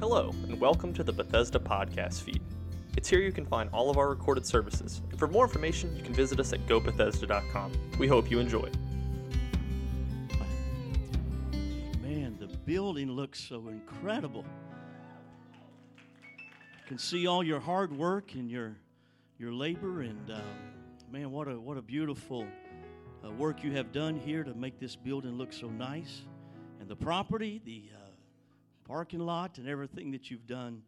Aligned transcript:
Hello, 0.00 0.34
and 0.44 0.58
welcome 0.58 0.94
to 0.94 1.04
the 1.04 1.12
Bethesda 1.12 1.58
podcast 1.58 2.22
feed. 2.22 2.40
It's 2.96 3.06
here 3.06 3.20
you 3.20 3.32
can 3.32 3.44
find 3.44 3.68
all 3.70 3.90
of 3.90 3.98
our 3.98 4.08
recorded 4.08 4.46
services, 4.46 5.02
and 5.10 5.18
for 5.18 5.28
more 5.28 5.44
information, 5.44 5.94
you 5.94 6.02
can 6.02 6.14
visit 6.14 6.40
us 6.40 6.54
at 6.54 6.66
gobethesda.com. 6.66 7.72
We 7.98 8.08
hope 8.08 8.30
you 8.30 8.38
enjoy. 8.38 8.70
Man, 12.00 12.38
the 12.40 12.46
building 12.64 13.10
looks 13.10 13.38
so 13.40 13.68
incredible. 13.68 14.46
I 16.32 16.88
can 16.88 16.96
see 16.96 17.26
all 17.26 17.44
your 17.44 17.60
hard 17.60 17.92
work 17.92 18.32
and 18.32 18.50
your 18.50 18.78
your 19.38 19.52
labor, 19.52 20.00
and 20.00 20.30
uh, 20.30 20.40
man, 21.12 21.30
what 21.30 21.46
a 21.46 21.60
what 21.60 21.76
a 21.76 21.82
beautiful 21.82 22.46
uh, 23.22 23.30
work 23.32 23.62
you 23.62 23.72
have 23.72 23.92
done 23.92 24.16
here 24.16 24.44
to 24.44 24.54
make 24.54 24.80
this 24.80 24.96
building 24.96 25.36
look 25.36 25.52
so 25.52 25.68
nice, 25.68 26.22
and 26.80 26.88
the 26.88 26.96
property, 26.96 27.60
the 27.66 27.84
uh, 27.94 27.99
parking 28.90 29.20
lot, 29.20 29.58
and 29.58 29.68
everything 29.68 30.10
that 30.10 30.32
you've 30.32 30.48
done. 30.48 30.82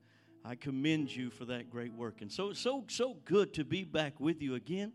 I 0.44 0.56
commend 0.56 1.14
you 1.14 1.30
for 1.30 1.44
that 1.44 1.70
great 1.70 1.92
work, 1.92 2.20
and 2.20 2.32
so 2.32 2.52
so 2.52 2.84
so 2.88 3.16
good 3.24 3.54
to 3.54 3.64
be 3.64 3.84
back 3.84 4.18
with 4.18 4.42
you 4.42 4.56
again, 4.56 4.92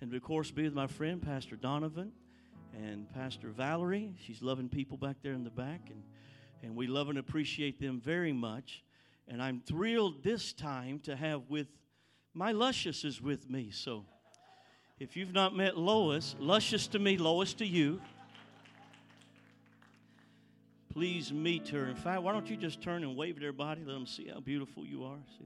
and 0.00 0.12
of 0.12 0.22
course 0.24 0.50
be 0.50 0.64
with 0.64 0.74
my 0.74 0.88
friend 0.88 1.22
Pastor 1.22 1.54
Donovan 1.54 2.10
and 2.76 3.08
Pastor 3.14 3.50
Valerie. 3.50 4.12
She's 4.26 4.42
loving 4.42 4.68
people 4.68 4.96
back 4.96 5.18
there 5.22 5.34
in 5.34 5.44
the 5.44 5.50
back, 5.50 5.82
and, 5.88 6.02
and 6.64 6.74
we 6.74 6.88
love 6.88 7.08
and 7.08 7.18
appreciate 7.18 7.80
them 7.80 8.00
very 8.00 8.32
much. 8.32 8.82
And 9.28 9.40
I'm 9.40 9.60
thrilled 9.60 10.24
this 10.24 10.52
time 10.52 10.98
to 11.04 11.14
have 11.14 11.42
with 11.48 11.68
my 12.34 12.50
Luscious 12.50 13.04
is 13.04 13.22
with 13.22 13.48
me. 13.48 13.70
So 13.70 14.04
if 14.98 15.16
you've 15.16 15.32
not 15.32 15.54
met 15.54 15.78
Lois, 15.78 16.34
Luscious 16.40 16.88
to 16.88 16.98
me, 16.98 17.18
Lois 17.18 17.54
to 17.54 17.64
you. 17.64 18.00
Please 20.98 21.32
meet 21.32 21.68
her. 21.68 21.86
In 21.86 21.94
fact, 21.94 22.24
why 22.24 22.32
don't 22.32 22.50
you 22.50 22.56
just 22.56 22.80
turn 22.80 23.04
and 23.04 23.14
wave 23.14 23.36
at 23.36 23.44
everybody? 23.44 23.84
Let 23.84 23.92
them 23.92 24.04
see 24.04 24.26
how 24.34 24.40
beautiful 24.40 24.84
you 24.84 25.04
are. 25.04 25.18
See 25.38 25.44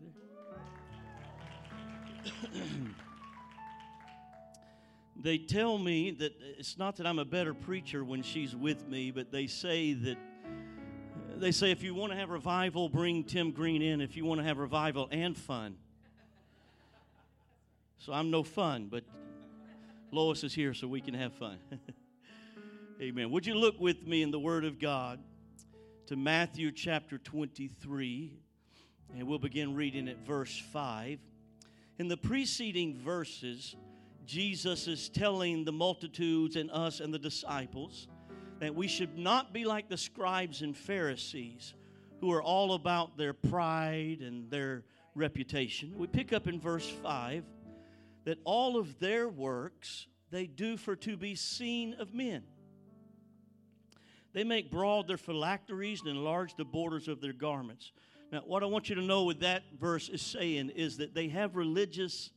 there? 2.25 2.63
they 5.23 5.37
tell 5.37 5.77
me 5.77 6.13
that 6.13 6.33
uh, 6.33 6.57
it's 6.57 6.79
not 6.79 6.97
that 6.97 7.07
I'm 7.07 7.19
a 7.19 7.27
better 7.27 7.53
preacher 7.53 8.03
when 8.03 8.23
she's 8.23 8.57
with 8.57 8.89
me, 8.89 9.11
but 9.11 9.31
they 9.31 9.47
say 9.47 9.93
that 9.93 10.17
uh, 10.17 11.37
they 11.37 11.53
say 11.53 11.71
if 11.71 11.83
you 11.83 11.95
want 11.95 12.13
to 12.13 12.19
have 12.19 12.31
revival, 12.31 12.89
bring 12.89 13.23
Tim 13.23 13.51
Greene 13.51 13.83
in. 13.83 14.01
If 14.01 14.17
you 14.17 14.25
want 14.25 14.41
to 14.41 14.47
have 14.47 14.57
revival 14.57 15.07
and 15.13 15.37
fun. 15.37 15.77
So 17.99 18.15
I'm 18.15 18.31
no 18.31 18.43
fun, 18.43 18.89
but 18.91 19.05
Lois 20.13 20.45
is 20.45 20.55
here 20.55 20.73
so 20.73 20.89
we 20.89 21.03
can 21.03 21.13
have 21.13 21.35
fun. 21.35 21.59
Amen. 23.03 23.31
Would 23.31 23.45
you 23.45 23.55
look 23.55 23.79
with 23.79 24.07
me 24.07 24.23
in 24.23 24.31
the 24.31 24.41
Word 24.41 24.65
of 24.65 24.79
God 24.79 25.21
to 26.07 26.17
Matthew 26.17 26.73
chapter 26.73 27.17
23, 27.17 28.33
and 29.15 29.27
we'll 29.27 29.39
begin 29.39 29.77
reading 29.77 30.09
at 30.09 30.19
verse 30.27 30.61
5. 30.73 31.21
In 31.99 32.09
the 32.09 32.17
preceding 32.17 32.99
verses, 32.99 33.77
Jesus 34.27 34.89
is 34.89 35.09
telling 35.09 35.65
the 35.65 35.71
multitudes 35.71 36.57
and 36.57 36.71
us 36.73 36.99
and 36.99 37.15
the 37.15 37.21
disciples 37.21 38.09
that 38.59 38.75
we 38.75 38.89
should 38.89 39.17
not 39.17 39.53
be 39.53 39.65
like 39.65 39.89
the 39.89 39.97
scribes 39.97 40.63
and 40.63 40.77
Pharisees 40.77 41.75
who 42.21 42.33
are 42.33 42.43
all 42.43 42.75
about 42.75 43.17
their 43.17 43.33
pride 43.33 44.19
and 44.23 44.51
their 44.51 44.83
reputation. 45.15 45.95
We 45.97 46.09
pick 46.09 46.33
up 46.33 46.49
in 46.49 46.59
verse 46.59 46.89
5 47.03 47.45
that 48.25 48.39
all 48.45 48.77
of 48.77 48.99
their 48.99 49.29
works 49.29 50.09
they 50.33 50.47
do 50.47 50.77
for 50.77 50.97
to 50.97 51.17
be 51.17 51.37
seen 51.37 51.95
of 51.95 52.13
men. 52.13 52.43
They 54.33 54.45
make 54.45 54.71
broad 54.71 55.09
their 55.09 55.19
phylacteries 55.19 56.01
and 56.01 56.11
enlarge 56.11 56.55
the 56.57 56.65
borders 56.65 57.09
of 57.09 57.21
their 57.21 57.33
garments. 57.33 57.93
Now, 58.31 58.41
what 58.47 58.63
I 58.63 58.67
want 58.67 58.89
you 58.89 58.95
to 58.95 59.03
know 59.03 59.25
with 59.25 59.41
that 59.41 59.63
verse 59.79 60.09
is 60.09 60.23
saying 60.23 60.71
is 60.71 60.97
that 60.99 61.15
they 61.15 61.29
have 61.29 61.55
religious 61.55 62.31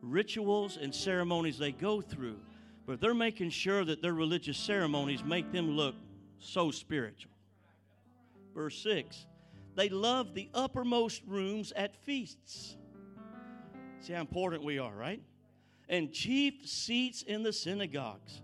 rituals 0.00 0.76
and 0.76 0.94
ceremonies 0.94 1.58
they 1.58 1.72
go 1.72 2.00
through, 2.00 2.38
but 2.86 3.00
they're 3.00 3.14
making 3.14 3.50
sure 3.50 3.84
that 3.84 4.02
their 4.02 4.14
religious 4.14 4.56
ceremonies 4.56 5.24
make 5.24 5.50
them 5.52 5.70
look 5.70 5.96
so 6.38 6.70
spiritual. 6.70 7.32
Verse 8.54 8.78
6 8.82 9.26
They 9.74 9.88
love 9.88 10.34
the 10.34 10.48
uppermost 10.54 11.22
rooms 11.26 11.72
at 11.74 11.96
feasts. 12.04 12.76
See 14.00 14.12
how 14.12 14.20
important 14.20 14.64
we 14.64 14.78
are, 14.78 14.94
right? 14.94 15.22
And 15.88 16.12
chief 16.12 16.66
seats 16.68 17.22
in 17.22 17.42
the 17.42 17.52
synagogues, 17.52 18.42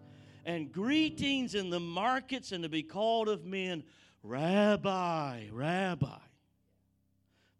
and 0.48 0.72
greetings 0.72 1.54
in 1.54 1.68
the 1.68 1.78
markets, 1.78 2.52
and 2.52 2.62
to 2.62 2.70
be 2.70 2.82
called 2.82 3.28
of 3.28 3.44
men, 3.44 3.84
Rabbi, 4.22 5.44
Rabbi. 5.52 6.18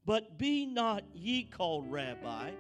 But 0.06 0.38
be 0.38 0.64
not 0.64 1.04
ye 1.12 1.44
called 1.44 1.92
Rabbi, 1.92 2.52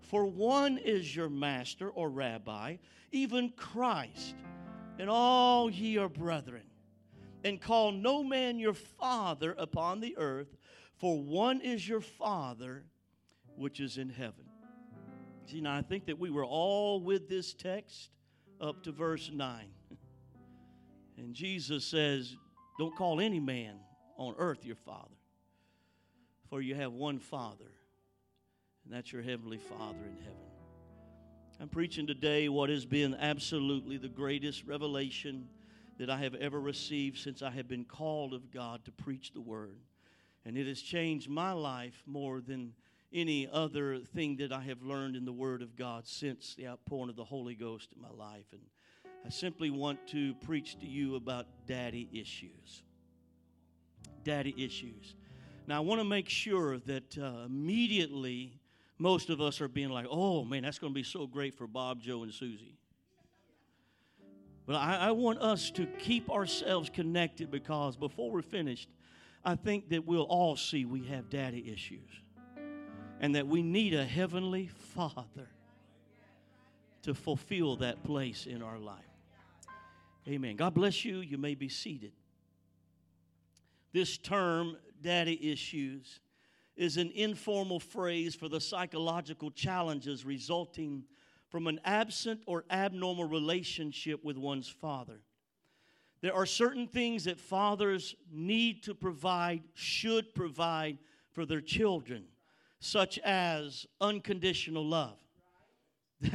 for 0.00 0.26
one 0.26 0.76
is 0.76 1.14
your 1.14 1.28
master 1.28 1.88
or 1.88 2.10
rabbi, 2.10 2.78
even 3.12 3.50
Christ, 3.50 4.34
and 4.98 5.08
all 5.08 5.70
ye 5.70 5.98
are 5.98 6.08
brethren. 6.08 6.64
And 7.44 7.60
call 7.60 7.92
no 7.92 8.24
man 8.24 8.58
your 8.58 8.74
father 8.74 9.54
upon 9.56 10.00
the 10.00 10.16
earth, 10.18 10.56
for 10.96 11.16
one 11.16 11.60
is 11.60 11.88
your 11.88 12.00
Father 12.00 12.82
which 13.54 13.78
is 13.78 13.98
in 13.98 14.08
heaven. 14.08 14.46
See, 15.46 15.60
now 15.60 15.76
I 15.76 15.82
think 15.82 16.06
that 16.06 16.18
we 16.18 16.28
were 16.28 16.44
all 16.44 17.00
with 17.00 17.28
this 17.28 17.54
text 17.54 18.10
up 18.60 18.82
to 18.84 18.92
verse 18.92 19.30
9. 19.32 19.64
And 21.16 21.34
Jesus 21.34 21.84
says, 21.84 22.36
Don't 22.78 22.96
call 22.96 23.20
any 23.20 23.40
man 23.40 23.76
on 24.16 24.34
earth 24.38 24.64
your 24.64 24.76
father, 24.76 25.16
for 26.48 26.60
you 26.60 26.74
have 26.74 26.92
one 26.92 27.18
Father, 27.18 27.70
and 28.84 28.92
that's 28.92 29.12
your 29.12 29.22
Heavenly 29.22 29.58
Father 29.58 29.98
in 29.98 30.16
heaven. 30.16 30.50
I'm 31.60 31.68
preaching 31.68 32.06
today 32.06 32.48
what 32.48 32.70
has 32.70 32.86
been 32.86 33.14
absolutely 33.14 33.98
the 33.98 34.08
greatest 34.08 34.64
revelation 34.64 35.46
that 35.98 36.08
I 36.08 36.16
have 36.18 36.34
ever 36.34 36.58
received 36.58 37.18
since 37.18 37.42
I 37.42 37.50
have 37.50 37.68
been 37.68 37.84
called 37.84 38.32
of 38.32 38.50
God 38.50 38.84
to 38.86 38.92
preach 38.92 39.32
the 39.32 39.42
Word. 39.42 39.76
And 40.46 40.56
it 40.56 40.66
has 40.66 40.80
changed 40.80 41.28
my 41.28 41.52
life 41.52 42.02
more 42.06 42.40
than 42.40 42.72
any 43.12 43.48
other 43.52 43.98
thing 43.98 44.36
that 44.36 44.52
I 44.52 44.60
have 44.62 44.82
learned 44.82 45.16
in 45.16 45.24
the 45.24 45.32
Word 45.32 45.62
of 45.62 45.76
God 45.76 46.06
since 46.06 46.54
the 46.54 46.68
outpouring 46.68 47.10
of 47.10 47.16
the 47.16 47.24
Holy 47.24 47.54
Ghost 47.54 47.88
in 47.94 48.00
my 48.00 48.10
life. 48.10 48.46
And 48.52 48.60
I 49.26 49.30
simply 49.30 49.70
want 49.70 50.06
to 50.08 50.34
preach 50.46 50.78
to 50.80 50.86
you 50.86 51.16
about 51.16 51.46
daddy 51.66 52.08
issues. 52.12 52.82
Daddy 54.24 54.54
issues. 54.56 55.14
Now, 55.66 55.78
I 55.78 55.80
want 55.80 56.00
to 56.00 56.04
make 56.04 56.28
sure 56.28 56.78
that 56.78 57.18
uh, 57.18 57.44
immediately 57.46 58.60
most 58.98 59.30
of 59.30 59.40
us 59.40 59.60
are 59.60 59.68
being 59.68 59.90
like, 59.90 60.06
oh 60.10 60.44
man, 60.44 60.62
that's 60.62 60.78
going 60.78 60.92
to 60.92 60.98
be 60.98 61.04
so 61.04 61.26
great 61.26 61.54
for 61.54 61.66
Bob, 61.66 62.00
Joe, 62.00 62.22
and 62.22 62.32
Susie. 62.32 62.76
But 64.66 64.76
I, 64.76 64.96
I 64.96 65.10
want 65.10 65.38
us 65.40 65.70
to 65.72 65.86
keep 65.98 66.30
ourselves 66.30 66.90
connected 66.90 67.50
because 67.50 67.96
before 67.96 68.30
we're 68.30 68.42
finished, 68.42 68.88
I 69.44 69.56
think 69.56 69.88
that 69.88 70.06
we'll 70.06 70.22
all 70.22 70.54
see 70.54 70.84
we 70.84 71.04
have 71.06 71.30
daddy 71.30 71.72
issues 71.72 72.08
and 73.20 73.34
that 73.34 73.46
we 73.46 73.62
need 73.62 73.94
a 73.94 74.04
heavenly 74.04 74.66
father 74.94 75.48
to 77.02 77.14
fulfill 77.14 77.76
that 77.76 78.02
place 78.02 78.46
in 78.46 78.62
our 78.62 78.78
life. 78.78 79.04
Amen. 80.26 80.56
God 80.56 80.74
bless 80.74 81.04
you. 81.04 81.20
You 81.20 81.38
may 81.38 81.54
be 81.54 81.68
seated. 81.68 82.12
This 83.92 84.18
term, 84.18 84.76
daddy 85.02 85.52
issues, 85.52 86.20
is 86.76 86.96
an 86.96 87.10
informal 87.14 87.80
phrase 87.80 88.34
for 88.34 88.48
the 88.48 88.60
psychological 88.60 89.50
challenges 89.50 90.24
resulting 90.24 91.04
from 91.48 91.66
an 91.66 91.80
absent 91.84 92.40
or 92.46 92.64
abnormal 92.70 93.24
relationship 93.24 94.24
with 94.24 94.38
one's 94.38 94.68
father. 94.68 95.20
There 96.22 96.34
are 96.34 96.46
certain 96.46 96.86
things 96.86 97.24
that 97.24 97.40
fathers 97.40 98.14
need 98.30 98.82
to 98.84 98.94
provide, 98.94 99.62
should 99.74 100.34
provide 100.34 100.98
for 101.32 101.44
their 101.44 101.60
children, 101.60 102.24
such 102.80 103.18
as 103.18 103.86
unconditional 104.00 104.86
love. 104.86 105.18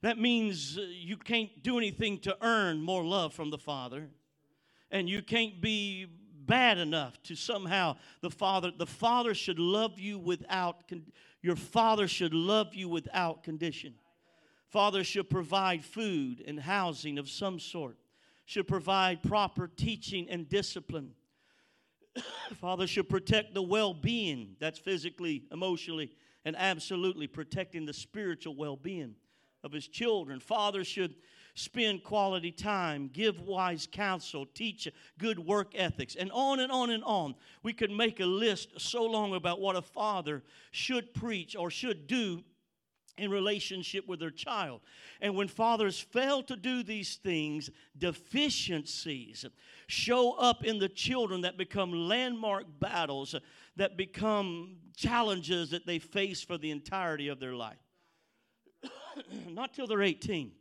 That, 0.00 0.16
means 0.16 0.78
uh, 0.78 0.82
you 0.88 1.16
can't 1.16 1.50
do 1.64 1.76
anything 1.76 2.18
to 2.20 2.36
earn 2.40 2.80
more 2.80 3.04
love 3.04 3.34
from 3.34 3.50
the 3.50 3.58
Father, 3.58 4.06
and 4.92 5.10
you 5.10 5.22
can't 5.22 5.60
be 5.60 6.06
bad 6.46 6.78
enough 6.78 7.20
to 7.24 7.34
somehow 7.34 7.96
the 8.20 8.30
Father. 8.30 8.70
The 8.70 8.86
Father 8.86 9.34
should 9.34 9.58
love 9.58 9.98
you 9.98 10.16
without. 10.16 10.84
Your 11.42 11.56
Father 11.56 12.06
should 12.06 12.32
love 12.32 12.76
you 12.76 12.88
without 12.88 13.42
condition. 13.42 13.94
Father 14.68 15.02
should 15.02 15.28
provide 15.28 15.84
food 15.84 16.44
and 16.46 16.60
housing 16.60 17.18
of 17.18 17.28
some 17.28 17.58
sort. 17.58 17.96
Should 18.44 18.68
provide 18.68 19.24
proper 19.24 19.66
teaching 19.66 20.28
and 20.30 20.48
discipline. 20.48 21.10
Father 22.60 22.86
should 22.86 23.08
protect 23.08 23.54
the 23.54 23.62
well-being. 23.62 24.56
That's 24.58 24.78
physically, 24.78 25.44
emotionally, 25.52 26.12
and 26.44 26.56
absolutely 26.56 27.26
protecting 27.26 27.86
the 27.86 27.92
spiritual 27.92 28.54
well-being 28.54 29.14
of 29.64 29.72
his 29.72 29.88
children. 29.88 30.40
Father 30.40 30.84
should 30.84 31.14
spend 31.54 32.04
quality 32.04 32.52
time, 32.52 33.10
give 33.12 33.40
wise 33.40 33.88
counsel, 33.90 34.46
teach 34.46 34.86
good 35.18 35.38
work 35.38 35.72
ethics, 35.74 36.14
and 36.14 36.30
on 36.32 36.60
and 36.60 36.70
on 36.70 36.90
and 36.90 37.02
on. 37.02 37.34
We 37.62 37.72
could 37.72 37.90
make 37.90 38.20
a 38.20 38.26
list 38.26 38.80
so 38.80 39.02
long 39.04 39.34
about 39.34 39.60
what 39.60 39.74
a 39.74 39.82
father 39.82 40.44
should 40.70 41.12
preach 41.14 41.56
or 41.56 41.70
should 41.70 42.06
do 42.06 42.44
in 43.18 43.30
relationship 43.30 44.06
with 44.06 44.20
their 44.20 44.30
child. 44.30 44.80
And 45.20 45.34
when 45.34 45.48
fathers 45.48 45.98
fail 45.98 46.42
to 46.44 46.56
do 46.56 46.82
these 46.82 47.16
things, 47.16 47.70
deficiencies 47.96 49.44
show 49.86 50.32
up 50.32 50.64
in 50.64 50.78
the 50.78 50.88
children 50.88 51.42
that 51.42 51.56
become 51.56 51.92
landmark 51.92 52.64
battles, 52.80 53.34
that 53.76 53.96
become 53.96 54.76
challenges 54.96 55.70
that 55.70 55.86
they 55.86 55.98
face 55.98 56.42
for 56.42 56.58
the 56.58 56.70
entirety 56.70 57.28
of 57.28 57.40
their 57.40 57.54
life. 57.54 57.78
Not 59.48 59.74
till 59.74 59.86
they're 59.86 60.02
18, 60.02 60.52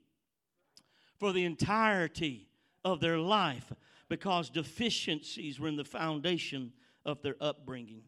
for 1.17 1.33
the 1.33 1.45
entirety 1.45 2.47
of 2.83 2.99
their 2.99 3.17
life, 3.17 3.71
because 4.09 4.49
deficiencies 4.49 5.59
were 5.59 5.67
in 5.67 5.75
the 5.75 5.83
foundation 5.83 6.71
of 7.05 7.21
their 7.21 7.35
upbringing 7.41 8.03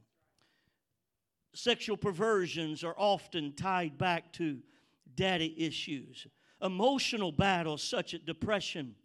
sexual 1.54 1.98
perversions 1.98 2.84
are 2.84 2.96
often 2.98 3.54
tied 3.54 3.98
back 3.98 4.32
to 4.34 4.60
daddy 5.16 5.54
issues. 5.58 6.28
Emotional 6.62 7.32
battles 7.32 7.82
such 7.84 8.14
as 8.14 8.22
depression 8.22 8.96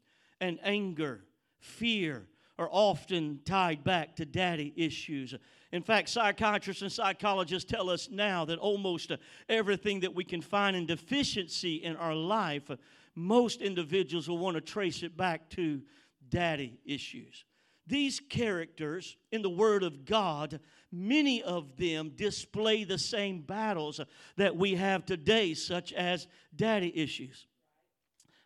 and 0.41 0.59
anger, 0.63 1.25
fear, 1.61 2.27
are 2.59 2.69
often 2.71 3.41
tied 3.45 3.83
back 3.83 4.15
to 4.17 4.25
daddy 4.25 4.73
issues. 4.77 5.35
In 5.73 5.83
fact, 5.83 6.09
psychiatrists 6.09 6.83
and 6.83 6.93
psychologists 6.93 7.69
tell 7.69 7.91
us 7.91 8.09
now 8.11 8.45
that 8.45 8.59
almost 8.59 9.11
everything 9.49 10.01
that 10.01 10.15
we 10.15 10.25
can 10.25 10.41
find 10.41 10.77
in 10.77 10.87
deficiency 10.87 11.77
in 11.77 11.97
our 11.97 12.15
life, 12.15 12.71
most 13.17 13.61
individuals 13.61 14.29
will 14.29 14.39
want 14.39 14.55
to 14.55 14.61
trace 14.61 15.03
it 15.03 15.17
back 15.17 15.49
to 15.51 15.83
daddy 16.29 16.79
issues. 16.85 17.45
These 17.87 18.21
characters 18.21 19.17
in 19.31 19.43
the 19.43 19.51
Word 19.51 19.83
of 19.83 20.05
God, 20.05 20.61
many 20.91 21.43
of 21.43 21.77
them 21.77 22.13
display 22.17 22.85
the 22.85 22.99
same 22.99 23.43
battles 23.43 24.01
that 24.37 24.57
we 24.57 24.75
have 24.75 25.05
today, 25.05 25.53
such 25.55 25.93
as 25.93 26.27
daddy 26.57 26.93
issues. 26.97 27.47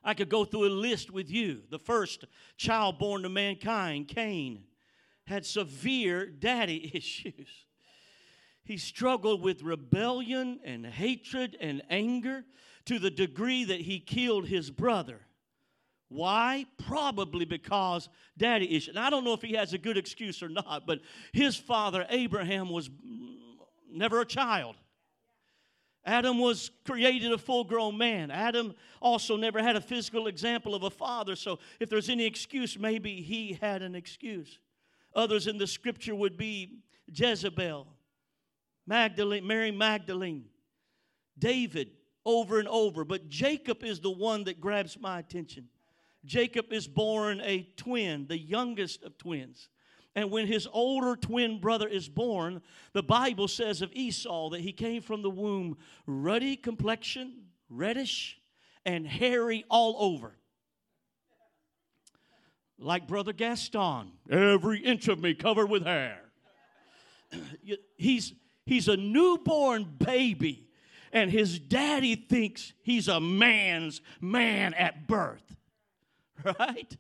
I 0.02 0.14
could 0.14 0.28
go 0.28 0.44
through 0.44 0.66
a 0.66 0.70
list 0.70 1.10
with 1.10 1.30
you. 1.30 1.62
The 1.70 1.78
first 1.78 2.24
child 2.56 2.98
born 2.98 3.22
to 3.22 3.28
mankind, 3.28 4.08
Cain, 4.08 4.64
had 5.26 5.46
severe 5.46 6.26
daddy 6.26 6.90
issues. 6.94 7.66
He 8.64 8.76
struggled 8.76 9.40
with 9.40 9.62
rebellion 9.62 10.60
and 10.64 10.84
hatred 10.84 11.56
and 11.60 11.82
anger 11.88 12.44
to 12.86 12.98
the 12.98 13.10
degree 13.10 13.64
that 13.64 13.82
he 13.82 14.00
killed 14.00 14.46
his 14.46 14.70
brother. 14.70 15.20
Why? 16.08 16.66
Probably 16.86 17.44
because 17.44 18.08
daddy 18.36 18.74
issues. 18.74 18.96
And 18.96 18.98
I 18.98 19.10
don't 19.10 19.24
know 19.24 19.34
if 19.34 19.42
he 19.42 19.54
has 19.54 19.74
a 19.74 19.78
good 19.78 19.98
excuse 19.98 20.42
or 20.42 20.48
not, 20.48 20.86
but 20.86 21.00
his 21.32 21.56
father, 21.56 22.06
Abraham, 22.08 22.70
was 22.70 22.88
never 23.90 24.20
a 24.20 24.24
child. 24.24 24.76
Adam 26.04 26.38
was 26.38 26.70
created 26.86 27.32
a 27.32 27.38
full 27.38 27.64
grown 27.64 27.98
man. 27.98 28.30
Adam 28.30 28.74
also 29.02 29.36
never 29.36 29.62
had 29.62 29.76
a 29.76 29.80
physical 29.80 30.26
example 30.26 30.74
of 30.74 30.82
a 30.82 30.90
father, 30.90 31.36
so 31.36 31.58
if 31.80 31.90
there's 31.90 32.08
any 32.08 32.24
excuse, 32.24 32.78
maybe 32.78 33.20
he 33.20 33.58
had 33.60 33.82
an 33.82 33.94
excuse. 33.94 34.58
Others 35.14 35.46
in 35.46 35.58
the 35.58 35.66
scripture 35.66 36.14
would 36.14 36.38
be 36.38 36.78
Jezebel, 37.12 37.86
Magdalene, 38.86 39.46
Mary 39.46 39.70
Magdalene, 39.70 40.46
David, 41.38 41.90
over 42.24 42.58
and 42.58 42.68
over. 42.68 43.04
But 43.04 43.28
Jacob 43.28 43.84
is 43.84 44.00
the 44.00 44.10
one 44.10 44.44
that 44.44 44.60
grabs 44.60 44.98
my 44.98 45.18
attention. 45.18 45.68
Jacob 46.28 46.72
is 46.72 46.86
born 46.86 47.40
a 47.40 47.66
twin, 47.76 48.26
the 48.28 48.38
youngest 48.38 49.02
of 49.02 49.16
twins. 49.18 49.68
And 50.14 50.30
when 50.30 50.46
his 50.46 50.68
older 50.72 51.16
twin 51.16 51.60
brother 51.60 51.88
is 51.88 52.08
born, 52.08 52.60
the 52.92 53.02
Bible 53.02 53.48
says 53.48 53.82
of 53.82 53.92
Esau 53.92 54.50
that 54.50 54.60
he 54.60 54.72
came 54.72 55.02
from 55.02 55.22
the 55.22 55.30
womb 55.30 55.78
ruddy 56.06 56.56
complexion, 56.56 57.44
reddish, 57.70 58.38
and 58.84 59.06
hairy 59.06 59.64
all 59.70 59.96
over. 59.98 60.36
Like 62.78 63.08
Brother 63.08 63.32
Gaston, 63.32 64.12
every 64.30 64.80
inch 64.80 65.08
of 65.08 65.20
me 65.20 65.34
covered 65.34 65.66
with 65.66 65.84
hair. 65.84 66.20
he's, 67.96 68.34
he's 68.66 68.88
a 68.88 68.96
newborn 68.96 69.84
baby, 69.98 70.68
and 71.12 71.30
his 71.30 71.58
daddy 71.58 72.14
thinks 72.14 72.72
he's 72.82 73.08
a 73.08 73.20
man's 73.20 74.00
man 74.20 74.74
at 74.74 75.08
birth. 75.08 75.57
right? 76.58 76.96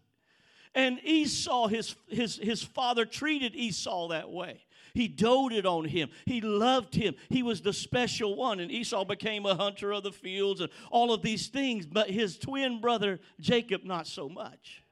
And 0.74 1.00
Esau, 1.04 1.68
his, 1.68 1.96
his, 2.08 2.36
his 2.36 2.62
father 2.62 3.04
treated 3.04 3.54
Esau 3.54 4.08
that 4.08 4.30
way. 4.30 4.64
He 4.94 5.08
doted 5.08 5.66
on 5.66 5.84
him. 5.84 6.10
He 6.26 6.40
loved 6.40 6.94
him. 6.94 7.14
He 7.28 7.42
was 7.42 7.60
the 7.60 7.72
special 7.72 8.36
one. 8.36 8.60
And 8.60 8.70
Esau 8.70 9.04
became 9.04 9.46
a 9.46 9.54
hunter 9.54 9.92
of 9.92 10.02
the 10.02 10.12
fields 10.12 10.60
and 10.60 10.70
all 10.90 11.12
of 11.12 11.22
these 11.22 11.48
things. 11.48 11.86
But 11.86 12.10
his 12.10 12.38
twin 12.38 12.80
brother, 12.80 13.20
Jacob, 13.40 13.84
not 13.84 14.06
so 14.06 14.28
much. 14.28 14.82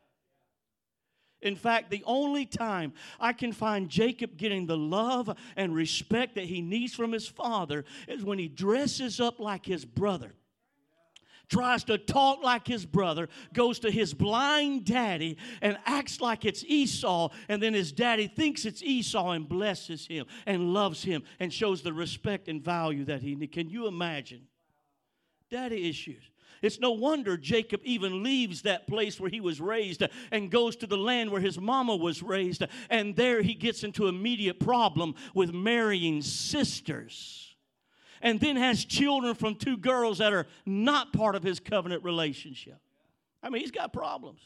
In 1.42 1.56
fact, 1.56 1.90
the 1.90 2.02
only 2.06 2.46
time 2.46 2.92
I 3.20 3.32
can 3.32 3.52
find 3.52 3.88
Jacob 3.88 4.36
getting 4.36 4.66
the 4.66 4.76
love 4.76 5.36
and 5.56 5.74
respect 5.74 6.34
that 6.36 6.44
he 6.44 6.62
needs 6.62 6.94
from 6.94 7.12
his 7.12 7.28
father 7.28 7.84
is 8.08 8.24
when 8.24 8.38
he 8.38 8.48
dresses 8.48 9.20
up 9.20 9.38
like 9.38 9.66
his 9.66 9.84
brother 9.84 10.34
tries 11.48 11.84
to 11.84 11.98
talk 11.98 12.42
like 12.42 12.66
his 12.66 12.84
brother, 12.84 13.28
goes 13.52 13.78
to 13.80 13.90
his 13.90 14.14
blind 14.14 14.84
daddy 14.84 15.36
and 15.62 15.78
acts 15.86 16.20
like 16.20 16.44
it's 16.44 16.64
Esau, 16.64 17.30
and 17.48 17.62
then 17.62 17.74
his 17.74 17.92
daddy 17.92 18.26
thinks 18.26 18.64
it's 18.64 18.82
Esau 18.82 19.30
and 19.30 19.48
blesses 19.48 20.06
him 20.06 20.26
and 20.46 20.72
loves 20.72 21.02
him 21.02 21.22
and 21.38 21.52
shows 21.52 21.82
the 21.82 21.92
respect 21.92 22.48
and 22.48 22.62
value 22.62 23.04
that 23.04 23.22
he 23.22 23.34
needs. 23.34 23.52
Can 23.52 23.68
you 23.68 23.86
imagine? 23.86 24.42
Daddy 25.50 25.88
issues. 25.88 26.22
It's 26.62 26.80
no 26.80 26.90
wonder 26.90 27.36
Jacob 27.36 27.80
even 27.84 28.22
leaves 28.22 28.62
that 28.62 28.86
place 28.86 29.20
where 29.20 29.30
he 29.30 29.40
was 29.40 29.60
raised 29.60 30.02
and 30.32 30.50
goes 30.50 30.74
to 30.76 30.86
the 30.86 30.96
land 30.96 31.30
where 31.30 31.40
his 31.40 31.60
mama 31.60 31.94
was 31.94 32.22
raised, 32.22 32.64
and 32.88 33.14
there 33.14 33.42
he 33.42 33.54
gets 33.54 33.84
into 33.84 34.08
immediate 34.08 34.58
problem 34.58 35.14
with 35.34 35.52
marrying 35.52 36.22
sisters 36.22 37.45
and 38.22 38.40
then 38.40 38.56
has 38.56 38.84
children 38.84 39.34
from 39.34 39.54
two 39.54 39.76
girls 39.76 40.18
that 40.18 40.32
are 40.32 40.46
not 40.64 41.12
part 41.12 41.34
of 41.34 41.42
his 41.42 41.60
covenant 41.60 42.04
relationship. 42.04 42.78
I 43.42 43.50
mean, 43.50 43.62
he's 43.62 43.70
got 43.70 43.92
problems. 43.92 44.40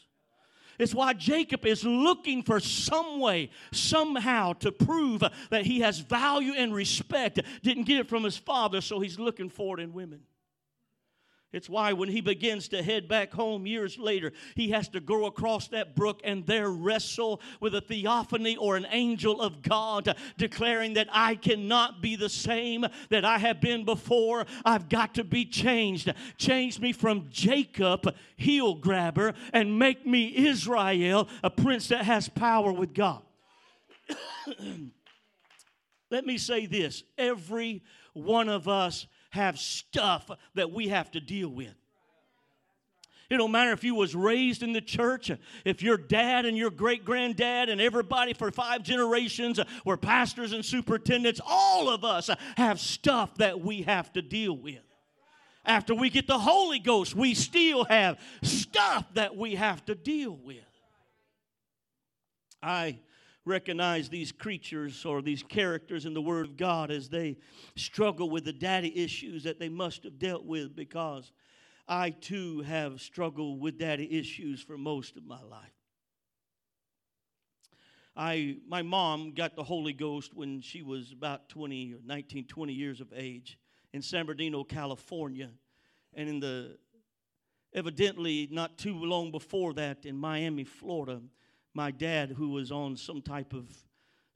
It's 0.79 0.95
why 0.95 1.13
Jacob 1.13 1.65
is 1.65 1.83
looking 1.83 2.41
for 2.41 2.59
some 2.59 3.19
way, 3.19 3.51
somehow, 3.71 4.53
to 4.53 4.71
prove 4.71 5.21
that 5.49 5.65
he 5.65 5.81
has 5.81 5.99
value 5.99 6.53
and 6.53 6.73
respect. 6.73 7.39
Didn't 7.61 7.83
get 7.83 7.99
it 7.99 8.09
from 8.09 8.23
his 8.23 8.37
father, 8.37 8.81
so 8.81 8.99
he's 8.99 9.19
looking 9.19 9.49
for 9.49 9.79
it 9.79 9.83
in 9.83 9.93
women. 9.93 10.21
It's 11.53 11.69
why 11.69 11.91
when 11.91 12.07
he 12.07 12.21
begins 12.21 12.69
to 12.69 12.81
head 12.81 13.09
back 13.09 13.33
home 13.33 13.65
years 13.65 13.99
later, 13.99 14.31
he 14.55 14.69
has 14.69 14.87
to 14.89 15.01
go 15.01 15.25
across 15.25 15.67
that 15.69 15.95
brook 15.95 16.21
and 16.23 16.45
there 16.45 16.69
wrestle 16.69 17.41
with 17.59 17.75
a 17.75 17.81
theophany 17.81 18.55
or 18.55 18.77
an 18.77 18.87
angel 18.89 19.41
of 19.41 19.61
God, 19.61 20.15
declaring 20.37 20.93
that 20.93 21.09
I 21.11 21.35
cannot 21.35 22.01
be 22.01 22.15
the 22.15 22.29
same 22.29 22.85
that 23.09 23.25
I 23.25 23.37
have 23.37 23.59
been 23.59 23.83
before. 23.83 24.45
I've 24.63 24.87
got 24.87 25.15
to 25.15 25.25
be 25.25 25.43
changed. 25.43 26.13
Change 26.37 26.79
me 26.79 26.93
from 26.93 27.27
Jacob, 27.29 28.15
heel 28.37 28.75
grabber, 28.75 29.33
and 29.51 29.77
make 29.77 30.07
me 30.07 30.33
Israel, 30.47 31.27
a 31.43 31.49
prince 31.49 31.89
that 31.89 32.05
has 32.05 32.29
power 32.29 32.71
with 32.71 32.93
God. 32.93 33.23
Let 36.09 36.25
me 36.25 36.37
say 36.37 36.65
this 36.65 37.03
every 37.17 37.83
one 38.13 38.47
of 38.47 38.69
us 38.69 39.05
have 39.31 39.59
stuff 39.59 40.29
that 40.55 40.71
we 40.71 40.89
have 40.89 41.11
to 41.11 41.19
deal 41.19 41.49
with. 41.49 41.73
It 43.29 43.37
don't 43.37 43.51
matter 43.51 43.71
if 43.71 43.85
you 43.85 43.95
was 43.95 44.13
raised 44.13 44.61
in 44.61 44.73
the 44.73 44.81
church, 44.81 45.31
if 45.63 45.81
your 45.81 45.95
dad 45.95 46.45
and 46.45 46.57
your 46.57 46.69
great 46.69 47.05
granddad 47.05 47.69
and 47.69 47.79
everybody 47.79 48.33
for 48.33 48.51
five 48.51 48.83
generations 48.83 49.57
were 49.85 49.95
pastors 49.95 50.51
and 50.51 50.65
superintendents, 50.65 51.39
all 51.45 51.89
of 51.89 52.03
us 52.03 52.29
have 52.57 52.77
stuff 52.77 53.33
that 53.37 53.61
we 53.61 53.83
have 53.83 54.11
to 54.13 54.21
deal 54.21 54.57
with. 54.57 54.81
After 55.65 55.95
we 55.95 56.09
get 56.09 56.27
the 56.27 56.39
Holy 56.39 56.79
Ghost, 56.79 57.15
we 57.15 57.33
still 57.33 57.85
have 57.85 58.19
stuff 58.43 59.05
that 59.13 59.37
we 59.37 59.55
have 59.55 59.85
to 59.85 59.95
deal 59.95 60.37
with. 60.43 60.57
I 62.61 62.99
recognize 63.45 64.09
these 64.09 64.31
creatures 64.31 65.05
or 65.05 65.21
these 65.21 65.43
characters 65.43 66.05
in 66.05 66.13
the 66.13 66.21
Word 66.21 66.45
of 66.45 66.57
God 66.57 66.91
as 66.91 67.09
they 67.09 67.37
struggle 67.75 68.29
with 68.29 68.45
the 68.45 68.53
daddy 68.53 68.95
issues 68.97 69.43
that 69.43 69.59
they 69.59 69.69
must 69.69 70.03
have 70.03 70.19
dealt 70.19 70.45
with 70.45 70.75
because 70.75 71.31
I 71.87 72.11
too 72.11 72.61
have 72.61 73.01
struggled 73.01 73.59
with 73.59 73.77
daddy 73.77 74.17
issues 74.17 74.61
for 74.61 74.77
most 74.77 75.17
of 75.17 75.25
my 75.25 75.41
life. 75.41 75.73
I, 78.15 78.57
my 78.67 78.81
mom 78.81 79.33
got 79.33 79.55
the 79.55 79.63
Holy 79.63 79.93
Ghost 79.93 80.33
when 80.33 80.61
she 80.61 80.81
was 80.81 81.11
about 81.11 81.49
20 81.49 81.93
or 81.93 81.99
19, 82.05 82.45
20 82.45 82.73
years 82.73 83.01
of 83.01 83.07
age 83.15 83.57
in 83.93 84.01
San 84.01 84.25
Bernardino, 84.25 84.63
California. 84.63 85.49
And 86.13 86.27
in 86.27 86.39
the 86.41 86.77
Evidently, 87.73 88.49
not 88.51 88.77
too 88.77 88.95
long 88.95 89.31
before 89.31 89.73
that, 89.73 90.05
in 90.05 90.17
Miami, 90.17 90.65
Florida, 90.65 91.21
my 91.73 91.91
dad, 91.91 92.31
who 92.31 92.49
was 92.49 92.71
on 92.71 92.97
some 92.97 93.21
type 93.21 93.53
of 93.53 93.65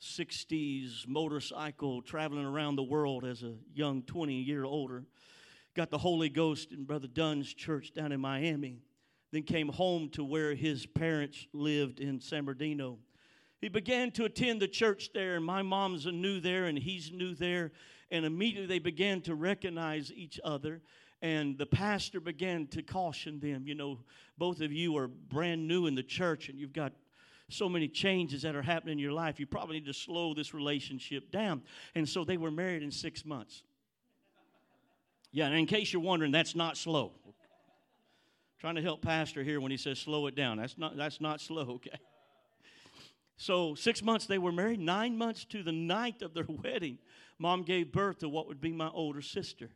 60s 0.02 1.08
motorcycle 1.08 2.02
traveling 2.02 2.46
around 2.46 2.76
the 2.76 2.84
world 2.84 3.26
as 3.26 3.44
a 3.44 3.56
young 3.74 4.04
20 4.04 4.34
year 4.42 4.64
older, 4.64 5.04
got 5.76 5.90
the 5.90 5.98
Holy 5.98 6.30
Ghost 6.30 6.72
in 6.72 6.86
Brother 6.86 7.08
Dunn's 7.08 7.54
church 7.54 7.94
down 7.94 8.12
in 8.12 8.20
Miami, 8.20 8.80
then 9.32 9.44
came 9.44 9.70
home 9.70 10.10
to 10.10 10.24
where 10.24 10.56
his 10.56 10.86
parents 10.86 11.48
lived 11.54 12.00
in 12.00 12.22
San 12.22 12.46
Bernardino. 12.46 13.00
He 13.60 13.70
began 13.70 14.12
to 14.12 14.26
attend 14.26 14.62
the 14.62 14.68
church 14.68 15.10
there, 15.14 15.36
and 15.36 15.46
my 15.46 15.62
mom's 15.62 16.06
new 16.06 16.40
there, 16.40 16.66
and 16.66 16.78
he's 16.78 17.12
new 17.12 17.34
there. 17.34 17.72
And 18.12 18.26
immediately 18.26 18.68
they 18.68 18.80
began 18.80 19.22
to 19.22 19.36
recognize 19.36 20.12
each 20.12 20.40
other 20.44 20.82
and 21.22 21.58
the 21.58 21.66
pastor 21.66 22.20
began 22.20 22.68
to 22.68 22.84
caution 22.84 23.40
them. 23.40 23.66
You 23.66 23.74
know, 23.74 24.00
both 24.38 24.62
of 24.62 24.72
you 24.72 24.96
are 24.98 25.08
brand 25.08 25.68
new 25.68 25.88
in 25.88 25.96
the 25.96 26.04
church 26.04 26.50
and 26.50 26.60
you've 26.60 26.74
got 26.74 26.94
so 27.50 27.70
many 27.70 27.88
changes 27.88 28.42
that 28.42 28.56
are 28.56 28.62
happening 28.62 28.94
in 28.94 29.00
your 29.00 29.12
life. 29.12 29.40
You 29.40 29.46
probably 29.46 29.76
need 29.76 29.86
to 29.86 29.94
slow 29.94 30.34
this 30.34 30.54
relationship 30.54 31.32
down. 31.32 31.62
And 31.94 32.08
so 32.08 32.24
they 32.24 32.38
were 32.38 32.52
married 32.52 32.82
in 32.82 32.92
six 32.92 33.26
months. 33.26 33.64
Yeah, 35.32 35.48
and 35.48 35.56
in 35.56 35.66
case 35.66 35.92
you're 35.92 36.02
wondering, 36.02 36.32
that's 36.32 36.56
not 36.56 36.78
slow. 36.78 37.12
Trying 38.60 38.76
to 38.76 38.82
help 38.82 39.02
Pastor 39.02 39.44
here 39.44 39.60
when 39.60 39.70
he 39.70 39.78
says 39.78 40.00
slow 40.00 40.28
it 40.28 40.36
down. 40.36 40.58
That's 40.58 40.78
not, 40.78 40.98
that's 40.98 41.22
not 41.22 41.42
slow, 41.42 41.62
okay? 41.72 42.00
So, 43.38 43.76
six 43.76 44.02
months 44.02 44.26
they 44.28 44.38
were 44.38 44.54
married. 44.54 44.80
Nine 44.80 45.18
months 45.18 45.44
to 45.46 45.62
the 45.62 45.74
night 45.74 46.22
of 46.22 46.34
their 46.34 46.46
wedding, 46.64 46.98
mom 47.38 47.64
gave 47.64 47.92
birth 47.92 48.20
to 48.20 48.30
what 48.30 48.48
would 48.48 48.62
be 48.62 48.72
my 48.72 48.90
older 48.90 49.22
sister. 49.22 49.70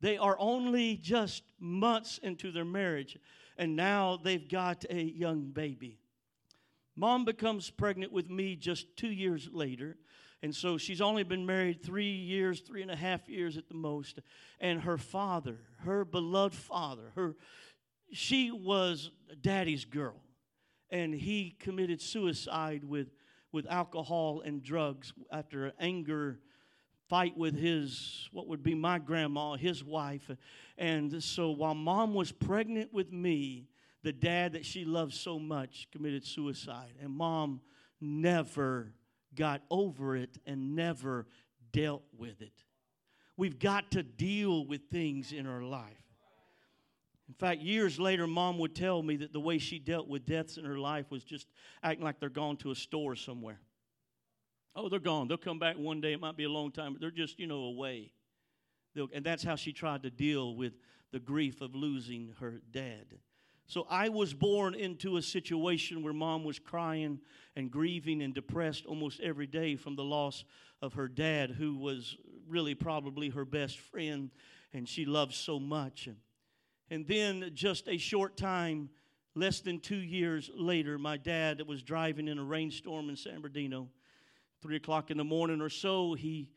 They 0.00 0.18
are 0.18 0.36
only 0.38 0.96
just 0.96 1.42
months 1.58 2.18
into 2.22 2.52
their 2.52 2.64
marriage, 2.64 3.16
and 3.56 3.76
now 3.76 4.20
they've 4.22 4.46
got 4.46 4.84
a 4.90 5.00
young 5.00 5.52
baby. 5.52 6.00
Mom 6.96 7.24
becomes 7.24 7.70
pregnant 7.70 8.10
with 8.10 8.30
me 8.30 8.56
just 8.56 8.96
two 8.96 9.10
years 9.10 9.48
later. 9.52 9.98
And 10.42 10.54
so 10.54 10.78
she's 10.78 11.00
only 11.00 11.22
been 11.22 11.44
married 11.44 11.82
three 11.82 12.12
years, 12.12 12.60
three 12.60 12.82
and 12.82 12.90
a 12.90 12.96
half 12.96 13.28
years 13.28 13.56
at 13.56 13.68
the 13.68 13.74
most. 13.74 14.20
And 14.60 14.80
her 14.82 14.96
father, 14.96 15.58
her 15.80 16.04
beloved 16.04 16.54
father, 16.54 17.12
her, 17.14 17.36
she 18.12 18.50
was 18.50 19.10
daddy's 19.40 19.84
girl. 19.84 20.16
And 20.90 21.14
he 21.14 21.56
committed 21.58 22.00
suicide 22.00 22.84
with, 22.84 23.08
with 23.52 23.66
alcohol 23.66 24.42
and 24.44 24.62
drugs 24.62 25.12
after 25.30 25.66
an 25.66 25.72
anger 25.80 26.40
fight 27.08 27.36
with 27.36 27.56
his, 27.56 28.28
what 28.32 28.48
would 28.48 28.62
be 28.62 28.74
my 28.74 28.98
grandma, 28.98 29.54
his 29.54 29.84
wife. 29.84 30.30
And 30.78 31.22
so 31.22 31.50
while 31.50 31.74
mom 31.74 32.14
was 32.14 32.32
pregnant 32.32 32.92
with 32.92 33.12
me, 33.12 33.68
the 34.02 34.12
dad 34.12 34.52
that 34.52 34.64
she 34.64 34.84
loved 34.84 35.14
so 35.14 35.38
much 35.38 35.88
committed 35.92 36.24
suicide. 36.24 36.94
And 37.02 37.10
mom 37.10 37.60
never 38.00 38.92
got 39.34 39.62
over 39.70 40.16
it 40.16 40.38
and 40.46 40.74
never 40.76 41.26
dealt 41.72 42.04
with 42.16 42.40
it. 42.40 42.64
We've 43.36 43.58
got 43.58 43.90
to 43.92 44.02
deal 44.02 44.66
with 44.66 44.82
things 44.90 45.32
in 45.32 45.46
our 45.46 45.62
life. 45.62 45.92
In 47.28 47.34
fact, 47.34 47.60
years 47.60 47.98
later, 47.98 48.26
mom 48.26 48.58
would 48.58 48.74
tell 48.74 49.02
me 49.02 49.16
that 49.16 49.32
the 49.32 49.40
way 49.40 49.58
she 49.58 49.78
dealt 49.78 50.08
with 50.08 50.24
deaths 50.24 50.56
in 50.56 50.64
her 50.64 50.78
life 50.78 51.10
was 51.10 51.24
just 51.24 51.48
acting 51.82 52.04
like 52.04 52.20
they're 52.20 52.28
gone 52.28 52.56
to 52.58 52.70
a 52.70 52.74
store 52.74 53.16
somewhere. 53.16 53.60
Oh, 54.76 54.88
they're 54.88 55.00
gone. 55.00 55.26
They'll 55.26 55.36
come 55.36 55.58
back 55.58 55.76
one 55.76 56.00
day. 56.00 56.12
It 56.12 56.20
might 56.20 56.36
be 56.36 56.44
a 56.44 56.50
long 56.50 56.70
time, 56.70 56.92
but 56.92 57.00
they're 57.00 57.10
just, 57.10 57.40
you 57.40 57.46
know, 57.46 57.64
away. 57.64 58.12
They'll, 58.94 59.08
and 59.12 59.24
that's 59.24 59.42
how 59.42 59.56
she 59.56 59.72
tried 59.72 60.04
to 60.04 60.10
deal 60.10 60.54
with 60.54 60.74
the 61.12 61.18
grief 61.18 61.60
of 61.60 61.74
losing 61.74 62.34
her 62.40 62.60
dad. 62.70 63.06
So 63.66 63.86
I 63.90 64.08
was 64.08 64.32
born 64.32 64.74
into 64.74 65.16
a 65.16 65.22
situation 65.22 66.02
where 66.02 66.12
mom 66.12 66.44
was 66.44 66.58
crying 66.58 67.20
and 67.56 67.70
grieving 67.70 68.22
and 68.22 68.34
depressed 68.34 68.86
almost 68.86 69.20
every 69.20 69.46
day 69.46 69.76
from 69.76 69.96
the 69.96 70.04
loss 70.04 70.44
of 70.80 70.94
her 70.94 71.08
dad, 71.08 71.50
who 71.50 71.76
was 71.76 72.16
really 72.48 72.74
probably 72.74 73.30
her 73.30 73.44
best 73.44 73.78
friend 73.78 74.30
and 74.72 74.88
she 74.88 75.04
loved 75.04 75.34
so 75.34 75.58
much. 75.58 76.08
And 76.90 77.06
then 77.06 77.50
just 77.54 77.88
a 77.88 77.96
short 77.96 78.36
time, 78.36 78.90
less 79.34 79.60
than 79.60 79.80
two 79.80 79.96
years 79.96 80.50
later, 80.54 80.98
my 80.98 81.16
dad 81.16 81.62
was 81.66 81.82
driving 81.82 82.28
in 82.28 82.38
a 82.38 82.44
rainstorm 82.44 83.08
in 83.08 83.16
San 83.16 83.40
Bernardino 83.40 83.88
three 84.62 84.76
o'clock 84.76 85.10
in 85.10 85.16
the 85.16 85.24
morning 85.24 85.60
or 85.60 85.68
so, 85.68 86.14
he 86.14 86.50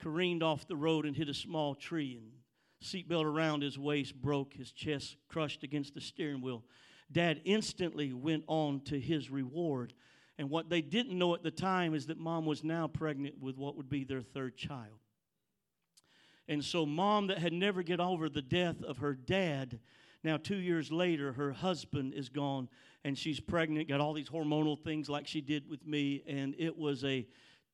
careened 0.00 0.42
off 0.42 0.66
the 0.66 0.76
road 0.76 1.06
and 1.06 1.16
hit 1.16 1.28
a 1.28 1.34
small 1.34 1.74
tree, 1.74 2.18
and 2.20 2.32
seatbelt 2.82 3.24
around 3.24 3.62
his 3.62 3.78
waist 3.78 4.14
broke, 4.20 4.54
his 4.54 4.72
chest 4.72 5.16
crushed 5.28 5.62
against 5.62 5.94
the 5.94 6.00
steering 6.00 6.40
wheel. 6.40 6.64
Dad 7.10 7.40
instantly 7.44 8.12
went 8.12 8.44
on 8.46 8.80
to 8.82 8.98
his 8.98 9.30
reward. 9.30 9.92
And 10.38 10.50
what 10.50 10.68
they 10.68 10.82
didn't 10.82 11.16
know 11.16 11.34
at 11.34 11.42
the 11.42 11.50
time 11.50 11.94
is 11.94 12.06
that 12.06 12.18
mom 12.18 12.44
was 12.44 12.62
now 12.62 12.88
pregnant 12.88 13.40
with 13.40 13.56
what 13.56 13.76
would 13.76 13.88
be 13.88 14.04
their 14.04 14.22
third 14.22 14.56
child. 14.56 14.98
And 16.48 16.64
so, 16.64 16.86
mom, 16.86 17.28
that 17.28 17.38
had 17.38 17.52
never 17.52 17.82
get 17.82 18.00
over 18.00 18.28
the 18.28 18.42
death 18.42 18.82
of 18.82 18.98
her 18.98 19.14
dad, 19.14 19.80
now 20.22 20.36
two 20.36 20.56
years 20.56 20.92
later, 20.92 21.32
her 21.32 21.52
husband 21.52 22.14
is 22.14 22.28
gone 22.28 22.68
and 23.04 23.16
she's 23.16 23.40
pregnant, 23.40 23.88
got 23.88 24.00
all 24.00 24.12
these 24.12 24.28
hormonal 24.28 24.78
things 24.78 25.08
like 25.08 25.26
she 25.26 25.40
did 25.40 25.68
with 25.68 25.86
me, 25.86 26.22
and 26.26 26.54
it 26.58 26.76
was 26.76 27.04
a 27.04 27.26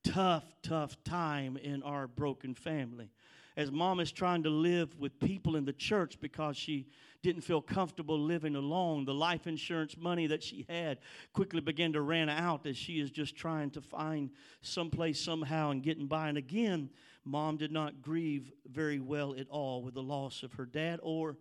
tough, 0.05 0.45
tough 0.63 1.03
time 1.05 1.57
in 1.57 1.83
our 1.83 2.07
broken 2.07 2.55
family. 2.55 3.11
As 3.57 3.71
mom 3.71 4.01
is 4.01 4.11
trying 4.11 4.43
to 4.45 4.51
live 4.51 4.99
with 4.99 5.19
people 5.21 5.57
in 5.57 5.65
the 5.65 5.73
church 5.73 6.19
because 6.21 6.57
she 6.57 6.87
didn't 7.23 7.43
feel 7.43 7.61
comfortable 7.61 8.19
living 8.19 8.57
alone, 8.57 9.05
the 9.05 9.15
life 9.15 9.47
insurance 9.47 9.97
money 9.97 10.27
that 10.27 10.43
she 10.43 10.67
had 10.69 10.99
quickly 11.33 11.61
began 11.61 11.93
to 11.93 12.01
run 12.01 12.29
out 12.29 12.67
as 12.67 12.77
she 12.77 13.01
is 13.01 13.11
just 13.11 13.37
trying 13.37 13.71
to 13.71 13.81
find 13.81 14.31
someplace 14.63 15.21
somehow 15.21 15.71
and 15.71 15.83
getting 15.83 16.07
by. 16.07 16.29
And 16.29 16.39
again, 16.39 16.91
mom 17.25 17.57
did 17.59 17.71
not 17.71 18.03
grieve 18.03 18.51
very 18.71 18.99
well 18.99 19.35
at 19.39 19.49
all 19.49 19.83
with 19.83 19.95
the 19.95 20.03
loss 20.03 20.43
of 20.43 20.55
her 20.55 20.67
dad 20.67 20.99
or 21.03 21.37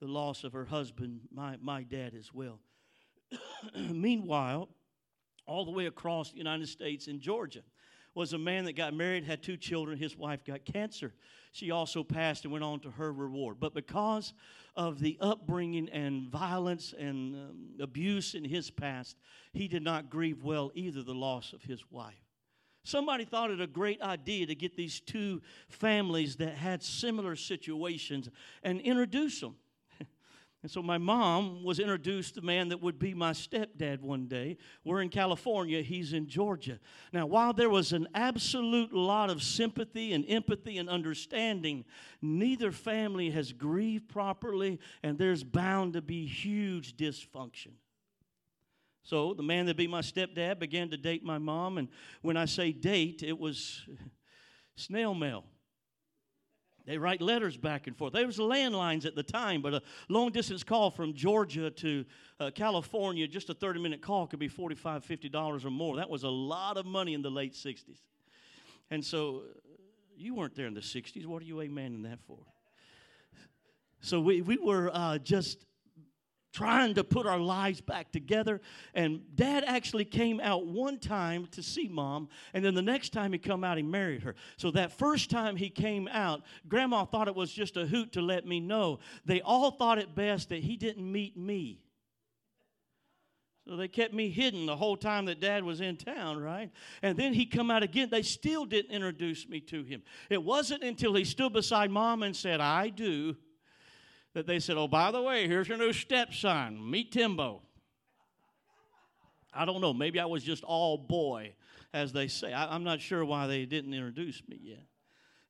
the 0.00 0.08
loss 0.08 0.44
of 0.44 0.52
her 0.52 0.64
husband, 0.64 1.20
my, 1.32 1.56
my 1.60 1.82
dad 1.82 2.14
as 2.18 2.32
well. 2.32 2.58
Meanwhile, 3.76 4.68
all 5.46 5.64
the 5.64 5.70
way 5.70 5.86
across 5.86 6.32
the 6.32 6.38
United 6.38 6.68
States 6.68 7.06
in 7.06 7.20
Georgia 7.20 7.62
was 8.14 8.32
a 8.32 8.38
man 8.38 8.64
that 8.64 8.74
got 8.74 8.92
married, 8.94 9.24
had 9.24 9.42
two 9.42 9.56
children. 9.56 9.96
His 9.96 10.16
wife 10.16 10.44
got 10.44 10.64
cancer. 10.64 11.12
She 11.52 11.70
also 11.70 12.02
passed 12.02 12.44
and 12.44 12.52
went 12.52 12.64
on 12.64 12.80
to 12.80 12.90
her 12.90 13.12
reward. 13.12 13.58
But 13.60 13.74
because 13.74 14.34
of 14.76 15.00
the 15.00 15.16
upbringing 15.20 15.88
and 15.90 16.28
violence 16.28 16.94
and 16.96 17.34
um, 17.34 17.68
abuse 17.80 18.34
in 18.34 18.44
his 18.44 18.70
past, 18.70 19.16
he 19.52 19.68
did 19.68 19.82
not 19.82 20.10
grieve 20.10 20.42
well 20.42 20.70
either 20.74 21.02
the 21.02 21.14
loss 21.14 21.52
of 21.52 21.62
his 21.62 21.84
wife. 21.90 22.14
Somebody 22.82 23.24
thought 23.24 23.50
it 23.50 23.60
a 23.60 23.66
great 23.66 24.00
idea 24.00 24.46
to 24.46 24.54
get 24.54 24.76
these 24.76 25.00
two 25.00 25.42
families 25.68 26.36
that 26.36 26.54
had 26.54 26.82
similar 26.82 27.36
situations 27.36 28.28
and 28.62 28.80
introduce 28.80 29.40
them. 29.40 29.56
And 30.62 30.70
so 30.70 30.82
my 30.82 30.98
mom 30.98 31.64
was 31.64 31.78
introduced 31.78 32.34
to 32.34 32.40
the 32.40 32.46
man 32.46 32.68
that 32.68 32.82
would 32.82 32.98
be 32.98 33.14
my 33.14 33.32
stepdad 33.32 34.02
one 34.02 34.26
day. 34.26 34.58
We're 34.84 35.00
in 35.00 35.08
California, 35.08 35.80
he's 35.80 36.12
in 36.12 36.28
Georgia. 36.28 36.78
Now, 37.14 37.24
while 37.24 37.54
there 37.54 37.70
was 37.70 37.92
an 37.92 38.08
absolute 38.14 38.92
lot 38.92 39.30
of 39.30 39.42
sympathy 39.42 40.12
and 40.12 40.22
empathy 40.28 40.76
and 40.76 40.90
understanding, 40.90 41.86
neither 42.20 42.72
family 42.72 43.30
has 43.30 43.52
grieved 43.52 44.08
properly, 44.08 44.78
and 45.02 45.16
there's 45.16 45.42
bound 45.42 45.94
to 45.94 46.02
be 46.02 46.26
huge 46.26 46.94
dysfunction. 46.94 47.72
So 49.02 49.32
the 49.32 49.42
man 49.42 49.64
that 49.66 49.78
be 49.78 49.86
my 49.86 50.02
stepdad 50.02 50.58
began 50.58 50.90
to 50.90 50.98
date 50.98 51.24
my 51.24 51.38
mom, 51.38 51.78
and 51.78 51.88
when 52.20 52.36
I 52.36 52.44
say 52.44 52.70
date, 52.70 53.22
it 53.22 53.38
was 53.38 53.80
snail 54.76 55.14
mail. 55.14 55.44
They 56.90 56.98
write 56.98 57.22
letters 57.22 57.56
back 57.56 57.86
and 57.86 57.96
forth. 57.96 58.14
There 58.14 58.26
was 58.26 58.38
landlines 58.38 59.06
at 59.06 59.14
the 59.14 59.22
time, 59.22 59.62
but 59.62 59.74
a 59.74 59.82
long 60.08 60.32
distance 60.32 60.64
call 60.64 60.90
from 60.90 61.14
Georgia 61.14 61.70
to 61.70 62.04
uh, 62.40 62.50
California, 62.52 63.28
just 63.28 63.48
a 63.48 63.54
30 63.54 63.80
minute 63.80 64.02
call 64.02 64.26
could 64.26 64.40
be 64.40 64.48
$45, 64.48 65.06
$50 65.06 65.64
or 65.64 65.70
more. 65.70 65.94
That 65.94 66.10
was 66.10 66.24
a 66.24 66.28
lot 66.28 66.76
of 66.76 66.86
money 66.86 67.14
in 67.14 67.22
the 67.22 67.30
late 67.30 67.52
60s. 67.52 68.00
And 68.90 69.04
so 69.04 69.36
uh, 69.36 69.60
you 70.16 70.34
weren't 70.34 70.56
there 70.56 70.66
in 70.66 70.74
the 70.74 70.80
60s. 70.80 71.26
What 71.26 71.42
are 71.42 71.44
you 71.44 71.58
amening 71.58 72.02
that 72.10 72.18
for? 72.26 72.38
So 74.00 74.20
we, 74.20 74.42
we 74.42 74.56
were 74.56 74.90
uh, 74.92 75.18
just 75.18 75.66
trying 76.52 76.94
to 76.94 77.04
put 77.04 77.26
our 77.26 77.38
lives 77.38 77.80
back 77.80 78.10
together. 78.10 78.60
And 78.94 79.22
dad 79.34 79.64
actually 79.66 80.04
came 80.04 80.40
out 80.40 80.66
one 80.66 80.98
time 80.98 81.46
to 81.52 81.62
see 81.62 81.88
mom, 81.88 82.28
and 82.54 82.64
then 82.64 82.74
the 82.74 82.82
next 82.82 83.12
time 83.12 83.32
he 83.32 83.38
come 83.38 83.64
out, 83.64 83.76
he 83.76 83.82
married 83.82 84.22
her. 84.22 84.34
So 84.56 84.70
that 84.72 84.92
first 84.92 85.30
time 85.30 85.56
he 85.56 85.70
came 85.70 86.08
out, 86.08 86.42
grandma 86.68 87.04
thought 87.04 87.28
it 87.28 87.34
was 87.34 87.52
just 87.52 87.76
a 87.76 87.86
hoot 87.86 88.12
to 88.12 88.20
let 88.20 88.46
me 88.46 88.60
know. 88.60 88.98
They 89.24 89.40
all 89.40 89.70
thought 89.70 89.98
it 89.98 90.14
best 90.14 90.48
that 90.48 90.62
he 90.62 90.76
didn't 90.76 91.10
meet 91.10 91.36
me. 91.36 91.80
So 93.68 93.76
they 93.76 93.86
kept 93.86 94.12
me 94.12 94.30
hidden 94.30 94.66
the 94.66 94.74
whole 94.74 94.96
time 94.96 95.26
that 95.26 95.38
dad 95.38 95.62
was 95.62 95.80
in 95.80 95.96
town, 95.96 96.42
right? 96.42 96.72
And 97.02 97.16
then 97.16 97.32
he 97.32 97.46
come 97.46 97.70
out 97.70 97.84
again. 97.84 98.08
They 98.10 98.22
still 98.22 98.64
didn't 98.64 98.90
introduce 98.90 99.48
me 99.48 99.60
to 99.60 99.84
him. 99.84 100.02
It 100.28 100.42
wasn't 100.42 100.82
until 100.82 101.14
he 101.14 101.24
stood 101.24 101.52
beside 101.52 101.90
mom 101.90 102.24
and 102.24 102.34
said, 102.34 102.60
I 102.60 102.88
do, 102.88 103.36
that 104.34 104.46
they 104.46 104.58
said, 104.58 104.76
Oh, 104.76 104.88
by 104.88 105.10
the 105.10 105.22
way, 105.22 105.48
here's 105.48 105.68
your 105.68 105.78
new 105.78 105.92
stepson. 105.92 106.90
Meet 106.90 107.12
Timbo. 107.12 107.62
I 109.52 109.64
don't 109.64 109.80
know. 109.80 109.92
Maybe 109.92 110.20
I 110.20 110.26
was 110.26 110.44
just 110.44 110.62
all 110.62 110.96
boy, 110.96 111.54
as 111.92 112.12
they 112.12 112.28
say. 112.28 112.52
I, 112.52 112.74
am 112.74 112.84
not 112.84 113.00
sure 113.00 113.24
why 113.24 113.46
they 113.46 113.66
didn't 113.66 113.92
introduce 113.92 114.42
me 114.48 114.58
yet. 114.62 114.84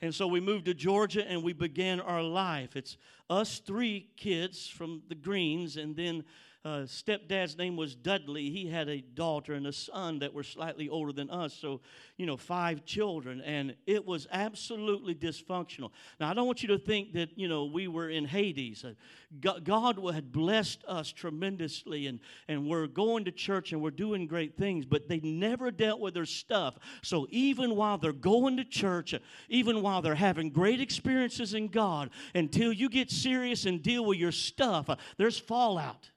And 0.01 0.15
so 0.15 0.27
we 0.27 0.41
moved 0.41 0.65
to 0.65 0.75
Georgia 0.75 1.29
and 1.29 1.43
we 1.43 1.53
began 1.53 2.01
our 2.01 2.23
life. 2.23 2.75
It's 2.77 2.97
us 3.29 3.59
three 3.59 4.09
kids 4.17 4.67
from 4.67 5.03
the 5.09 5.15
Greenes, 5.15 5.77
and 5.77 5.95
then 5.95 6.25
uh, 6.63 6.81
stepdad's 6.81 7.57
name 7.57 7.75
was 7.75 7.95
Dudley. 7.95 8.51
He 8.51 8.69
had 8.69 8.91
a 8.91 9.01
daughter 9.01 9.55
and 9.55 9.67
a 9.67 9.73
son 9.73 10.19
that 10.19 10.35
were 10.35 10.43
slightly 10.43 10.91
older 10.91 11.11
than 11.11 11.31
us. 11.31 11.55
So, 11.55 11.81
you 12.19 12.27
know, 12.27 12.37
five 12.37 12.85
children. 12.85 13.41
And 13.41 13.75
it 13.87 14.05
was 14.05 14.27
absolutely 14.31 15.15
dysfunctional. 15.15 15.91
Now, 16.19 16.29
I 16.29 16.35
don't 16.35 16.47
want 16.47 16.63
you 16.63 16.69
to 16.69 16.79
think 16.79 17.15
that, 17.15 17.31
you 17.35 17.49
know, 17.49 17.65
we 17.65 17.89
were 17.89 18.11
in 18.11 18.27
Hades. 18.27 18.85
Uh, 18.85 18.93
God 19.65 19.99
had 20.13 20.33
blessed 20.33 20.85
us 20.87 21.11
tremendously, 21.11 22.09
and, 22.09 22.21
and 22.47 22.67
we're 22.67 22.89
going 22.89 23.25
to 23.25 23.31
church 23.31 23.73
and 23.73 23.81
we're 23.81 23.91
doing 23.91 24.27
great 24.27 24.59
things, 24.59 24.85
but 24.85 25.09
they 25.09 25.21
never 25.21 25.71
dealt 25.71 26.01
with 26.01 26.13
their 26.13 26.27
stuff. 26.27 26.79
So, 27.03 27.27
even 27.31 27.75
while 27.75 27.97
they're 27.97 28.13
going 28.13 28.59
to 28.59 28.65
church, 28.65 29.15
even 29.49 29.81
while 29.81 30.03
they're 30.03 30.15
having 30.15 30.51
great 30.51 30.83
experiences 30.83 31.55
in 31.55 31.69
God, 31.69 32.11
until 32.35 32.71
you 32.71 32.91
get 32.91 33.11
serious 33.11 33.65
and 33.65 33.83
deal 33.83 34.05
with 34.05 34.19
your 34.19 34.33
stuff, 34.33 34.91
uh, 34.91 34.97
there's 35.17 35.39
fallout. 35.39 36.11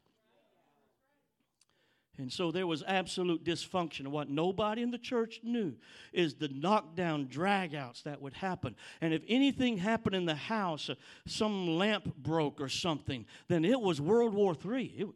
And 2.20 2.32
so 2.32 2.51
there 2.51 2.67
was 2.67 2.84
absolute 2.86 3.43
dysfunction. 3.43 4.08
What 4.08 4.29
nobody 4.29 4.84
in 4.84 4.91
the 4.91 5.00
church 5.00 5.39
knew 5.43 5.74
is 6.12 6.36
the 6.36 6.48
knockdown 6.48 7.25
dragouts 7.25 8.03
that 8.03 8.22
would 8.22 8.34
happen. 8.34 8.75
And 9.01 9.13
if 9.13 9.24
anything 9.27 9.77
happened 9.77 10.15
in 10.15 10.25
the 10.25 10.36
house, 10.36 10.89
uh, 10.89 10.96
some 11.25 11.77
lamp 11.77 12.15
broke 12.15 12.62
or 12.62 12.70
something, 12.70 13.25
then 13.48 13.65
it 13.65 13.82
was 13.82 14.00
World 14.00 14.36
War 14.36 14.55
III. 14.63 14.86
It, 14.86 15.08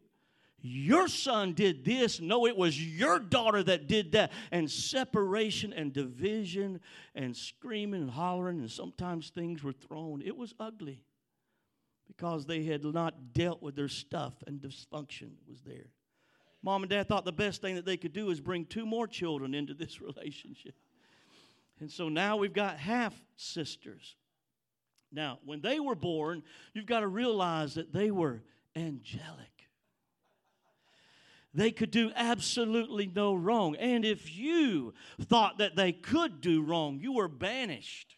your 0.60 1.08
son 1.08 1.54
did 1.54 1.86
this. 1.86 2.20
No, 2.20 2.48
it 2.48 2.58
was 2.58 2.84
your 2.84 3.20
daughter 3.20 3.62
that 3.62 3.88
did 3.88 4.14
that. 4.14 4.32
And 4.52 4.70
separation 4.70 5.74
and 5.74 5.94
division 5.94 6.80
and 7.14 7.38
screaming 7.38 8.02
and 8.02 8.12
hollering, 8.12 8.60
and 8.60 8.72
sometimes 8.72 9.30
things 9.30 9.64
were 9.64 9.72
thrown. 9.72 10.24
It 10.26 10.36
was 10.36 10.56
ugly 10.60 11.04
because 12.08 12.48
they 12.48 12.64
had 12.64 12.84
not 12.84 13.34
dealt 13.34 13.62
with 13.62 13.76
their 13.76 13.88
stuff 13.88 14.34
and 14.48 14.60
dysfunction 14.60 15.34
was 15.48 15.62
there. 15.62 15.92
Mom 16.68 16.84
and 16.84 16.90
dad 16.90 17.08
thought 17.08 17.24
the 17.24 17.32
best 17.32 17.62
thing 17.62 17.76
that 17.76 17.86
they 17.86 17.96
could 17.96 18.12
do 18.12 18.30
is 18.30 18.42
bring 18.42 18.66
two 18.66 18.86
more 18.86 19.08
children 19.08 19.54
into 19.54 19.74
this 19.74 20.02
relationship. 20.02 20.76
And 21.80 21.90
so 21.90 22.10
now 22.10 22.36
we've 22.36 22.52
got 22.52 22.78
half 22.78 23.14
sisters. 23.38 24.18
Now, 25.10 25.40
when 25.46 25.62
they 25.62 25.80
were 25.80 25.96
born, 25.96 26.44
you've 26.74 26.86
got 26.86 27.00
to 27.00 27.08
realize 27.08 27.76
that 27.76 27.94
they 27.94 28.12
were 28.12 28.44
angelic. 28.76 29.70
They 31.54 31.72
could 31.72 31.90
do 31.90 32.12
absolutely 32.14 33.10
no 33.16 33.34
wrong. 33.34 33.78
And 33.78 34.04
if 34.04 34.36
you 34.36 34.94
thought 35.22 35.60
that 35.60 35.78
they 35.78 35.94
could 35.94 36.42
do 36.42 36.62
wrong, 36.62 37.00
you 37.00 37.14
were 37.14 37.30
banished. 37.30 38.18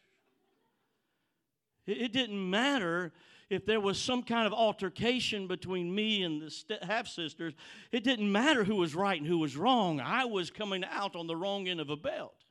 It 1.86 2.12
didn't 2.12 2.50
matter 2.50 3.14
if 3.50 3.66
there 3.66 3.80
was 3.80 4.00
some 4.00 4.22
kind 4.24 4.46
of 4.46 4.54
altercation 4.54 5.48
between 5.48 5.94
me 5.94 6.24
and 6.24 6.42
the 6.42 6.80
half 6.84 7.08
sisters, 7.08 7.54
it 7.92 8.04
didn't 8.04 8.32
matter 8.32 8.64
who 8.64 8.76
was 8.76 8.94
right 8.94 9.20
and 9.20 9.28
who 9.28 9.40
was 9.40 9.58
wrong. 9.58 10.00
I 10.00 10.26
was 10.26 10.52
coming 10.52 10.84
out 10.84 11.16
on 11.16 11.28
the 11.28 11.36
wrong 11.36 11.68
end 11.68 11.80
of 11.80 11.90
a 11.90 11.98
belt. 11.98 12.46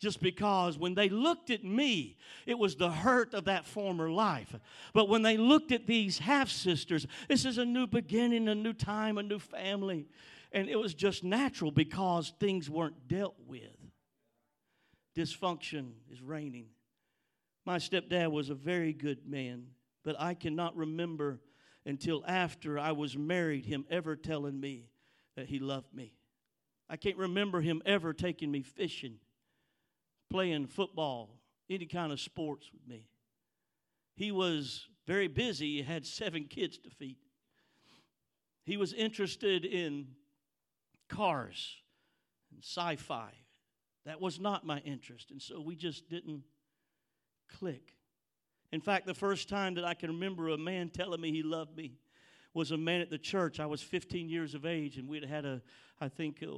Just 0.00 0.20
because 0.22 0.78
when 0.78 0.94
they 0.94 1.10
looked 1.10 1.50
at 1.50 1.62
me, 1.62 2.16
it 2.46 2.58
was 2.58 2.74
the 2.74 2.90
hurt 2.90 3.34
of 3.34 3.44
that 3.44 3.66
former 3.66 4.10
life. 4.10 4.54
But 4.94 5.10
when 5.10 5.22
they 5.22 5.36
looked 5.36 5.72
at 5.72 5.86
these 5.86 6.18
half 6.18 6.48
sisters, 6.48 7.06
this 7.28 7.44
is 7.44 7.58
a 7.58 7.66
new 7.66 7.86
beginning, 7.86 8.48
a 8.48 8.54
new 8.54 8.72
time, 8.72 9.18
a 9.18 9.22
new 9.22 9.38
family. 9.38 10.08
And 10.52 10.68
it 10.68 10.76
was 10.76 10.94
just 10.94 11.22
natural 11.22 11.70
because 11.70 12.32
things 12.40 12.68
weren't 12.70 13.08
dealt 13.08 13.36
with. 13.46 13.76
Dysfunction 15.14 15.90
is 16.10 16.22
reigning. 16.22 16.68
My 17.64 17.78
stepdad 17.78 18.30
was 18.30 18.50
a 18.50 18.54
very 18.54 18.92
good 18.92 19.26
man, 19.26 19.66
but 20.02 20.16
I 20.18 20.34
cannot 20.34 20.76
remember 20.76 21.40
until 21.84 22.24
after 22.26 22.78
I 22.78 22.92
was 22.92 23.16
married 23.16 23.66
him 23.66 23.84
ever 23.90 24.16
telling 24.16 24.58
me 24.58 24.88
that 25.36 25.46
he 25.46 25.58
loved 25.58 25.94
me. 25.94 26.14
I 26.88 26.96
can't 26.96 27.16
remember 27.16 27.60
him 27.60 27.82
ever 27.86 28.12
taking 28.12 28.50
me 28.50 28.62
fishing, 28.62 29.18
playing 30.30 30.66
football, 30.66 31.40
any 31.68 31.86
kind 31.86 32.12
of 32.12 32.20
sports 32.20 32.70
with 32.72 32.86
me. 32.86 33.06
He 34.16 34.32
was 34.32 34.88
very 35.06 35.28
busy, 35.28 35.76
he 35.76 35.82
had 35.82 36.04
seven 36.04 36.44
kids 36.44 36.78
to 36.78 36.90
feed. 36.90 37.16
He 38.64 38.76
was 38.76 38.92
interested 38.92 39.64
in 39.64 40.08
cars 41.08 41.76
and 42.52 42.62
sci 42.62 42.96
fi. 42.96 43.30
That 44.04 44.20
was 44.20 44.40
not 44.40 44.66
my 44.66 44.78
interest, 44.80 45.30
and 45.30 45.40
so 45.40 45.60
we 45.60 45.76
just 45.76 46.08
didn't 46.08 46.42
click. 47.58 47.94
In 48.72 48.80
fact, 48.80 49.06
the 49.06 49.14
first 49.14 49.48
time 49.48 49.74
that 49.74 49.84
I 49.84 49.94
can 49.94 50.10
remember 50.10 50.48
a 50.48 50.58
man 50.58 50.90
telling 50.90 51.20
me 51.20 51.32
he 51.32 51.42
loved 51.42 51.76
me 51.76 51.98
was 52.54 52.70
a 52.70 52.76
man 52.76 53.00
at 53.00 53.10
the 53.10 53.18
church. 53.18 53.60
I 53.60 53.66
was 53.66 53.80
15 53.82 54.28
years 54.28 54.54
of 54.54 54.66
age, 54.66 54.96
and 54.96 55.08
we'd 55.08 55.24
had 55.24 55.44
a, 55.44 55.62
I 56.00 56.08
think, 56.08 56.42
a 56.42 56.48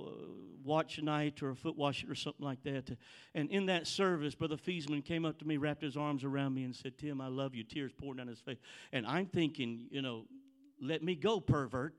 watch 0.65 1.01
night 1.01 1.43
or 1.43 1.51
a 1.51 1.57
foot 1.57 1.77
washing 1.77 2.11
or 2.11 2.15
something 2.15 2.45
like 2.45 2.63
that. 2.65 2.97
And 3.35 3.51
in 3.51 3.67
that 3.67 3.87
service, 3.87 4.35
Brother 4.35 4.57
Feesman 4.57 5.05
came 5.05 5.25
up 5.25 5.39
to 5.41 5.47
me, 5.47 5.57
wrapped 5.59 5.83
his 5.83 5.97
arms 5.97 6.25
around 6.25 6.55
me, 6.55 6.65
and 6.65 6.75
said, 6.75 6.97
Tim, 6.99 7.21
I 7.21 7.29
love 7.29 7.55
you. 7.55 7.65
Tears 7.65 7.93
pouring 7.93 8.19
down 8.19 8.29
his 8.29 8.41
face. 8.41 8.59
And 8.93 9.07
I'm 9.07 9.27
thinking, 9.27 9.87
you 9.91 10.03
know, 10.03 10.25
let 10.81 11.03
me 11.03 11.15
go, 11.15 11.41
pervert. 11.41 11.95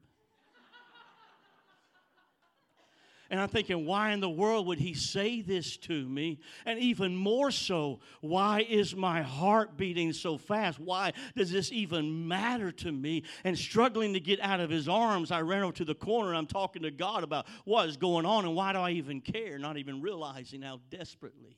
And 3.34 3.42
I'm 3.42 3.50
thinking, 3.50 3.88
why 3.88 4.12
in 4.12 4.20
the 4.20 4.30
world 4.30 4.68
would 4.68 4.78
he 4.78 4.94
say 4.94 5.42
this 5.42 5.76
to 5.78 6.08
me? 6.08 6.38
And 6.68 6.78
even 6.78 7.16
more 7.16 7.50
so, 7.50 8.00
why 8.22 8.64
is 8.70 8.96
my 8.96 9.24
heart 9.24 9.76
beating 9.76 10.14
so 10.14 10.38
fast? 10.38 10.80
Why 10.80 11.14
does 11.36 11.52
this 11.52 11.72
even 11.72 12.28
matter 12.28 12.72
to 12.72 12.92
me? 12.92 13.24
And 13.44 13.58
struggling 13.58 14.14
to 14.14 14.20
get 14.20 14.40
out 14.40 14.60
of 14.60 14.70
his 14.70 14.88
arms, 14.88 15.32
I 15.32 15.42
ran 15.42 15.64
over 15.64 15.74
to 15.78 15.84
the 15.84 15.96
corner 15.96 16.30
and 16.30 16.38
I'm 16.38 16.46
talking 16.46 16.84
to 16.84 16.92
God 16.92 17.24
about 17.24 17.48
what 17.66 17.90
is 17.90 17.98
going 17.98 18.28
on 18.28 18.46
and 18.46 18.54
why 18.54 18.72
do 18.72 18.78
I 18.78 18.92
even 18.92 19.20
care, 19.20 19.58
not 19.58 19.78
even 19.78 20.00
realizing 20.00 20.62
how 20.62 20.80
desperately 20.92 21.58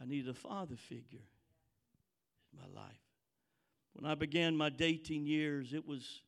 I 0.00 0.04
needed 0.04 0.30
a 0.30 0.34
father 0.34 0.74
figure 0.74 1.28
in 2.52 2.58
my 2.58 2.80
life. 2.80 2.98
When 3.92 4.10
I 4.10 4.16
began 4.16 4.56
my 4.56 4.70
dating 4.70 5.26
years, 5.26 5.74
it 5.74 5.86
was 5.86 6.22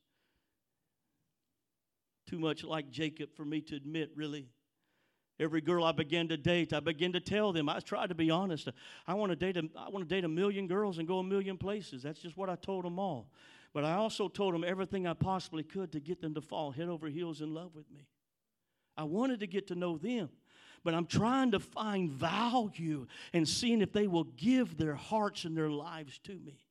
too 2.25 2.39
much 2.39 2.63
like 2.63 2.89
Jacob 2.89 3.35
for 3.35 3.45
me 3.45 3.61
to 3.61 3.75
admit, 3.75 4.11
really. 4.15 4.47
Every 5.39 5.61
girl 5.61 5.83
I 5.83 5.91
began 5.91 6.27
to 6.27 6.37
date, 6.37 6.73
I 6.73 6.79
began 6.79 7.13
to 7.13 7.19
tell 7.19 7.53
them. 7.53 7.67
I 7.67 7.79
tried 7.79 8.09
to 8.09 8.15
be 8.15 8.29
honest. 8.29 8.69
I 9.07 9.15
want 9.15 9.31
to 9.31 9.35
date 9.35 9.57
a, 9.57 9.63
I 9.75 9.89
want 9.89 10.07
to 10.07 10.15
date 10.15 10.23
a 10.23 10.29
million 10.29 10.67
girls 10.67 10.99
and 10.99 11.07
go 11.07 11.19
a 11.19 11.23
million 11.23 11.57
places. 11.57 12.03
That's 12.03 12.19
just 12.19 12.37
what 12.37 12.49
I 12.49 12.55
told 12.55 12.85
them 12.85 12.99
all. 12.99 13.29
But 13.73 13.83
I 13.83 13.95
also 13.95 14.27
told 14.27 14.53
them 14.53 14.63
everything 14.63 15.07
I 15.07 15.13
possibly 15.13 15.63
could 15.63 15.91
to 15.93 15.99
get 15.99 16.21
them 16.21 16.35
to 16.35 16.41
fall 16.41 16.71
head 16.71 16.87
over 16.87 17.07
heels 17.07 17.41
in 17.41 17.53
love 17.53 17.73
with 17.73 17.89
me. 17.89 18.07
I 18.95 19.05
wanted 19.05 19.39
to 19.39 19.47
get 19.47 19.67
to 19.67 19.75
know 19.75 19.97
them, 19.97 20.29
but 20.83 20.93
I'm 20.93 21.07
trying 21.07 21.51
to 21.51 21.59
find 21.59 22.11
value 22.11 23.07
and 23.33 23.49
seeing 23.49 23.81
if 23.81 23.91
they 23.91 24.05
will 24.05 24.25
give 24.25 24.77
their 24.77 24.93
hearts 24.93 25.45
and 25.45 25.57
their 25.57 25.71
lives 25.71 26.19
to 26.25 26.33
me. 26.33 26.63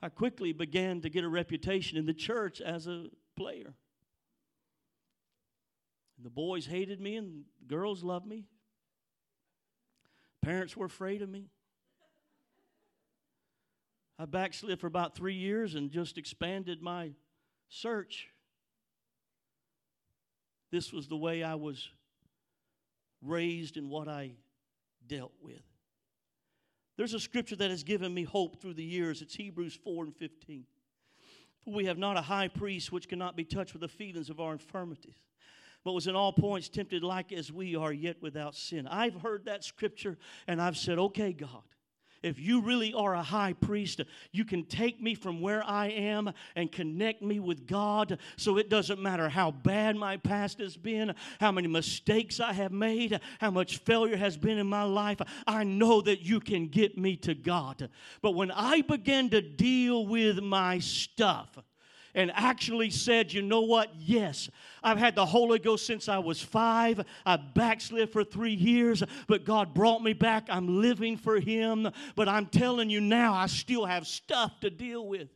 I 0.00 0.08
quickly 0.08 0.52
began 0.52 1.02
to 1.02 1.10
get 1.10 1.24
a 1.24 1.28
reputation 1.28 1.98
in 1.98 2.06
the 2.06 2.14
church 2.14 2.62
as 2.62 2.86
a 2.86 3.06
player. 3.36 3.74
The 6.22 6.30
boys 6.30 6.66
hated 6.66 7.00
me 7.00 7.16
and 7.16 7.44
girls 7.66 8.02
loved 8.02 8.26
me. 8.26 8.44
Parents 10.42 10.76
were 10.76 10.86
afraid 10.86 11.22
of 11.22 11.28
me. 11.28 11.50
I 14.18 14.24
backslid 14.24 14.80
for 14.80 14.86
about 14.86 15.14
three 15.14 15.34
years 15.34 15.74
and 15.74 15.90
just 15.90 16.16
expanded 16.16 16.80
my 16.80 17.12
search. 17.68 18.28
This 20.70 20.92
was 20.92 21.06
the 21.06 21.16
way 21.16 21.42
I 21.42 21.54
was 21.54 21.88
raised 23.22 23.76
and 23.76 23.90
what 23.90 24.08
I 24.08 24.32
dealt 25.06 25.34
with. 25.42 25.62
There's 26.96 27.12
a 27.12 27.20
scripture 27.20 27.56
that 27.56 27.70
has 27.70 27.82
given 27.82 28.14
me 28.14 28.22
hope 28.22 28.60
through 28.60 28.74
the 28.74 28.84
years. 28.84 29.20
It's 29.20 29.34
Hebrews 29.34 29.78
4 29.84 30.04
and 30.04 30.16
15. 30.16 30.64
For 31.64 31.74
we 31.74 31.84
have 31.84 31.98
not 31.98 32.16
a 32.16 32.22
high 32.22 32.48
priest 32.48 32.90
which 32.90 33.08
cannot 33.08 33.36
be 33.36 33.44
touched 33.44 33.74
with 33.74 33.82
the 33.82 33.88
feelings 33.88 34.30
of 34.30 34.40
our 34.40 34.52
infirmities 34.52 35.20
but 35.86 35.92
was 35.92 36.08
in 36.08 36.16
all 36.16 36.32
points 36.32 36.68
tempted 36.68 37.04
like 37.04 37.32
as 37.32 37.52
we 37.52 37.76
are, 37.76 37.92
yet 37.92 38.16
without 38.20 38.56
sin. 38.56 38.88
I've 38.88 39.14
heard 39.14 39.44
that 39.44 39.62
scripture 39.62 40.18
and 40.48 40.60
I've 40.60 40.76
said, 40.76 40.98
okay, 40.98 41.32
God, 41.32 41.62
if 42.24 42.40
you 42.40 42.60
really 42.60 42.92
are 42.92 43.14
a 43.14 43.22
high 43.22 43.52
priest, 43.52 44.00
you 44.32 44.44
can 44.44 44.64
take 44.64 45.00
me 45.00 45.14
from 45.14 45.40
where 45.40 45.62
I 45.62 45.90
am 45.90 46.32
and 46.56 46.72
connect 46.72 47.22
me 47.22 47.38
with 47.38 47.68
God. 47.68 48.18
So 48.36 48.58
it 48.58 48.68
doesn't 48.68 49.00
matter 49.00 49.28
how 49.28 49.52
bad 49.52 49.94
my 49.94 50.16
past 50.16 50.58
has 50.58 50.76
been, 50.76 51.14
how 51.38 51.52
many 51.52 51.68
mistakes 51.68 52.40
I 52.40 52.52
have 52.52 52.72
made, 52.72 53.20
how 53.38 53.52
much 53.52 53.78
failure 53.78 54.16
has 54.16 54.36
been 54.36 54.58
in 54.58 54.66
my 54.66 54.82
life. 54.82 55.20
I 55.46 55.62
know 55.62 56.00
that 56.00 56.22
you 56.22 56.40
can 56.40 56.66
get 56.66 56.98
me 56.98 57.14
to 57.18 57.34
God. 57.36 57.90
But 58.22 58.32
when 58.32 58.50
I 58.50 58.80
began 58.80 59.30
to 59.30 59.40
deal 59.40 60.04
with 60.04 60.40
my 60.40 60.80
stuff, 60.80 61.56
and 62.16 62.32
actually 62.34 62.90
said, 62.90 63.32
You 63.32 63.42
know 63.42 63.60
what? 63.60 63.90
Yes, 63.96 64.50
I've 64.82 64.98
had 64.98 65.14
the 65.14 65.26
Holy 65.26 65.60
Ghost 65.60 65.86
since 65.86 66.08
I 66.08 66.18
was 66.18 66.42
five. 66.42 67.04
I 67.24 67.36
backslid 67.36 68.10
for 68.10 68.24
three 68.24 68.54
years, 68.54 69.04
but 69.28 69.44
God 69.44 69.74
brought 69.74 70.02
me 70.02 70.14
back. 70.14 70.46
I'm 70.48 70.80
living 70.80 71.16
for 71.16 71.38
Him. 71.38 71.88
But 72.16 72.28
I'm 72.28 72.46
telling 72.46 72.90
you 72.90 73.00
now, 73.00 73.34
I 73.34 73.46
still 73.46 73.84
have 73.84 74.06
stuff 74.06 74.58
to 74.60 74.70
deal 74.70 75.06
with. 75.06 75.28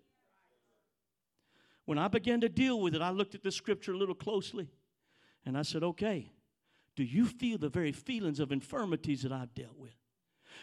When 1.84 1.98
I 1.98 2.08
began 2.08 2.40
to 2.40 2.48
deal 2.48 2.80
with 2.80 2.94
it, 2.94 3.02
I 3.02 3.10
looked 3.10 3.34
at 3.34 3.42
the 3.42 3.52
scripture 3.52 3.92
a 3.92 3.96
little 3.96 4.14
closely 4.14 4.68
and 5.44 5.56
I 5.56 5.62
said, 5.62 5.82
Okay, 5.82 6.32
do 6.96 7.04
you 7.04 7.26
feel 7.26 7.58
the 7.58 7.68
very 7.68 7.92
feelings 7.92 8.40
of 8.40 8.52
infirmities 8.52 9.22
that 9.22 9.32
I've 9.32 9.54
dealt 9.54 9.78
with? 9.78 9.99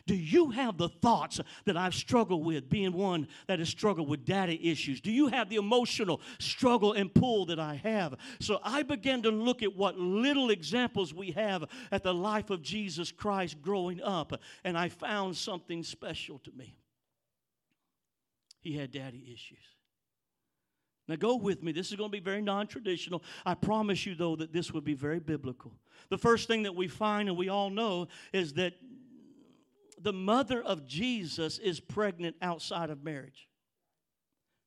Do 0.06 0.16
you 0.16 0.52
have 0.52 0.78
the 0.78 0.90
thoughts 0.90 1.40
that 1.66 1.78
I've 1.78 1.94
struggled 1.94 2.46
with, 2.46 2.70
being 2.70 2.94
one 2.94 3.28
that 3.48 3.60
has 3.60 3.70
struggled 3.70 4.08
with 4.08 4.26
daddy 4.26 4.70
issues? 4.70 5.02
Do 5.02 5.12
you 5.12 5.28
have 5.28 5.50
the 5.50 5.56
emotional 5.56 6.22
struggle 6.40 6.94
and 6.94 7.14
pull 7.14 7.46
that 7.48 7.60
I 7.60 7.76
have? 7.76 8.16
So 8.40 8.60
I 8.64 8.84
began 8.84 9.24
to 9.24 9.32
look 9.32 9.64
at 9.64 9.76
what 9.76 9.98
little 9.98 10.50
examples 10.50 11.14
we 11.14 11.32
have 11.32 11.66
at 11.92 12.04
the 12.04 12.14
life 12.14 12.50
of 12.50 12.62
Jesus 12.62 13.12
Christ 13.12 13.62
growing 13.62 14.02
up, 14.02 14.40
and 14.64 14.78
I 14.78 14.90
found 14.90 15.36
something 15.36 15.84
special 15.84 16.40
to 16.40 16.52
me. 16.52 16.78
He 18.60 18.74
had 18.74 18.92
daddy 18.92 19.32
issues. 19.34 19.64
Now, 21.08 21.16
go 21.16 21.38
with 21.38 21.64
me. 21.64 21.72
This 21.72 21.90
is 21.90 21.96
going 21.96 22.12
to 22.12 22.18
be 22.18 22.24
very 22.24 22.42
non 22.42 22.68
traditional. 22.68 23.24
I 23.46 23.54
promise 23.54 24.06
you, 24.06 24.14
though, 24.14 24.36
that 24.36 24.52
this 24.52 24.74
would 24.74 24.84
be 24.84 24.94
very 24.94 25.20
biblical. 25.20 25.74
The 26.10 26.18
first 26.18 26.48
thing 26.48 26.64
that 26.64 26.76
we 26.76 26.88
find, 26.88 27.30
and 27.30 27.38
we 27.38 27.50
all 27.50 27.70
know, 27.70 28.08
is 28.34 28.54
that 28.54 28.74
the 30.00 30.14
mother 30.14 30.62
of 30.62 30.86
Jesus 30.86 31.58
is 31.58 31.80
pregnant 31.80 32.36
outside 32.42 32.90
of 32.90 33.04
marriage. 33.04 33.48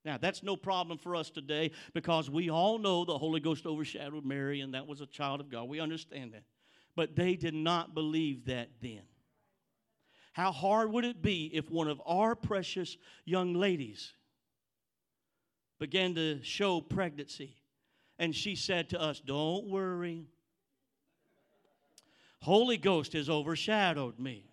Now, 0.05 0.17
that's 0.17 0.43
no 0.43 0.57
problem 0.57 0.99
for 0.99 1.15
us 1.15 1.31
today 1.31 1.73
because 1.93 2.31
we 2.31 2.51
all 2.51 2.79
know 2.79 3.05
the 3.05 3.19
Holy 3.19 3.41
Ghost 3.41 3.67
overshadowed 3.67 4.25
Mary 4.25 4.61
and 4.61 4.75
that 4.75 4.87
was 4.87 5.01
a 5.01 5.07
child 5.07 5.41
of 5.41 5.51
God. 5.51 5.69
We 5.69 5.79
understand 5.79 6.33
that. 6.33 6.45
But 6.97 7.17
they 7.17 7.37
did 7.37 7.55
not 7.55 7.95
believe 7.95 8.47
that 8.47 8.71
then. 8.81 9.03
How 10.33 10.53
hard 10.53 10.91
would 10.93 11.05
it 11.05 11.23
be 11.23 11.51
if 11.53 11.71
one 11.71 11.89
of 11.89 12.01
our 12.07 12.35
precious 12.35 12.97
young 13.25 13.53
ladies 13.55 14.13
began 15.79 16.15
to 16.15 16.43
show 16.43 16.81
pregnancy 16.81 17.57
and 18.19 18.35
she 18.35 18.55
said 18.55 18.91
to 18.91 19.01
us, 19.01 19.21
Don't 19.21 19.67
worry, 19.67 20.27
Holy 22.41 22.77
Ghost 22.77 23.13
has 23.13 23.29
overshadowed 23.29 24.19
me. 24.19 24.50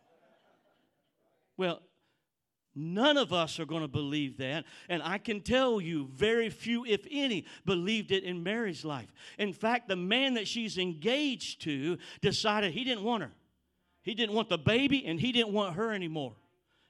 Well, 1.58 1.82
None 2.80 3.18
of 3.18 3.34
us 3.34 3.60
are 3.60 3.66
going 3.66 3.82
to 3.82 3.88
believe 3.88 4.38
that. 4.38 4.66
And 4.88 5.02
I 5.02 5.18
can 5.18 5.42
tell 5.42 5.82
you, 5.82 6.12
very 6.14 6.52
few, 6.52 6.86
if 6.86 7.08
any, 7.10 7.46
believed 7.66 8.12
it 8.12 8.24
in 8.24 8.44
Mary's 8.44 8.86
life. 8.86 9.12
In 9.40 9.52
fact, 9.52 9.88
the 9.88 9.96
man 9.96 10.36
that 10.36 10.48
she's 10.48 10.78
engaged 10.78 11.64
to 11.64 11.98
decided 12.22 12.74
he 12.74 12.84
didn't 12.84 13.04
want 13.04 13.24
her. 13.24 13.32
He 14.04 14.14
didn't 14.14 14.36
want 14.36 14.50
the 14.50 14.60
baby, 14.60 15.08
and 15.08 15.20
he 15.20 15.32
didn't 15.32 15.54
want 15.54 15.74
her 15.74 15.92
anymore 15.92 16.36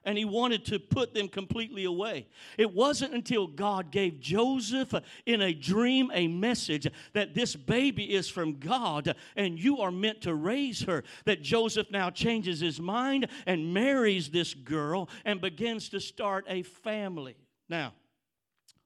and 0.07 0.17
he 0.17 0.23
wanted 0.23 0.63
to 0.63 0.79
put 0.79 1.13
them 1.13 1.27
completely 1.27 1.83
away. 1.83 2.27
It 2.57 2.73
wasn't 2.73 3.13
until 3.13 3.45
God 3.45 3.91
gave 3.91 4.21
Joseph 4.21 4.93
in 5.25 5.41
a 5.41 5.53
dream 5.53 6.09
a 6.13 6.29
message 6.29 6.87
that 7.11 7.35
this 7.35 7.57
baby 7.57 8.15
is 8.15 8.29
from 8.29 8.57
God 8.57 9.13
and 9.35 9.59
you 9.59 9.81
are 9.81 9.91
meant 9.91 10.21
to 10.21 10.33
raise 10.33 10.81
her 10.83 11.03
that 11.25 11.41
Joseph 11.41 11.91
now 11.91 12.09
changes 12.09 12.61
his 12.61 12.79
mind 12.79 13.27
and 13.45 13.73
marries 13.73 14.29
this 14.29 14.53
girl 14.53 15.09
and 15.25 15.41
begins 15.41 15.89
to 15.89 15.99
start 15.99 16.45
a 16.47 16.63
family. 16.63 17.35
Now, 17.67 17.93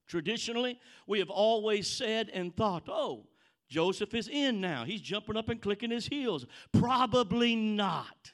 traditionally, 0.07 0.79
we 1.05 1.19
have 1.19 1.29
always 1.29 1.87
said 1.87 2.31
and 2.33 2.55
thought, 2.57 2.89
oh, 2.89 3.27
Joseph 3.69 4.15
is 4.15 4.27
in 4.27 4.59
now. 4.59 4.85
He's 4.85 5.01
jumping 5.01 5.37
up 5.37 5.49
and 5.49 5.61
clicking 5.61 5.91
his 5.91 6.07
heels. 6.07 6.47
Probably 6.73 7.55
not 7.55 8.31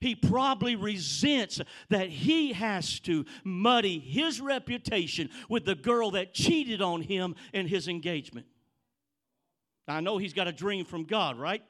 he 0.00 0.14
probably 0.14 0.76
resents 0.76 1.60
that 1.88 2.08
he 2.08 2.52
has 2.52 3.00
to 3.00 3.24
muddy 3.44 3.98
his 3.98 4.40
reputation 4.40 5.30
with 5.48 5.64
the 5.64 5.74
girl 5.74 6.12
that 6.12 6.34
cheated 6.34 6.80
on 6.82 7.02
him 7.02 7.34
in 7.52 7.66
his 7.66 7.88
engagement. 7.88 8.46
I 9.86 10.00
know 10.00 10.18
he's 10.18 10.34
got 10.34 10.48
a 10.48 10.52
dream 10.52 10.84
from 10.84 11.04
God, 11.04 11.38
right? 11.38 11.62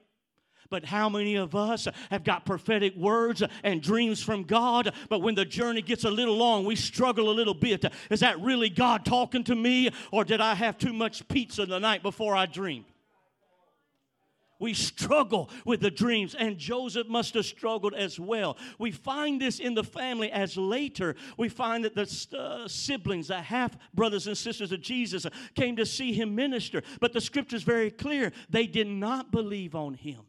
But 0.70 0.84
how 0.84 1.08
many 1.08 1.36
of 1.36 1.54
us 1.54 1.88
have 2.10 2.24
got 2.24 2.44
prophetic 2.44 2.94
words 2.94 3.42
and 3.62 3.82
dreams 3.82 4.22
from 4.22 4.42
God, 4.42 4.92
but 5.08 5.20
when 5.20 5.34
the 5.34 5.44
journey 5.44 5.80
gets 5.80 6.04
a 6.04 6.10
little 6.10 6.36
long, 6.36 6.64
we 6.64 6.76
struggle 6.76 7.30
a 7.30 7.32
little 7.32 7.54
bit? 7.54 7.84
Is 8.10 8.20
that 8.20 8.38
really 8.40 8.68
God 8.68 9.04
talking 9.04 9.44
to 9.44 9.54
me, 9.54 9.90
or 10.12 10.24
did 10.24 10.40
I 10.40 10.54
have 10.54 10.76
too 10.76 10.92
much 10.92 11.26
pizza 11.28 11.64
the 11.64 11.78
night 11.78 12.02
before 12.02 12.36
I 12.36 12.46
dreamed? 12.46 12.84
We 14.58 14.74
struggle 14.74 15.50
with 15.64 15.80
the 15.80 15.90
dreams, 15.90 16.34
and 16.34 16.58
Joseph 16.58 17.08
must 17.08 17.34
have 17.34 17.46
struggled 17.46 17.94
as 17.94 18.18
well. 18.18 18.56
We 18.78 18.90
find 18.90 19.40
this 19.40 19.60
in 19.60 19.74
the 19.74 19.84
family 19.84 20.30
as 20.32 20.56
later 20.56 21.14
we 21.36 21.48
find 21.48 21.84
that 21.84 21.94
the 21.94 22.38
uh, 22.38 22.66
siblings, 22.66 23.28
the 23.28 23.40
half 23.40 23.76
brothers 23.94 24.26
and 24.26 24.36
sisters 24.36 24.72
of 24.72 24.80
Jesus, 24.80 25.26
came 25.54 25.76
to 25.76 25.86
see 25.86 26.12
him 26.12 26.34
minister. 26.34 26.82
But 27.00 27.12
the 27.12 27.20
scripture 27.20 27.56
is 27.56 27.62
very 27.62 27.90
clear 27.90 28.32
they 28.50 28.66
did 28.66 28.88
not 28.88 29.30
believe 29.30 29.74
on 29.74 29.94
him 29.94 30.22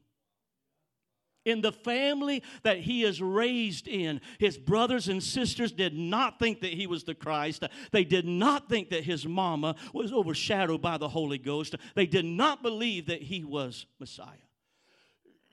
in 1.45 1.61
the 1.61 1.71
family 1.71 2.43
that 2.63 2.79
he 2.79 3.03
is 3.03 3.21
raised 3.21 3.87
in, 3.87 4.21
his 4.39 4.57
brothers 4.57 5.07
and 5.07 5.21
sisters 5.21 5.71
did 5.71 5.97
not 5.97 6.39
think 6.39 6.61
that 6.61 6.73
he 6.73 6.87
was 6.87 7.03
the 7.03 7.15
Christ. 7.15 7.63
They 7.91 8.03
did 8.03 8.27
not 8.27 8.69
think 8.69 8.89
that 8.89 9.03
his 9.03 9.25
mama 9.25 9.75
was 9.93 10.11
overshadowed 10.11 10.81
by 10.81 10.97
the 10.97 11.09
Holy 11.09 11.37
Ghost. 11.37 11.75
They 11.95 12.05
did 12.05 12.25
not 12.25 12.61
believe 12.61 13.07
that 13.07 13.21
he 13.21 13.43
was 13.43 13.85
Messiah. 13.99 14.27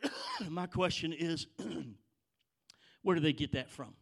My 0.48 0.66
question 0.66 1.12
is 1.12 1.46
where 3.02 3.14
did 3.14 3.24
they 3.24 3.32
get 3.32 3.52
that 3.52 3.70
from? 3.70 3.94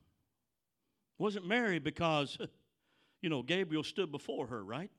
wasn't 1.19 1.47
Mary 1.47 1.79
because, 1.79 2.39
you 3.23 3.31
know, 3.31 3.43
Gabriel 3.43 3.85
stood 3.85 4.11
before 4.11 4.47
her, 4.49 4.65
right? 4.65 4.91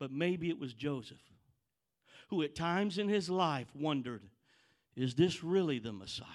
But 0.00 0.10
maybe 0.10 0.48
it 0.48 0.58
was 0.58 0.72
Joseph, 0.74 1.18
who 2.30 2.42
at 2.42 2.54
times 2.54 2.98
in 2.98 3.08
his 3.08 3.28
life 3.28 3.68
wondered 3.74 4.22
is 4.98 5.14
this 5.14 5.42
really 5.44 5.78
the 5.78 5.92
Messiah? 5.92 6.26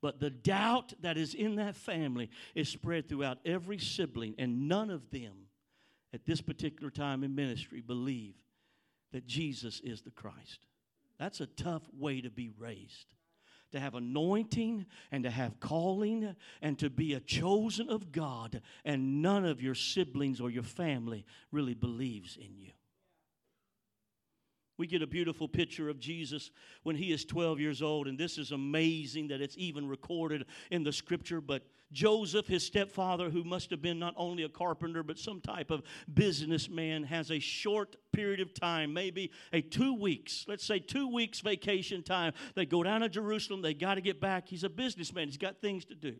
But 0.00 0.18
the 0.18 0.30
doubt 0.30 0.94
that 1.00 1.16
is 1.16 1.32
in 1.32 1.56
that 1.56 1.76
family 1.76 2.28
is 2.54 2.68
spread 2.68 3.08
throughout 3.08 3.38
every 3.44 3.78
sibling, 3.78 4.34
and 4.36 4.68
none 4.68 4.90
of 4.90 5.10
them 5.10 5.46
at 6.12 6.26
this 6.26 6.40
particular 6.40 6.90
time 6.90 7.22
in 7.22 7.34
ministry 7.34 7.80
believe 7.80 8.34
that 9.12 9.26
Jesus 9.26 9.80
is 9.84 10.02
the 10.02 10.10
Christ. 10.10 10.66
That's 11.18 11.40
a 11.40 11.46
tough 11.46 11.82
way 11.96 12.20
to 12.20 12.30
be 12.30 12.50
raised. 12.58 13.14
To 13.70 13.80
have 13.80 13.94
anointing 13.94 14.86
and 15.10 15.24
to 15.24 15.30
have 15.30 15.60
calling 15.60 16.34
and 16.60 16.78
to 16.80 16.90
be 16.90 17.14
a 17.14 17.20
chosen 17.20 17.88
of 17.88 18.12
God, 18.12 18.60
and 18.84 19.22
none 19.22 19.44
of 19.46 19.62
your 19.62 19.74
siblings 19.74 20.40
or 20.40 20.50
your 20.50 20.62
family 20.64 21.24
really 21.52 21.74
believes 21.74 22.36
in 22.36 22.58
you. 22.58 22.72
We 24.78 24.86
get 24.86 25.02
a 25.02 25.06
beautiful 25.06 25.48
picture 25.48 25.88
of 25.88 26.00
Jesus 26.00 26.50
when 26.82 26.96
he 26.96 27.12
is 27.12 27.24
12 27.24 27.60
years 27.60 27.82
old, 27.82 28.08
and 28.08 28.18
this 28.18 28.38
is 28.38 28.52
amazing 28.52 29.28
that 29.28 29.40
it's 29.40 29.56
even 29.58 29.86
recorded 29.86 30.46
in 30.70 30.82
the 30.82 30.92
scripture. 30.92 31.40
But 31.40 31.62
Joseph, 31.92 32.46
his 32.46 32.64
stepfather, 32.64 33.28
who 33.28 33.44
must 33.44 33.70
have 33.70 33.82
been 33.82 33.98
not 33.98 34.14
only 34.16 34.44
a 34.44 34.48
carpenter 34.48 35.02
but 35.02 35.18
some 35.18 35.40
type 35.40 35.70
of 35.70 35.82
businessman, 36.12 37.04
has 37.04 37.30
a 37.30 37.38
short 37.38 37.96
period 38.12 38.40
of 38.40 38.54
time, 38.54 38.94
maybe 38.94 39.30
a 39.52 39.60
two 39.60 39.94
weeks, 39.94 40.46
let's 40.48 40.64
say 40.64 40.78
two 40.78 41.12
weeks 41.12 41.40
vacation 41.40 42.02
time. 42.02 42.32
They 42.54 42.64
go 42.64 42.82
down 42.82 43.02
to 43.02 43.08
Jerusalem, 43.10 43.60
they 43.60 43.74
got 43.74 43.96
to 43.96 44.00
get 44.00 44.20
back. 44.20 44.48
He's 44.48 44.64
a 44.64 44.70
businessman, 44.70 45.28
he's 45.28 45.36
got 45.36 45.60
things 45.60 45.84
to 45.86 45.94
do. 45.94 46.16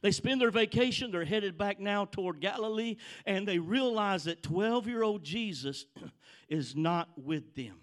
They 0.00 0.10
spend 0.10 0.40
their 0.40 0.50
vacation, 0.50 1.10
they're 1.10 1.24
headed 1.24 1.56
back 1.56 1.80
now 1.80 2.04
toward 2.04 2.40
Galilee, 2.40 2.96
and 3.26 3.46
they 3.46 3.58
realize 3.58 4.24
that 4.24 4.42
12 4.42 4.86
year 4.86 5.02
old 5.02 5.22
Jesus 5.22 5.86
is 6.48 6.76
not 6.76 7.08
with 7.16 7.54
them. 7.54 7.78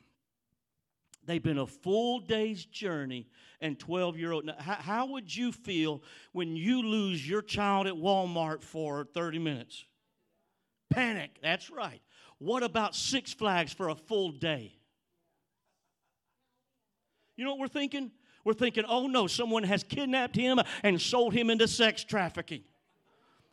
They've 1.26 1.44
been 1.44 1.60
a 1.60 1.68
full 1.68 2.20
day's 2.20 2.66
journey 2.66 3.28
and 3.62 3.78
12 3.78 4.18
year 4.18 4.32
old. 4.32 4.50
How, 4.58 4.76
how 4.76 5.06
would 5.08 5.36
you 5.36 5.52
feel 5.52 6.02
when 6.32 6.56
you 6.56 6.82
lose 6.82 7.28
your 7.28 7.42
child 7.42 7.86
at 7.86 7.94
Walmart 7.94 8.64
for 8.64 9.06
30 9.14 9.38
minutes? 9.40 9.86
Panic, 10.90 11.38
that's 11.42 11.70
right. 11.70 12.02
What 12.40 12.64
about 12.64 12.96
Six 12.96 13.34
Flags 13.34 13.72
for 13.74 13.90
a 13.90 13.96
full 13.96 14.32
day? 14.32 14.74
You 17.36 17.46
know 17.46 17.52
what 17.52 17.60
we're 17.60 17.68
thinking? 17.68 18.12
We're 18.50 18.54
thinking, 18.54 18.86
oh 18.90 19.06
no, 19.06 19.28
someone 19.28 19.62
has 19.62 19.84
kidnapped 19.84 20.36
him 20.36 20.60
and 20.82 21.00
sold 21.00 21.36
him 21.36 21.52
into 21.52 21.68
sex 21.68 22.04
trafficking. 22.04 22.64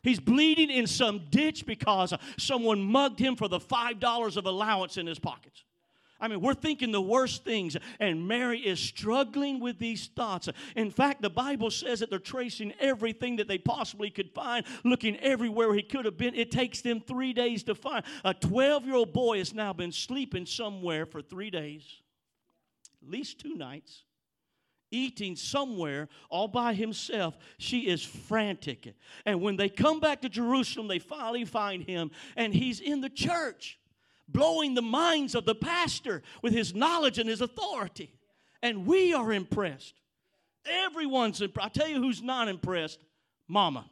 He's 0.03 0.19
bleeding 0.19 0.71
in 0.71 0.87
some 0.87 1.27
ditch 1.29 1.67
because 1.67 2.15
someone 2.39 2.83
mugged 2.83 3.19
him 3.19 3.37
for 3.37 3.47
the 3.47 3.61
$5 3.61 4.37
of 4.39 4.47
allowance 4.47 4.97
in 4.97 5.07
his 5.07 5.19
pockets. 5.19 5.65
I 6.19 6.29
mean, 6.29 6.41
we're 6.41 6.55
thinking 6.55 6.93
the 6.93 7.03
worst 7.03 7.45
things, 7.45 7.77
and 8.01 8.27
Mary 8.27 8.59
is 8.59 8.81
struggling 8.81 9.61
with 9.61 9.79
these 9.79 10.07
thoughts. 10.17 10.49
In 10.75 10.91
fact, 10.91 11.21
the 11.21 11.29
Bible 11.29 11.71
says 11.71 12.01
that 12.01 12.09
they're 12.09 12.19
tracing 12.19 12.73
everything 12.81 13.37
that 13.37 13.49
they 13.49 13.59
possibly 13.59 14.09
could 14.09 14.31
find, 14.31 14.65
looking 14.83 15.19
everywhere 15.19 15.75
he 15.75 15.83
could 15.83 16.07
have 16.07 16.17
been. 16.17 16.35
It 16.35 16.51
takes 16.51 16.81
them 16.81 17.03
three 17.03 17.35
days 17.35 17.65
to 17.65 17.75
find. 17.75 18.03
A 18.25 18.33
12 18.33 18.87
year 18.87 18.95
old 18.95 19.13
boy 19.13 19.37
has 19.37 19.53
now 19.53 19.75
been 19.75 19.93
sleeping 19.93 20.47
somewhere 20.47 21.05
for 21.05 21.21
three 21.21 21.51
days, 21.51 22.01
at 23.03 23.11
least 23.11 23.39
two 23.39 23.57
nights 23.57 24.05
eating 24.91 25.37
somewhere 25.37 26.09
all 26.31 26.49
by 26.49 26.75
himself. 26.75 27.37
She 27.59 27.89
is 27.89 28.03
frantic. 28.03 28.95
And 29.25 29.41
when 29.41 29.57
they 29.57 29.69
come 29.69 30.01
back 30.01 30.23
to 30.23 30.29
Jerusalem, 30.29 30.89
they 30.89 30.99
finally 30.99 31.45
find 31.45 31.83
him, 31.83 32.11
and 32.37 32.55
he's 32.55 32.81
in 32.81 33.01
the 33.01 33.11
church, 33.11 33.79
blowing 34.29 34.75
the 34.75 34.83
minds 34.83 35.35
of 35.35 35.45
the 35.45 35.55
pastor 35.55 36.23
with 36.43 36.53
his 36.53 36.75
knowledge 36.75 37.19
and 37.19 37.29
his 37.29 37.41
authority. 37.41 38.13
And 38.63 38.87
we 38.87 39.13
are 39.13 39.33
impressed. 39.33 39.95
Everyone's 40.65 41.41
impressed. 41.41 41.67
I 41.67 41.69
tell 41.79 41.89
you 41.89 42.01
who's 42.01 42.23
not 42.23 42.49
impressed 42.49 43.01
Mama. 43.49 43.89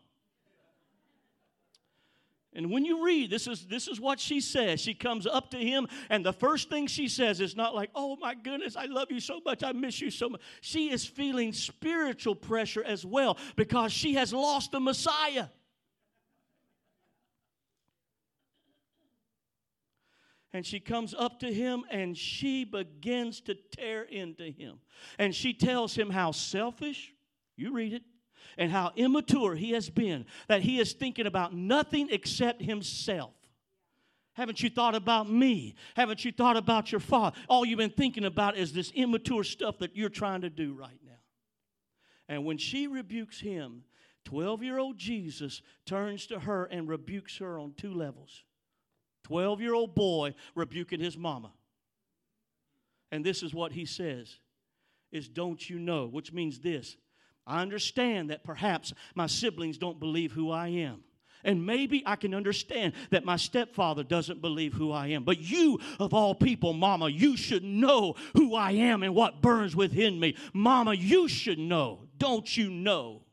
And 2.57 2.71
when 2.71 2.85
you 2.85 3.05
read, 3.05 3.31
this 3.31 3.49
is, 3.49 3.67
this 3.67 3.89
is 3.89 4.01
what 4.01 4.21
she 4.21 4.41
says. 4.41 4.81
She 4.81 4.95
comes 4.95 5.27
up 5.27 5.51
to 5.51 5.59
him, 5.59 5.89
and 6.09 6.25
the 6.25 6.33
first 6.33 6.71
thing 6.71 6.87
she 6.87 7.09
says 7.09 7.41
is 7.41 7.57
not 7.57 7.75
like, 7.75 7.91
Oh 7.95 8.17
my 8.17 8.35
goodness, 8.35 8.77
I 8.77 8.85
love 8.85 9.11
you 9.11 9.19
so 9.19 9.41
much, 9.45 9.65
I 9.65 9.73
miss 9.73 10.01
you 10.01 10.11
so 10.11 10.29
much. 10.29 10.41
She 10.61 10.91
is 10.91 11.05
feeling 11.05 11.53
spiritual 11.53 12.37
pressure 12.37 12.85
as 12.85 13.05
well 13.05 13.37
because 13.57 13.93
she 13.93 14.15
has 14.15 14.33
lost 14.33 14.71
the 14.71 14.81
Messiah. 14.81 15.49
And 20.53 20.65
she 20.65 20.79
comes 20.79 21.13
up 21.13 21.41
to 21.41 21.53
him 21.53 21.83
and 21.91 22.17
she 22.17 22.65
begins 22.65 23.41
to 23.43 23.57
tear 23.73 24.03
into 24.03 24.45
him. 24.45 24.79
And 25.19 25.35
she 25.35 25.53
tells 25.53 25.97
him 25.97 26.11
how 26.11 26.31
selfish, 26.31 27.13
you 27.57 27.73
read 27.73 27.93
it, 27.93 28.03
and 28.59 28.71
how 28.71 28.93
immature 28.97 29.55
he 29.55 29.73
has 29.73 29.91
been, 29.91 30.27
that 30.49 30.63
he 30.63 30.79
is 30.79 30.93
thinking 30.93 31.27
about 31.27 31.55
nothing 31.55 32.09
except 32.11 32.63
himself. 32.63 33.33
Haven't 34.35 34.63
you 34.63 34.69
thought 34.69 34.95
about 34.95 35.31
me? 35.31 35.77
Haven't 35.95 36.25
you 36.25 36.33
thought 36.33 36.57
about 36.57 36.91
your 36.91 37.01
father? 37.01 37.37
All 37.49 37.65
you've 37.65 37.79
been 37.79 37.91
thinking 37.91 38.25
about 38.25 38.57
is 38.57 38.73
this 38.73 38.91
immature 38.95 39.45
stuff 39.45 39.79
that 39.79 39.97
you're 39.97 40.09
trying 40.09 40.41
to 40.41 40.51
do 40.51 40.75
right 40.75 40.99
now. 41.05 41.13
And 42.29 42.45
when 42.45 42.59
she 42.59 42.87
rebukes 42.87 43.41
him, 43.41 43.85
12 44.25 44.63
year 44.63 44.79
old 44.79 44.99
Jesus 44.99 45.63
turns 45.87 46.27
to 46.27 46.41
her 46.41 46.65
and 46.65 46.89
rebukes 46.89 47.39
her 47.39 47.59
on 47.59 47.75
two 47.77 47.93
levels. 47.93 48.43
12 49.25 49.61
year 49.61 49.75
old 49.75 49.95
boy 49.95 50.35
rebuking 50.55 51.01
his 51.01 51.17
mama. 51.17 51.53
And 53.13 53.25
this 53.25 53.43
is 53.43 53.55
what 53.55 53.73
he 53.73 53.85
says 53.85 54.39
is 55.13 55.29
don't 55.29 55.71
you 55.71 55.79
know, 55.79 56.07
which 56.07 56.33
means 56.33 56.59
this 56.59 56.97
I 57.47 57.61
understand 57.63 58.31
that 58.31 58.45
perhaps 58.45 58.93
my 59.15 59.27
siblings 59.27 59.79
don't 59.79 60.01
believe 60.01 60.33
who 60.33 60.51
I 60.51 60.69
am. 60.69 61.03
And 61.47 61.67
maybe 61.67 62.03
I 62.07 62.17
can 62.17 62.35
understand 62.35 62.95
that 63.11 63.27
my 63.27 63.37
stepfather 63.37 64.03
doesn't 64.03 64.41
believe 64.41 64.73
who 64.73 64.91
I 64.91 65.09
am. 65.09 65.25
But 65.25 65.41
you, 65.41 65.79
of 66.01 66.15
all 66.15 66.35
people, 66.35 66.73
Mama, 66.73 67.11
you 67.11 67.37
should 67.37 67.63
know 67.63 68.15
who 68.35 68.55
I 68.55 68.73
am 68.73 69.03
and 69.03 69.15
what 69.15 69.43
burns 69.43 69.77
within 69.77 70.19
me. 70.19 70.37
Mama, 70.55 70.95
you 70.95 71.29
should 71.29 71.59
know. 71.59 72.09
Don't 72.17 72.57
you 72.57 72.71
know? 72.71 73.25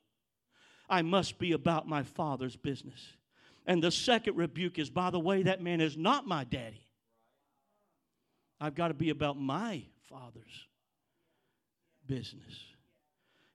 I 0.89 1.03
must 1.03 1.39
be 1.39 1.53
about 1.53 1.87
my 1.87 2.03
father's 2.03 2.57
business. 2.57 3.13
And 3.65 3.81
the 3.81 3.91
second 3.91 4.35
rebuke 4.35 4.77
is 4.77 4.89
by 4.89 5.09
the 5.09 5.19
way, 5.19 5.43
that 5.43 5.63
man 5.63 5.79
is 5.79 5.95
not 5.95 6.27
my 6.27 6.43
daddy. 6.43 6.85
I've 8.59 8.75
got 8.75 8.89
to 8.89 8.93
be 8.93 9.09
about 9.09 9.39
my 9.39 9.83
father's 10.09 10.67
business 12.05 12.70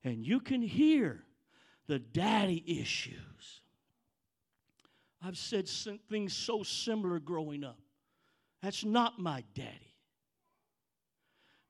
and 0.07 0.25
you 0.25 0.41
can 0.41 0.63
hear 0.63 1.25
the 1.89 1.99
daddy 1.99 2.81
issues. 2.81 3.61
I've 5.23 5.37
said 5.37 5.69
things 6.09 6.33
so 6.33 6.63
similar 6.63 7.19
growing 7.19 7.65
up. 7.65 7.81
That's 8.63 8.85
not 8.85 9.19
my 9.19 9.43
daddy. 9.55 9.95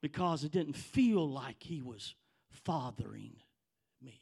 Because 0.02 0.44
it 0.44 0.52
didn't 0.52 0.76
feel 0.76 1.28
like 1.28 1.62
he 1.62 1.80
was 1.80 2.14
fathering 2.50 3.36
me. 4.02 4.20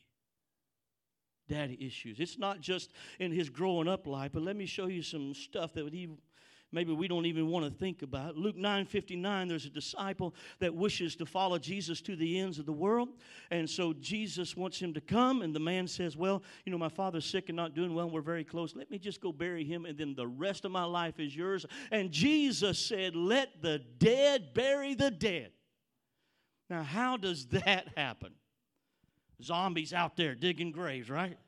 Daddy 1.48 1.76
issues. 1.84 2.20
It's 2.20 2.38
not 2.38 2.60
just 2.60 2.92
in 3.18 3.32
his 3.32 3.50
growing 3.50 3.88
up 3.88 4.06
life, 4.06 4.30
but 4.32 4.42
let 4.42 4.56
me 4.56 4.66
show 4.66 4.86
you 4.86 5.02
some 5.02 5.34
stuff 5.34 5.72
that 5.74 5.92
even 5.92 6.18
maybe 6.74 6.92
we 6.92 7.08
don't 7.08 7.26
even 7.26 7.48
want 7.48 7.64
to 7.64 7.70
think 7.70 8.02
about. 8.02 8.36
Luke 8.36 8.56
9 8.56 8.86
59, 8.86 9.48
there's 9.48 9.64
a 9.64 9.70
disciple 9.70 10.34
that 10.58 10.74
wishes 10.74 11.16
to 11.16 11.26
follow 11.26 11.58
Jesus 11.58 12.00
to 12.02 12.16
the 12.16 12.38
ends 12.38 12.58
of 12.58 12.66
the 12.66 12.72
world. 12.72 13.10
And 13.50 13.68
so 13.68 13.92
Jesus 13.92 14.56
wants 14.56 14.78
him 14.78 14.92
to 14.94 15.00
come, 15.00 15.42
and 15.42 15.54
the 15.54 15.60
man 15.60 15.86
says, 15.86 16.16
Well, 16.16 16.42
you 16.64 16.72
know, 16.72 16.78
my 16.78 16.88
father's 16.88 17.24
sick 17.24 17.48
and 17.48 17.56
not 17.56 17.74
doing 17.74 17.94
well, 17.94 18.06
and 18.06 18.14
we're 18.14 18.20
very 18.20 18.44
close. 18.44 18.74
Let 18.74 18.90
me 18.90 18.98
just 18.98 19.20
go 19.20 19.32
bury 19.32 19.64
him, 19.64 19.86
and 19.86 19.96
then 19.96 20.14
the 20.14 20.26
rest 20.26 20.64
of 20.64 20.72
my 20.72 20.84
life 20.84 21.20
is 21.20 21.34
yours. 21.34 21.64
And 21.90 22.10
Jesus 22.10 22.78
said, 22.78 23.14
Let 23.14 23.62
the 23.62 23.78
dead 23.98 24.54
bury 24.54 24.94
the 24.94 25.10
dead. 25.10 25.52
Now, 26.68 26.82
how 26.82 27.16
does 27.16 27.46
that 27.46 27.88
happen? 27.96 28.32
Zombies 29.42 29.92
out 29.92 30.16
there 30.16 30.34
digging 30.34 30.72
graves, 30.72 31.10
right? 31.10 31.38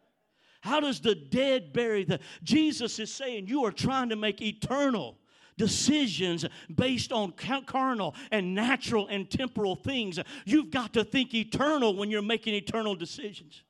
How 0.66 0.80
does 0.80 1.00
the 1.00 1.14
dead 1.14 1.72
bury 1.72 2.02
the? 2.02 2.18
Jesus 2.42 2.98
is 2.98 3.14
saying 3.14 3.46
you 3.46 3.64
are 3.64 3.70
trying 3.70 4.08
to 4.08 4.16
make 4.16 4.42
eternal 4.42 5.16
decisions 5.56 6.44
based 6.74 7.12
on 7.12 7.32
carnal 7.32 8.16
and 8.32 8.52
natural 8.52 9.06
and 9.06 9.30
temporal 9.30 9.76
things. 9.76 10.18
You've 10.44 10.72
got 10.72 10.92
to 10.94 11.04
think 11.04 11.32
eternal 11.34 11.94
when 11.94 12.10
you're 12.10 12.20
making 12.20 12.54
eternal 12.54 12.96
decisions. 12.96 13.62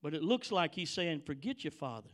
But 0.00 0.14
it 0.14 0.22
looks 0.22 0.52
like 0.52 0.76
he's 0.76 0.90
saying, 0.90 1.22
forget 1.26 1.64
your 1.64 1.72
father. 1.72 2.10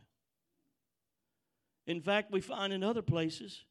In 1.85 2.01
fact, 2.01 2.31
we 2.31 2.41
find 2.41 2.73
in 2.73 2.83
other 2.83 3.03
places 3.03 3.63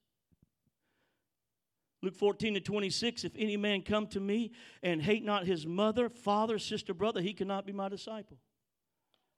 Luke 2.04 2.14
14 2.16 2.54
to 2.54 2.60
26, 2.60 3.24
if 3.24 3.32
any 3.38 3.56
man 3.56 3.80
come 3.80 4.06
to 4.08 4.20
me 4.20 4.52
and 4.82 5.00
hate 5.00 5.24
not 5.24 5.46
his 5.46 5.66
mother, 5.66 6.10
father, 6.10 6.58
sister, 6.58 6.92
brother, 6.92 7.22
he 7.22 7.32
cannot 7.32 7.64
be 7.64 7.72
my 7.72 7.88
disciple. 7.88 8.36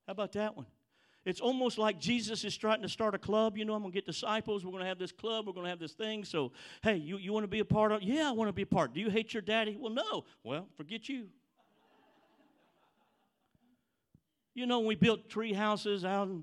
How 0.06 0.12
about 0.12 0.32
that 0.32 0.56
one? 0.56 0.66
It's 1.24 1.40
almost 1.40 1.78
like 1.78 2.00
Jesus 2.00 2.44
is 2.44 2.56
trying 2.56 2.82
to 2.82 2.88
start 2.88 3.14
a 3.14 3.18
club. 3.18 3.56
You 3.56 3.64
know, 3.64 3.74
I'm 3.74 3.82
going 3.82 3.92
to 3.92 3.96
get 3.96 4.04
disciples. 4.04 4.64
We're 4.64 4.72
going 4.72 4.82
to 4.82 4.88
have 4.88 4.98
this 4.98 5.12
club. 5.12 5.46
We're 5.46 5.52
going 5.52 5.64
to 5.64 5.70
have 5.70 5.78
this 5.78 5.92
thing. 5.92 6.24
So, 6.24 6.52
hey, 6.82 6.96
you, 6.96 7.18
you 7.18 7.32
want 7.32 7.44
to 7.44 7.48
be 7.48 7.60
a 7.60 7.64
part 7.64 7.92
of 7.92 8.02
Yeah, 8.02 8.28
I 8.28 8.32
want 8.32 8.48
to 8.48 8.52
be 8.52 8.62
a 8.62 8.66
part. 8.66 8.92
Do 8.92 9.00
you 9.00 9.10
hate 9.10 9.32
your 9.32 9.42
daddy? 9.42 9.76
Well, 9.78 9.92
no. 9.92 10.24
Well, 10.42 10.68
forget 10.76 11.08
you. 11.08 11.26
you 14.56 14.66
know, 14.66 14.80
we 14.80 14.94
built 14.94 15.28
tree 15.28 15.52
houses 15.52 16.04
out 16.04 16.28
in 16.28 16.42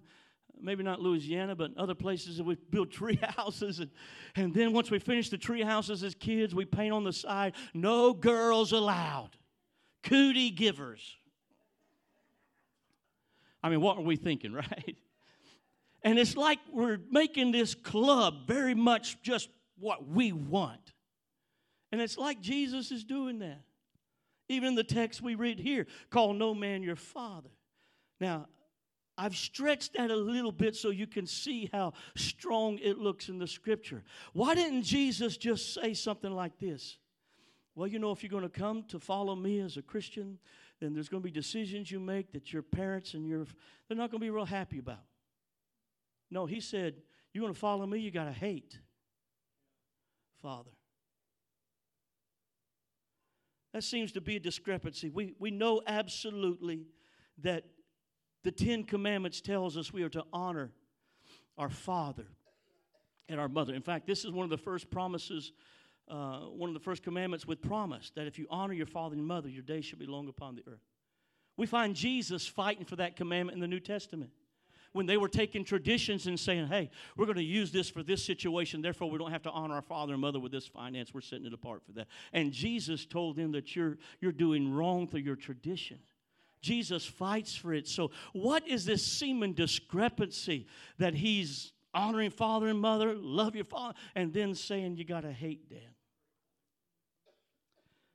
maybe 0.63 0.83
not 0.83 1.01
Louisiana, 1.01 1.55
but 1.55 1.77
other 1.77 1.93
places 1.93 2.37
that 2.37 2.43
we 2.43 2.55
build 2.55 2.91
tree 2.91 3.19
houses. 3.21 3.79
And, 3.79 3.91
and 4.35 4.53
then 4.53 4.73
once 4.73 4.89
we 4.89 4.99
finish 4.99 5.29
the 5.29 5.37
tree 5.37 5.61
houses 5.61 6.03
as 6.03 6.15
kids, 6.15 6.55
we 6.55 6.65
paint 6.65 6.93
on 6.93 7.03
the 7.03 7.13
side, 7.13 7.53
no 7.73 8.13
girls 8.13 8.71
allowed. 8.71 9.31
Cootie 10.03 10.51
givers. 10.51 11.15
I 13.61 13.69
mean, 13.69 13.81
what 13.81 13.97
are 13.97 14.01
we 14.01 14.15
thinking, 14.15 14.53
right? 14.53 14.97
And 16.03 16.19
it's 16.19 16.35
like 16.35 16.59
we're 16.71 16.99
making 17.09 17.51
this 17.51 17.75
club 17.75 18.47
very 18.47 18.75
much 18.75 19.21
just 19.21 19.49
what 19.79 20.07
we 20.07 20.31
want. 20.31 20.93
And 21.91 22.01
it's 22.01 22.17
like 22.17 22.41
Jesus 22.41 22.91
is 22.91 23.03
doing 23.03 23.39
that. 23.39 23.61
Even 24.49 24.69
in 24.69 24.75
the 24.75 24.83
text 24.83 25.21
we 25.21 25.35
read 25.35 25.59
here, 25.59 25.87
call 26.09 26.33
no 26.33 26.53
man 26.53 26.83
your 26.83 26.95
father. 26.95 27.49
Now, 28.19 28.47
I've 29.23 29.37
stretched 29.37 29.93
that 29.93 30.11
a 30.11 30.15
little 30.17 30.51
bit 30.51 30.75
so 30.75 30.89
you 30.89 31.07
can 31.07 31.25
see 31.25 31.69
how 31.71 31.93
strong 32.17 32.77
it 32.79 32.97
looks 32.97 33.29
in 33.29 33.37
the 33.37 33.47
scripture. 33.47 34.03
Why 34.33 34.53
didn't 34.53 34.83
Jesus 34.83 35.37
just 35.37 35.73
say 35.73 35.93
something 35.93 36.31
like 36.31 36.59
this? 36.59 36.97
Well, 37.73 37.87
you 37.87 37.99
know, 37.99 38.11
if 38.11 38.21
you're 38.21 38.29
going 38.29 38.43
to 38.43 38.49
come 38.49 38.83
to 38.89 38.99
follow 38.99 39.33
me 39.33 39.61
as 39.61 39.77
a 39.77 39.81
Christian, 39.81 40.39
then 40.81 40.93
there's 40.93 41.07
going 41.07 41.23
to 41.23 41.25
be 41.25 41.31
decisions 41.31 41.89
you 41.89 42.01
make 42.01 42.33
that 42.33 42.51
your 42.51 42.63
parents 42.63 43.13
and 43.13 43.25
your 43.25 43.45
they're 43.87 43.95
not 43.95 44.11
going 44.11 44.19
to 44.19 44.25
be 44.25 44.29
real 44.29 44.43
happy 44.43 44.79
about. 44.79 45.05
No, 46.29 46.45
he 46.45 46.59
said, 46.59 46.95
you're 47.31 47.43
going 47.43 47.53
to 47.53 47.59
follow 47.59 47.85
me, 47.85 47.99
you 47.99 48.11
got 48.11 48.25
to 48.25 48.33
hate 48.33 48.77
Father. 50.41 50.71
That 53.71 53.85
seems 53.85 54.11
to 54.11 54.21
be 54.21 54.35
a 54.35 54.39
discrepancy. 54.41 55.09
We, 55.09 55.33
we 55.39 55.49
know 55.49 55.81
absolutely 55.87 56.87
that 57.41 57.63
the 58.43 58.51
Ten 58.51 58.83
Commandments 58.83 59.41
tells 59.41 59.77
us 59.77 59.93
we 59.93 60.03
are 60.03 60.09
to 60.09 60.23
honor 60.31 60.71
our 61.57 61.69
father 61.69 62.25
and 63.29 63.39
our 63.39 63.47
mother. 63.47 63.73
In 63.73 63.81
fact, 63.81 64.07
this 64.07 64.25
is 64.25 64.31
one 64.31 64.43
of 64.43 64.49
the 64.49 64.57
first 64.57 64.89
promises 64.89 65.53
uh, 66.09 66.39
one 66.39 66.69
of 66.69 66.73
the 66.73 66.79
first 66.79 67.03
commandments 67.03 67.47
with 67.47 67.61
promise 67.61 68.11
that 68.15 68.27
if 68.27 68.37
you 68.37 68.45
honor 68.49 68.73
your 68.73 68.85
father 68.85 69.15
and 69.15 69.25
mother, 69.25 69.47
your 69.49 69.63
days 69.63 69.85
shall 69.85 69.99
be 69.99 70.05
long 70.05 70.27
upon 70.27 70.55
the 70.55 70.63
earth. 70.67 70.81
We 71.55 71.65
find 71.65 71.95
Jesus 71.95 72.47
fighting 72.47 72.85
for 72.85 72.95
that 72.97 73.15
commandment 73.15 73.55
in 73.55 73.61
the 73.61 73.67
New 73.67 73.79
Testament. 73.79 74.31
When 74.91 75.05
they 75.05 75.17
were 75.17 75.29
taking 75.29 75.63
traditions 75.63 76.27
and 76.27 76.39
saying, 76.39 76.67
hey, 76.67 76.91
we're 77.17 77.25
going 77.25 77.37
to 77.37 77.43
use 77.43 77.71
this 77.71 77.89
for 77.89 78.03
this 78.03 78.23
situation, 78.23 78.81
therefore 78.81 79.09
we 79.09 79.17
don't 79.17 79.31
have 79.31 79.41
to 79.43 79.51
honor 79.51 79.75
our 79.75 79.81
father 79.81 80.13
and 80.13 80.21
mother 80.21 80.39
with 80.39 80.51
this 80.51 80.67
finance, 80.67 81.13
we're 81.13 81.21
setting 81.21 81.45
it 81.45 81.53
apart 81.53 81.83
for 81.83 81.93
that. 81.93 82.07
And 82.31 82.51
Jesus 82.51 83.05
told 83.05 83.35
them 83.35 83.53
that 83.53 83.75
you're, 83.75 83.97
you're 84.19 84.31
doing 84.31 84.71
wrong 84.71 85.07
through 85.07 85.21
your 85.21 85.35
tradition. 85.35 85.99
Jesus 86.63 87.05
fights 87.05 87.53
for 87.55 87.73
it. 87.73 87.87
So, 87.87 88.09
what 88.31 88.67
is 88.67 88.85
this 88.85 89.05
seeming 89.05 89.53
discrepancy 89.53 90.65
that 90.97 91.13
he's 91.13 91.73
honoring 91.93 92.31
father 92.31 92.67
and 92.67 92.79
mother, 92.79 93.13
love 93.13 93.53
your 93.53 93.65
father, 93.65 93.93
and 94.15 94.33
then 94.33 94.55
saying 94.55 94.95
you 94.95 95.03
got 95.03 95.21
to 95.21 95.31
hate 95.31 95.69
dad? 95.69 95.93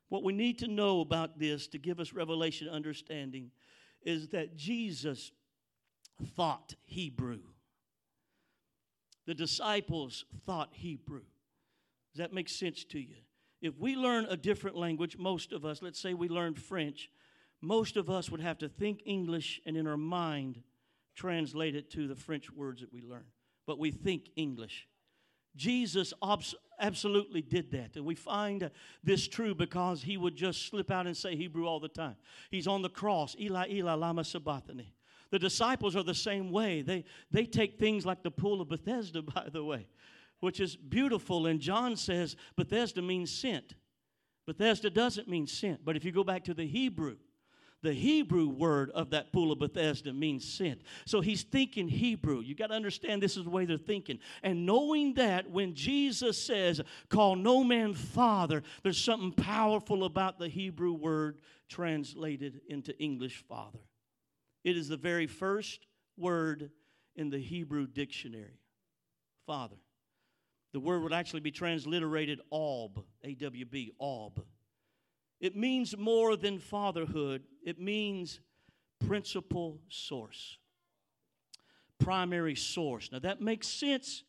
What 0.08 0.24
we 0.24 0.32
need 0.32 0.58
to 0.60 0.68
know 0.68 1.02
about 1.02 1.38
this 1.38 1.68
to 1.68 1.78
give 1.78 2.00
us 2.00 2.14
revelation 2.14 2.68
understanding 2.68 3.50
is 4.02 4.28
that 4.28 4.56
Jesus 4.56 5.30
thought 6.34 6.74
Hebrew. 6.86 7.40
The 9.26 9.34
disciples 9.34 10.24
thought 10.46 10.70
Hebrew. 10.72 11.24
Does 12.14 12.20
that 12.20 12.32
make 12.32 12.48
sense 12.48 12.84
to 12.84 12.98
you? 12.98 13.16
If 13.60 13.76
we 13.76 13.94
learn 13.94 14.24
a 14.30 14.36
different 14.38 14.76
language, 14.76 15.18
most 15.18 15.52
of 15.52 15.66
us, 15.66 15.82
let's 15.82 16.00
say 16.00 16.14
we 16.14 16.28
learned 16.28 16.58
French, 16.58 17.10
most 17.60 17.96
of 17.96 18.08
us 18.08 18.30
would 18.30 18.40
have 18.40 18.58
to 18.58 18.68
think 18.68 19.02
English 19.04 19.60
and 19.66 19.76
in 19.76 19.86
our 19.86 19.96
mind 19.96 20.62
translate 21.14 21.74
it 21.74 21.90
to 21.90 22.06
the 22.06 22.14
French 22.14 22.50
words 22.52 22.80
that 22.80 22.92
we 22.92 23.02
learn. 23.02 23.24
But 23.66 23.78
we 23.78 23.90
think 23.90 24.30
English. 24.36 24.86
Jesus 25.56 26.14
absolutely 26.80 27.42
did 27.42 27.72
that. 27.72 27.96
And 27.96 28.04
we 28.04 28.14
find 28.14 28.62
uh, 28.62 28.68
this 29.02 29.26
true 29.26 29.54
because 29.54 30.02
he 30.02 30.16
would 30.16 30.36
just 30.36 30.68
slip 30.68 30.90
out 30.90 31.06
and 31.06 31.16
say 31.16 31.34
Hebrew 31.34 31.66
all 31.66 31.80
the 31.80 31.88
time. 31.88 32.16
He's 32.50 32.68
on 32.68 32.82
the 32.82 32.88
cross, 32.88 33.34
Eli, 33.38 33.66
Eli, 33.70 33.94
Lama 33.94 34.24
Sabachthani. 34.24 34.94
The 35.30 35.38
disciples 35.38 35.96
are 35.96 36.04
the 36.04 36.14
same 36.14 36.50
way. 36.50 36.82
They, 36.82 37.04
they 37.30 37.44
take 37.44 37.78
things 37.78 38.06
like 38.06 38.22
the 38.22 38.30
pool 38.30 38.60
of 38.60 38.68
Bethesda, 38.68 39.22
by 39.34 39.48
the 39.52 39.64
way, 39.64 39.88
which 40.40 40.60
is 40.60 40.76
beautiful. 40.76 41.46
And 41.46 41.60
John 41.60 41.96
says 41.96 42.36
Bethesda 42.56 43.02
means 43.02 43.30
sent. 43.30 43.74
Bethesda 44.46 44.88
doesn't 44.88 45.28
mean 45.28 45.46
sent. 45.46 45.84
But 45.84 45.96
if 45.96 46.04
you 46.04 46.12
go 46.12 46.24
back 46.24 46.44
to 46.44 46.54
the 46.54 46.66
Hebrew, 46.66 47.16
the 47.82 47.92
Hebrew 47.92 48.48
word 48.48 48.90
of 48.90 49.10
that 49.10 49.32
pool 49.32 49.52
of 49.52 49.60
Bethesda 49.60 50.12
means 50.12 50.52
sent. 50.52 50.82
So 51.06 51.20
he's 51.20 51.44
thinking 51.44 51.88
Hebrew. 51.88 52.40
You 52.40 52.54
got 52.54 52.68
to 52.68 52.74
understand 52.74 53.22
this 53.22 53.36
is 53.36 53.44
the 53.44 53.50
way 53.50 53.64
they're 53.66 53.76
thinking. 53.76 54.18
And 54.42 54.66
knowing 54.66 55.14
that 55.14 55.48
when 55.50 55.74
Jesus 55.74 56.44
says, 56.44 56.80
call 57.08 57.36
no 57.36 57.62
man 57.62 57.94
father, 57.94 58.62
there's 58.82 59.02
something 59.02 59.32
powerful 59.32 60.04
about 60.04 60.38
the 60.38 60.48
Hebrew 60.48 60.92
word 60.92 61.38
translated 61.68 62.60
into 62.68 62.98
English 62.98 63.44
father. 63.48 63.78
It 64.64 64.76
is 64.76 64.88
the 64.88 64.96
very 64.96 65.28
first 65.28 65.86
word 66.16 66.70
in 67.14 67.30
the 67.30 67.38
Hebrew 67.38 67.86
dictionary 67.86 68.60
father. 69.46 69.76
The 70.72 70.80
word 70.80 71.02
would 71.02 71.12
actually 71.12 71.40
be 71.40 71.52
transliterated 71.52 72.40
Aub, 72.52 73.02
A 73.22 73.34
W 73.34 73.64
B, 73.64 73.92
Aub. 74.02 74.42
It 75.40 75.56
means 75.56 75.96
more 75.96 76.36
than 76.36 76.58
fatherhood, 76.58 77.42
it 77.64 77.80
means 77.80 78.40
principal 79.06 79.78
source, 79.88 80.58
primary 81.98 82.56
source. 82.56 83.10
Now, 83.12 83.20
that 83.20 83.40
makes 83.40 83.68
sense 83.68 84.24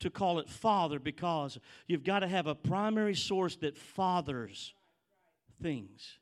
to 0.00 0.10
call 0.10 0.38
it 0.38 0.48
father 0.48 0.98
because 0.98 1.58
you've 1.86 2.04
got 2.04 2.20
to 2.20 2.28
have 2.28 2.46
a 2.46 2.54
primary 2.54 3.14
source 3.14 3.56
that 3.56 3.76
fathers 3.76 4.74
things. 5.60 6.18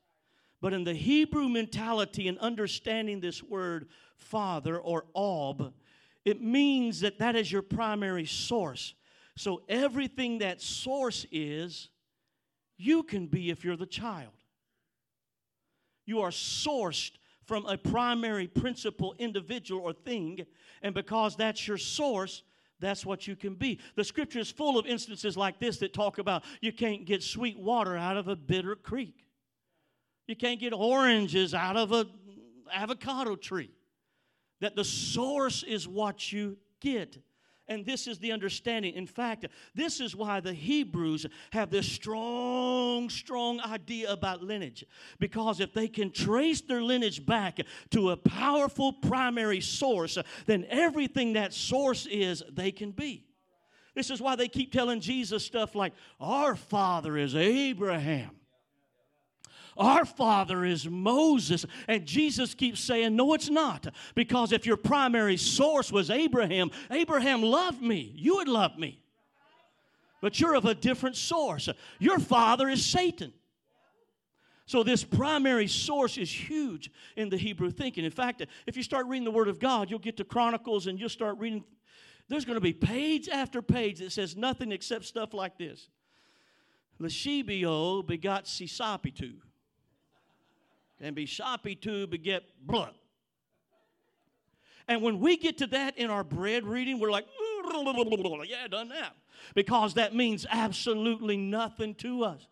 But 0.61 0.75
in 0.75 0.85
the 0.85 0.95
Hebrew 0.95 1.49
mentality 1.49 2.29
and 2.29 2.39
understanding 2.39 3.21
this 3.21 3.43
word 3.43 3.89
father 4.17 4.79
or 4.79 5.07
ob, 5.15 5.73
it 6.25 6.43
means 6.43 7.01
that 7.01 7.19
that 7.19 7.37
is 7.37 7.51
your 7.51 7.63
primary 7.63 8.27
source. 8.27 8.95
So 9.37 9.63
everything 9.69 10.39
that 10.39 10.61
source 10.61 11.25
is, 11.33 11.89
you 12.81 13.03
can 13.03 13.27
be 13.27 13.51
if 13.51 13.65
you're 13.65 13.77
the 13.77 13.87
child. 13.87 14.33
You 16.07 16.21
are 16.21 16.31
sourced 16.31 17.13
from 17.45 17.67
a 17.67 17.77
primary 17.77 18.47
principal 18.47 19.15
individual 19.19 19.83
or 19.83 19.93
thing, 19.93 20.47
and 20.83 20.95
because 20.95 21.37
that's 21.37 21.69
your 21.69 21.77
source, 21.77 22.43
that's 22.79 23.05
what 23.05 23.27
you 23.27 23.37
can 23.37 23.55
be. 23.55 23.79
The 23.97 24.05
scripture 24.05 24.39
is 24.39 24.51
full 24.51 24.79
of 24.79 24.87
instances 24.87 25.37
like 25.37 25.61
this 25.61 25.77
that 25.79 25.93
talk 25.93 26.19
about 26.19 26.43
you 26.61 26.73
can't 26.73 27.05
get 27.05 27.23
sweet 27.23 27.59
water 27.59 27.97
out 27.97 28.17
of 28.17 28.29
a 28.29 28.37
bitter 28.37 28.75
creek. 28.75 29.27
You 30.27 30.37
can't 30.37 30.59
get 30.59 30.73
oranges 30.73 31.55
out 31.55 31.77
of 31.77 31.93
an 31.93 32.09
avocado 32.73 33.37
tree. 33.37 33.71
That 34.61 34.77
the 34.77 34.85
source 34.85 35.63
is 35.63 35.87
what 35.87 36.33
you 36.33 36.57
get. 36.81 37.19
And 37.71 37.87
this 37.87 38.09
is 38.09 38.19
the 38.19 38.33
understanding. 38.33 38.95
In 38.95 39.07
fact, 39.07 39.47
this 39.77 40.01
is 40.01 40.17
why 40.17 40.41
the 40.41 40.53
Hebrews 40.53 41.25
have 41.53 41.71
this 41.71 41.87
strong, 41.87 43.09
strong 43.09 43.61
idea 43.61 44.11
about 44.11 44.43
lineage. 44.43 44.85
Because 45.21 45.61
if 45.61 45.73
they 45.73 45.87
can 45.87 46.11
trace 46.11 46.61
their 46.61 46.83
lineage 46.83 47.25
back 47.25 47.61
to 47.91 48.11
a 48.11 48.17
powerful 48.17 48.93
primary 48.93 49.61
source, 49.61 50.19
then 50.47 50.67
everything 50.69 51.35
that 51.35 51.55
source 51.55 52.07
is, 52.07 52.43
they 52.51 52.73
can 52.73 52.91
be. 52.91 53.25
This 53.95 54.11
is 54.11 54.21
why 54.21 54.35
they 54.35 54.49
keep 54.49 54.73
telling 54.73 55.01
Jesus 55.01 55.45
stuff 55.45 55.77
like, 55.77 55.93
Our 56.19 56.57
father 56.57 57.17
is 57.17 57.37
Abraham. 57.37 58.40
Our 59.81 60.05
father 60.05 60.63
is 60.67 60.87
Moses. 60.87 61.65
And 61.89 62.05
Jesus 62.05 62.55
keeps 62.55 62.81
saying, 62.81 63.17
No, 63.17 63.33
it's 63.33 63.49
not. 63.49 63.87
Because 64.15 64.53
if 64.53 64.67
your 64.67 64.77
primary 64.77 65.39
source 65.39 65.91
was 65.91 66.11
Abraham, 66.11 66.71
Abraham 66.91 67.43
loved 67.43 67.81
me. 67.81 68.13
You 68.15 68.37
would 68.37 68.49
love 68.49 68.79
me. 68.79 69.03
But 70.21 70.39
you're 70.39 70.55
of 70.55 70.67
a 70.67 70.75
different 70.75 71.17
source. 71.17 71.71
Your 71.99 72.19
father 72.19 72.69
is 72.69 72.85
Satan. 72.85 73.33
So, 74.67 74.83
this 74.83 75.03
primary 75.03 75.67
source 75.67 76.19
is 76.19 76.31
huge 76.31 76.91
in 77.17 77.31
the 77.31 77.39
Hebrew 77.39 77.71
thinking. 77.71 78.05
In 78.05 78.11
fact, 78.11 78.45
if 78.67 78.77
you 78.77 78.83
start 78.83 79.07
reading 79.07 79.25
the 79.25 79.31
Word 79.31 79.49
of 79.49 79.59
God, 79.59 79.91
you'll 79.91 79.99
get 79.99 80.19
to 80.19 80.25
Chronicles 80.25 80.87
and 80.87 81.01
you'll 81.01 81.09
start 81.09 81.39
reading. 81.39 81.65
There's 82.29 82.45
going 82.45 82.55
to 82.55 82.61
be 82.61 82.75
page 82.75 83.31
after 83.31 83.63
page 83.63 83.99
that 84.01 84.13
says 84.13 84.37
nothing 84.37 84.73
except 84.73 85.07
stuff 85.07 85.33
like 85.33 85.57
this. 85.57 85.89
Leshebio 87.01 88.07
begot 88.07 88.45
Sisapitu 88.45 89.39
and 91.01 91.17
Bishapitu 91.17 92.09
beget 92.09 92.43
blood. 92.65 92.95
And 94.89 95.03
when 95.03 95.21
we 95.21 95.37
get 95.37 95.59
to 95.59 95.67
that 95.69 95.97
in 95.99 96.11
our 96.11 96.25
bread 96.25 96.67
reading, 96.67 96.99
we're 96.99 97.13
like, 97.13 97.27
yeah, 97.73 98.67
done 98.69 98.89
that. 98.89 99.15
Because 99.55 99.95
that 99.95 100.15
means 100.15 100.47
absolutely 100.51 101.37
nothing 101.37 101.95
to 101.97 102.25
us. 102.25 102.47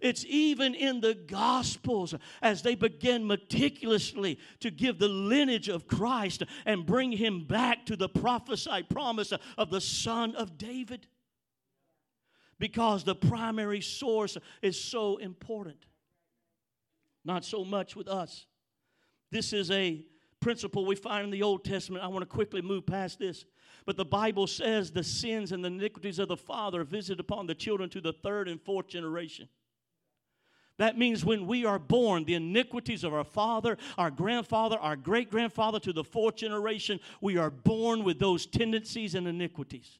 It's 0.00 0.24
even 0.26 0.74
in 0.74 1.00
the 1.00 1.14
Gospels 1.14 2.14
as 2.40 2.62
they 2.62 2.74
begin 2.74 3.26
meticulously 3.26 4.38
to 4.60 4.70
give 4.70 4.98
the 4.98 5.08
lineage 5.08 5.68
of 5.68 5.86
Christ 5.86 6.42
and 6.64 6.86
bring 6.86 7.12
him 7.12 7.44
back 7.44 7.86
to 7.86 7.96
the 7.96 8.08
prophesied 8.08 8.88
promise 8.88 9.32
of 9.58 9.70
the 9.70 9.80
Son 9.80 10.34
of 10.36 10.56
David. 10.56 11.06
Because 12.58 13.04
the 13.04 13.14
primary 13.14 13.80
source 13.80 14.38
is 14.62 14.80
so 14.80 15.16
important. 15.16 15.84
Not 17.24 17.44
so 17.44 17.64
much 17.64 17.96
with 17.96 18.08
us. 18.08 18.46
This 19.30 19.52
is 19.52 19.70
a 19.70 20.04
principle 20.40 20.86
we 20.86 20.96
find 20.96 21.24
in 21.24 21.30
the 21.30 21.42
Old 21.42 21.64
Testament. 21.64 22.02
I 22.02 22.08
want 22.08 22.22
to 22.22 22.26
quickly 22.26 22.62
move 22.62 22.86
past 22.86 23.18
this. 23.18 23.44
But 23.86 23.96
the 23.96 24.04
Bible 24.04 24.46
says 24.46 24.90
the 24.90 25.04
sins 25.04 25.52
and 25.52 25.64
the 25.64 25.68
iniquities 25.68 26.18
of 26.18 26.28
the 26.28 26.36
father 26.36 26.84
visit 26.84 27.20
upon 27.20 27.46
the 27.46 27.54
children 27.54 27.90
to 27.90 28.00
the 28.00 28.12
third 28.12 28.48
and 28.48 28.60
fourth 28.60 28.88
generation. 28.88 29.48
That 30.78 30.96
means 30.96 31.26
when 31.26 31.46
we 31.46 31.66
are 31.66 31.78
born, 31.78 32.24
the 32.24 32.36
iniquities 32.36 33.04
of 33.04 33.12
our 33.12 33.24
father, 33.24 33.76
our 33.98 34.10
grandfather, 34.10 34.78
our 34.78 34.96
great 34.96 35.30
grandfather 35.30 35.78
to 35.80 35.92
the 35.92 36.04
fourth 36.04 36.36
generation, 36.36 37.00
we 37.20 37.36
are 37.36 37.50
born 37.50 38.02
with 38.02 38.18
those 38.18 38.46
tendencies 38.46 39.14
and 39.14 39.28
iniquities. 39.28 39.98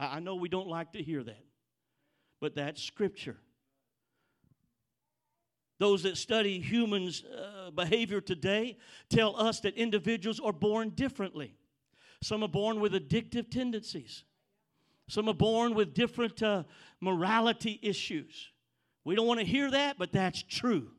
I 0.00 0.18
know 0.18 0.34
we 0.34 0.48
don't 0.48 0.66
like 0.66 0.92
to 0.92 1.02
hear 1.02 1.22
that, 1.22 1.44
but 2.40 2.56
that's 2.56 2.82
scripture. 2.82 3.36
Those 5.78 6.02
that 6.02 6.16
study 6.16 6.58
humans' 6.60 7.24
uh, 7.24 7.70
behavior 7.70 8.20
today 8.20 8.76
tell 9.08 9.36
us 9.36 9.60
that 9.60 9.74
individuals 9.76 10.40
are 10.40 10.52
born 10.52 10.90
differently. 10.90 11.54
Some 12.20 12.42
are 12.42 12.48
born 12.48 12.80
with 12.80 12.94
addictive 12.94 13.50
tendencies, 13.50 14.24
some 15.08 15.28
are 15.28 15.34
born 15.34 15.74
with 15.74 15.94
different 15.94 16.42
uh, 16.42 16.64
morality 17.00 17.78
issues. 17.82 18.50
We 19.04 19.14
don't 19.14 19.26
want 19.26 19.40
to 19.40 19.46
hear 19.46 19.70
that, 19.70 19.96
but 19.98 20.12
that's 20.12 20.42
true. 20.42 20.90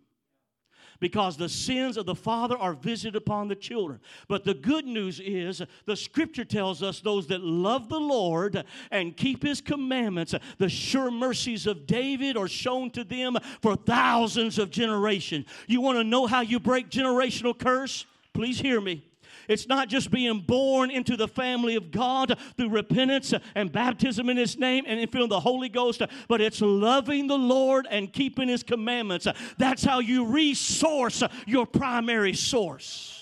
Because 0.99 1.37
the 1.37 1.49
sins 1.49 1.97
of 1.97 2.05
the 2.05 2.15
father 2.15 2.57
are 2.57 2.73
visited 2.73 3.15
upon 3.15 3.47
the 3.47 3.55
children. 3.55 3.99
But 4.27 4.43
the 4.43 4.53
good 4.53 4.85
news 4.85 5.19
is 5.19 5.61
the 5.85 5.95
scripture 5.95 6.45
tells 6.45 6.83
us 6.83 6.99
those 6.99 7.27
that 7.27 7.41
love 7.41 7.89
the 7.89 7.99
Lord 7.99 8.63
and 8.91 9.15
keep 9.15 9.43
his 9.43 9.61
commandments, 9.61 10.35
the 10.57 10.69
sure 10.69 11.11
mercies 11.11 11.67
of 11.67 11.87
David 11.87 12.37
are 12.37 12.47
shown 12.47 12.91
to 12.91 13.03
them 13.03 13.37
for 13.61 13.75
thousands 13.75 14.59
of 14.59 14.71
generations. 14.71 15.45
You 15.67 15.81
want 15.81 15.97
to 15.97 16.03
know 16.03 16.27
how 16.27 16.41
you 16.41 16.59
break 16.59 16.89
generational 16.89 17.57
curse? 17.57 18.05
Please 18.33 18.59
hear 18.59 18.79
me. 18.79 19.08
It's 19.49 19.67
not 19.67 19.89
just 19.89 20.11
being 20.11 20.41
born 20.41 20.91
into 20.91 21.17
the 21.17 21.27
family 21.27 21.75
of 21.75 21.89
God 21.89 22.37
through 22.55 22.69
repentance 22.69 23.33
and 23.55 23.71
baptism 23.71 24.29
in 24.29 24.37
His 24.37 24.57
name 24.57 24.85
and 24.87 25.11
feeling 25.11 25.27
the 25.27 25.39
Holy 25.39 25.69
Ghost, 25.69 26.03
but 26.27 26.39
it's 26.39 26.61
loving 26.61 27.25
the 27.25 27.37
Lord 27.37 27.87
and 27.89 28.13
keeping 28.13 28.47
His 28.47 28.61
commandments. 28.61 29.27
That's 29.57 29.83
how 29.83 29.99
you 29.99 30.27
resource 30.27 31.23
your 31.47 31.65
primary 31.65 32.35
source. 32.35 33.15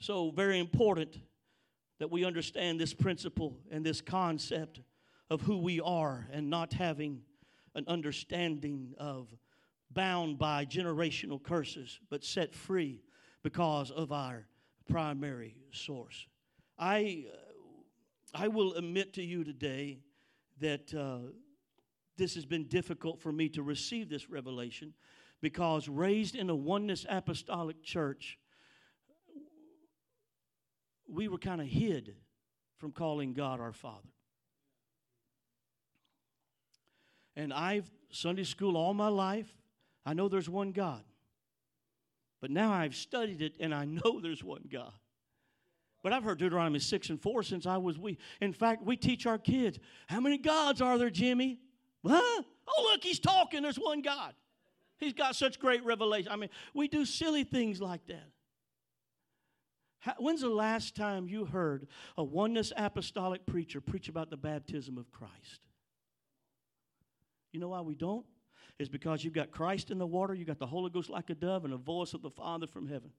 So, 0.00 0.32
very 0.32 0.58
important 0.58 1.16
that 2.00 2.10
we 2.10 2.24
understand 2.24 2.78
this 2.80 2.92
principle 2.92 3.56
and 3.70 3.86
this 3.86 4.00
concept 4.00 4.80
of 5.30 5.42
who 5.42 5.58
we 5.58 5.80
are 5.80 6.28
and 6.32 6.50
not 6.50 6.72
having 6.72 7.22
an 7.74 7.84
understanding 7.86 8.94
of 8.98 9.32
bound 9.94 10.38
by 10.38 10.64
generational 10.64 11.42
curses, 11.42 12.00
but 12.10 12.24
set 12.24 12.54
free 12.54 13.02
because 13.42 13.90
of 13.90 14.12
our 14.12 14.46
primary 14.88 15.56
source. 15.72 16.26
I, 16.78 17.26
uh, 17.32 17.36
I 18.34 18.48
will 18.48 18.74
admit 18.74 19.14
to 19.14 19.22
you 19.22 19.44
today 19.44 20.00
that 20.60 20.92
uh, 20.92 21.30
this 22.16 22.34
has 22.34 22.44
been 22.44 22.64
difficult 22.64 23.20
for 23.20 23.32
me 23.32 23.48
to 23.50 23.62
receive 23.62 24.08
this 24.08 24.28
revelation 24.28 24.92
because 25.40 25.88
raised 25.88 26.34
in 26.34 26.50
a 26.50 26.54
oneness 26.54 27.04
apostolic 27.08 27.82
church, 27.82 28.38
we 31.08 31.28
were 31.28 31.38
kind 31.38 31.60
of 31.60 31.66
hid 31.66 32.16
from 32.78 32.92
calling 32.92 33.34
God 33.34 33.60
our 33.60 33.72
Father. 33.72 34.08
And 37.36 37.52
I've 37.52 37.90
Sunday 38.10 38.44
school 38.44 38.76
all 38.76 38.94
my 38.94 39.08
life. 39.08 39.52
I 40.04 40.14
know 40.14 40.28
there's 40.28 40.48
one 40.48 40.72
God. 40.72 41.02
But 42.40 42.50
now 42.50 42.72
I've 42.72 42.94
studied 42.94 43.40
it 43.40 43.54
and 43.58 43.74
I 43.74 43.84
know 43.84 44.20
there's 44.22 44.44
one 44.44 44.68
God. 44.70 44.92
But 46.02 46.12
I've 46.12 46.22
heard 46.22 46.38
Deuteronomy 46.38 46.80
6 46.80 47.08
and 47.08 47.20
4 47.20 47.42
since 47.42 47.64
I 47.64 47.78
was 47.78 47.98
we. 47.98 48.18
In 48.42 48.52
fact, 48.52 48.84
we 48.84 48.96
teach 48.96 49.24
our 49.24 49.38
kids, 49.38 49.78
how 50.06 50.20
many 50.20 50.36
gods 50.36 50.82
are 50.82 50.98
there, 50.98 51.08
Jimmy? 51.08 51.58
Huh? 52.06 52.42
Oh, 52.68 52.90
look, 52.90 53.02
he's 53.02 53.18
talking. 53.18 53.62
There's 53.62 53.78
one 53.78 54.02
God. 54.02 54.34
He's 54.98 55.14
got 55.14 55.34
such 55.34 55.58
great 55.58 55.82
revelation. 55.84 56.30
I 56.30 56.36
mean, 56.36 56.50
we 56.74 56.88
do 56.88 57.06
silly 57.06 57.44
things 57.44 57.80
like 57.80 58.06
that. 58.08 58.28
When's 60.18 60.42
the 60.42 60.50
last 60.50 60.94
time 60.94 61.26
you 61.26 61.46
heard 61.46 61.86
a 62.18 62.22
oneness 62.22 62.72
apostolic 62.76 63.46
preacher 63.46 63.80
preach 63.80 64.10
about 64.10 64.28
the 64.28 64.36
baptism 64.36 64.98
of 64.98 65.10
Christ? 65.10 65.66
You 67.52 67.60
know 67.60 67.68
why 67.68 67.80
we 67.80 67.94
don't? 67.94 68.26
Is 68.78 68.88
because 68.88 69.24
you've 69.24 69.34
got 69.34 69.50
Christ 69.50 69.90
in 69.90 69.98
the 69.98 70.06
water, 70.06 70.34
you've 70.34 70.48
got 70.48 70.58
the 70.58 70.66
Holy 70.66 70.90
Ghost 70.90 71.10
like 71.10 71.30
a 71.30 71.34
dove, 71.34 71.64
and 71.64 71.72
a 71.72 71.78
voice 71.78 72.14
of 72.14 72.22
the 72.22 72.30
Father 72.30 72.66
from 72.66 72.88
heaven. 72.88 73.10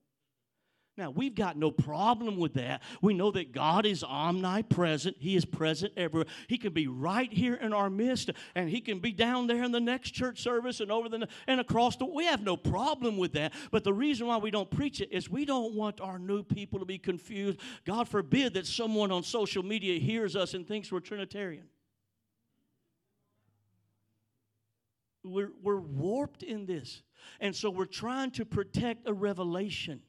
Now, 0.98 1.10
we've 1.10 1.34
got 1.34 1.58
no 1.58 1.70
problem 1.70 2.38
with 2.38 2.54
that. 2.54 2.82
We 3.02 3.12
know 3.12 3.30
that 3.32 3.52
God 3.52 3.84
is 3.84 4.02
omnipresent. 4.02 5.16
He 5.18 5.36
is 5.36 5.44
present 5.44 5.92
everywhere. 5.94 6.26
He 6.48 6.56
can 6.56 6.72
be 6.72 6.86
right 6.86 7.30
here 7.30 7.54
in 7.54 7.74
our 7.74 7.90
midst, 7.90 8.30
and 8.54 8.70
He 8.70 8.80
can 8.80 9.00
be 9.00 9.12
down 9.12 9.46
there 9.46 9.62
in 9.62 9.72
the 9.72 9.80
next 9.80 10.12
church 10.12 10.40
service 10.40 10.80
and 10.80 10.90
over 10.90 11.10
the 11.10 11.28
and 11.46 11.60
across 11.60 11.96
the. 11.96 12.06
We 12.06 12.24
have 12.24 12.42
no 12.42 12.56
problem 12.56 13.18
with 13.18 13.34
that. 13.34 13.52
But 13.70 13.84
the 13.84 13.92
reason 13.92 14.26
why 14.26 14.38
we 14.38 14.50
don't 14.50 14.70
preach 14.70 15.02
it 15.02 15.12
is 15.12 15.28
we 15.28 15.44
don't 15.44 15.74
want 15.74 16.00
our 16.00 16.18
new 16.18 16.42
people 16.42 16.78
to 16.78 16.86
be 16.86 16.98
confused. 16.98 17.60
God 17.84 18.08
forbid 18.08 18.54
that 18.54 18.66
someone 18.66 19.12
on 19.12 19.22
social 19.22 19.62
media 19.62 20.00
hears 20.00 20.34
us 20.34 20.54
and 20.54 20.66
thinks 20.66 20.90
we're 20.90 21.00
Trinitarian. 21.00 21.64
We're, 25.26 25.50
we're 25.62 25.80
warped 25.80 26.42
in 26.42 26.66
this. 26.66 27.02
And 27.40 27.54
so 27.54 27.70
we're 27.70 27.84
trying 27.86 28.30
to 28.32 28.44
protect 28.44 29.08
a 29.08 29.12
revelation. 29.12 30.00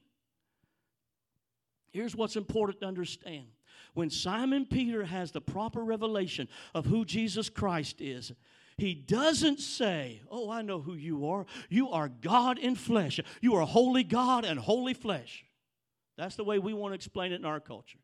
Here's 1.90 2.14
what's 2.14 2.36
important 2.36 2.80
to 2.80 2.86
understand. 2.86 3.46
When 3.94 4.10
Simon 4.10 4.66
Peter 4.66 5.04
has 5.04 5.32
the 5.32 5.40
proper 5.40 5.82
revelation 5.82 6.48
of 6.74 6.86
who 6.86 7.04
Jesus 7.04 7.48
Christ 7.48 8.00
is, 8.00 8.32
he 8.76 8.94
doesn't 8.94 9.58
say, 9.58 10.22
Oh, 10.30 10.50
I 10.50 10.62
know 10.62 10.80
who 10.80 10.94
you 10.94 11.28
are. 11.28 11.46
You 11.68 11.90
are 11.90 12.08
God 12.08 12.58
in 12.58 12.76
flesh. 12.76 13.18
You 13.40 13.56
are 13.56 13.66
holy 13.66 14.04
God 14.04 14.44
and 14.44 14.58
holy 14.58 14.94
flesh. 14.94 15.44
That's 16.16 16.36
the 16.36 16.44
way 16.44 16.58
we 16.58 16.74
want 16.74 16.92
to 16.92 16.96
explain 16.96 17.32
it 17.32 17.36
in 17.36 17.44
our 17.44 17.60
culture. 17.60 17.98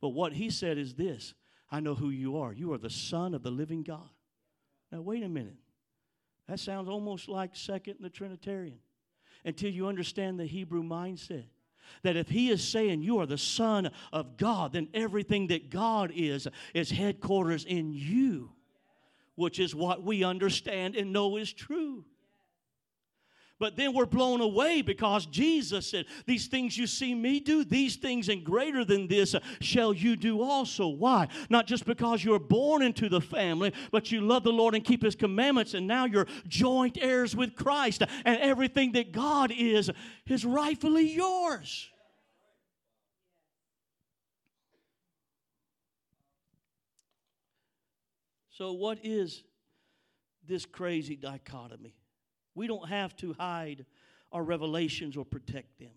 But 0.00 0.10
what 0.10 0.32
he 0.32 0.48
said 0.50 0.78
is 0.78 0.94
this 0.94 1.34
I 1.70 1.80
know 1.80 1.94
who 1.94 2.10
you 2.10 2.38
are. 2.38 2.52
You 2.52 2.72
are 2.72 2.78
the 2.78 2.90
Son 2.90 3.34
of 3.34 3.42
the 3.42 3.50
living 3.50 3.82
God. 3.82 4.08
Now, 4.90 5.02
wait 5.02 5.22
a 5.22 5.28
minute. 5.28 5.56
That 6.50 6.58
sounds 6.58 6.88
almost 6.88 7.28
like 7.28 7.54
second 7.54 7.98
the 8.00 8.10
Trinitarian 8.10 8.80
until 9.44 9.70
you 9.70 9.86
understand 9.86 10.40
the 10.40 10.46
Hebrew 10.46 10.82
mindset. 10.82 11.44
That 12.02 12.16
if 12.16 12.28
he 12.28 12.50
is 12.50 12.66
saying 12.66 13.02
you 13.02 13.20
are 13.20 13.26
the 13.26 13.38
Son 13.38 13.92
of 14.12 14.36
God, 14.36 14.72
then 14.72 14.88
everything 14.92 15.46
that 15.46 15.70
God 15.70 16.10
is 16.12 16.48
is 16.74 16.90
headquarters 16.90 17.64
in 17.64 17.92
you, 17.92 18.50
which 19.36 19.60
is 19.60 19.76
what 19.76 20.02
we 20.02 20.24
understand 20.24 20.96
and 20.96 21.12
know 21.12 21.36
is 21.36 21.52
true. 21.52 22.04
But 23.60 23.76
then 23.76 23.92
we're 23.92 24.06
blown 24.06 24.40
away 24.40 24.80
because 24.80 25.26
Jesus 25.26 25.86
said, 25.86 26.06
These 26.26 26.46
things 26.46 26.78
you 26.78 26.86
see 26.86 27.14
me 27.14 27.40
do, 27.40 27.62
these 27.62 27.96
things 27.96 28.30
and 28.30 28.42
greater 28.42 28.86
than 28.86 29.06
this 29.06 29.36
shall 29.60 29.92
you 29.92 30.16
do 30.16 30.40
also. 30.40 30.88
Why? 30.88 31.28
Not 31.50 31.66
just 31.66 31.84
because 31.84 32.24
you're 32.24 32.38
born 32.38 32.80
into 32.80 33.10
the 33.10 33.20
family, 33.20 33.74
but 33.92 34.10
you 34.10 34.22
love 34.22 34.44
the 34.44 34.50
Lord 34.50 34.74
and 34.74 34.82
keep 34.82 35.02
His 35.02 35.14
commandments, 35.14 35.74
and 35.74 35.86
now 35.86 36.06
you're 36.06 36.26
joint 36.48 36.96
heirs 37.02 37.36
with 37.36 37.54
Christ, 37.54 38.02
and 38.24 38.38
everything 38.40 38.92
that 38.92 39.12
God 39.12 39.52
is 39.54 39.90
is 40.26 40.44
rightfully 40.46 41.12
yours. 41.12 41.90
So, 48.48 48.72
what 48.72 48.98
is 49.04 49.44
this 50.48 50.64
crazy 50.64 51.16
dichotomy? 51.16 51.99
We 52.60 52.66
don't 52.66 52.90
have 52.90 53.16
to 53.16 53.32
hide 53.32 53.86
our 54.32 54.42
revelations 54.42 55.16
or 55.16 55.24
protect 55.24 55.78
them. 55.78 55.92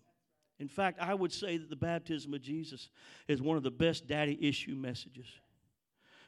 In 0.58 0.66
fact, 0.66 0.98
I 0.98 1.12
would 1.12 1.30
say 1.30 1.58
that 1.58 1.68
the 1.68 1.76
baptism 1.76 2.32
of 2.32 2.40
Jesus 2.40 2.88
is 3.28 3.42
one 3.42 3.58
of 3.58 3.62
the 3.62 3.70
best 3.70 4.06
daddy 4.06 4.38
issue 4.40 4.74
messages. 4.74 5.26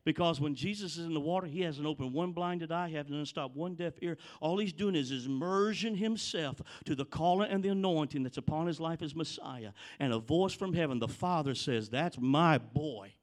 Because 0.04 0.38
when 0.38 0.54
Jesus 0.54 0.98
is 0.98 1.06
in 1.06 1.14
the 1.14 1.20
water, 1.20 1.46
he 1.46 1.62
hasn't 1.62 1.86
opened 1.86 2.12
one 2.12 2.32
blinded 2.32 2.70
eye, 2.70 2.88
he 2.90 2.96
hasn't 2.96 3.14
unstopped 3.14 3.56
one 3.56 3.76
deaf 3.76 3.94
ear. 4.02 4.18
All 4.42 4.58
he's 4.58 4.74
doing 4.74 4.94
is 4.94 5.24
immersion 5.24 5.94
himself 5.94 6.60
to 6.84 6.94
the 6.94 7.06
calling 7.06 7.50
and 7.50 7.62
the 7.62 7.70
anointing 7.70 8.22
that's 8.22 8.36
upon 8.36 8.66
his 8.66 8.78
life 8.78 9.00
as 9.00 9.16
Messiah. 9.16 9.72
And 9.98 10.12
a 10.12 10.18
voice 10.18 10.52
from 10.52 10.74
heaven, 10.74 10.98
the 10.98 11.08
Father 11.08 11.54
says, 11.54 11.88
That's 11.88 12.18
my 12.20 12.58
boy. 12.58 13.14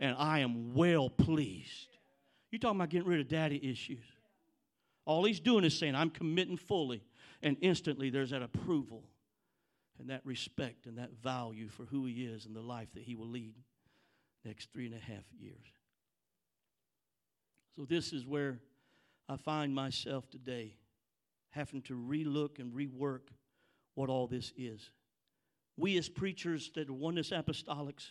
And 0.00 0.16
I 0.18 0.40
am 0.40 0.74
well 0.74 1.08
pleased. 1.08 1.96
You're 2.50 2.58
talking 2.58 2.80
about 2.80 2.90
getting 2.90 3.06
rid 3.06 3.20
of 3.20 3.28
daddy 3.28 3.60
issues. 3.62 4.02
All 5.06 5.24
he's 5.24 5.40
doing 5.40 5.64
is 5.64 5.78
saying, 5.78 5.94
I'm 5.94 6.10
committing 6.10 6.56
fully. 6.56 7.02
And 7.42 7.56
instantly 7.60 8.10
there's 8.10 8.30
that 8.30 8.42
approval 8.42 9.04
and 9.98 10.10
that 10.10 10.24
respect 10.24 10.86
and 10.86 10.98
that 10.98 11.10
value 11.22 11.68
for 11.68 11.84
who 11.84 12.06
he 12.06 12.24
is 12.24 12.46
and 12.46 12.56
the 12.56 12.60
life 12.60 12.88
that 12.94 13.02
he 13.02 13.14
will 13.14 13.28
lead 13.28 13.54
next 14.44 14.72
three 14.72 14.86
and 14.86 14.94
a 14.94 14.98
half 14.98 15.24
years. 15.38 15.66
So 17.76 17.84
this 17.84 18.12
is 18.12 18.26
where 18.26 18.60
I 19.28 19.36
find 19.36 19.74
myself 19.74 20.28
today 20.30 20.76
having 21.50 21.82
to 21.82 21.94
relook 21.94 22.58
and 22.58 22.72
rework 22.72 23.28
what 23.94 24.08
all 24.08 24.26
this 24.26 24.52
is. 24.56 24.90
We 25.76 25.98
as 25.98 26.08
preachers 26.08 26.70
that 26.74 26.88
are 26.88 26.92
oneness 26.92 27.30
apostolics, 27.30 28.10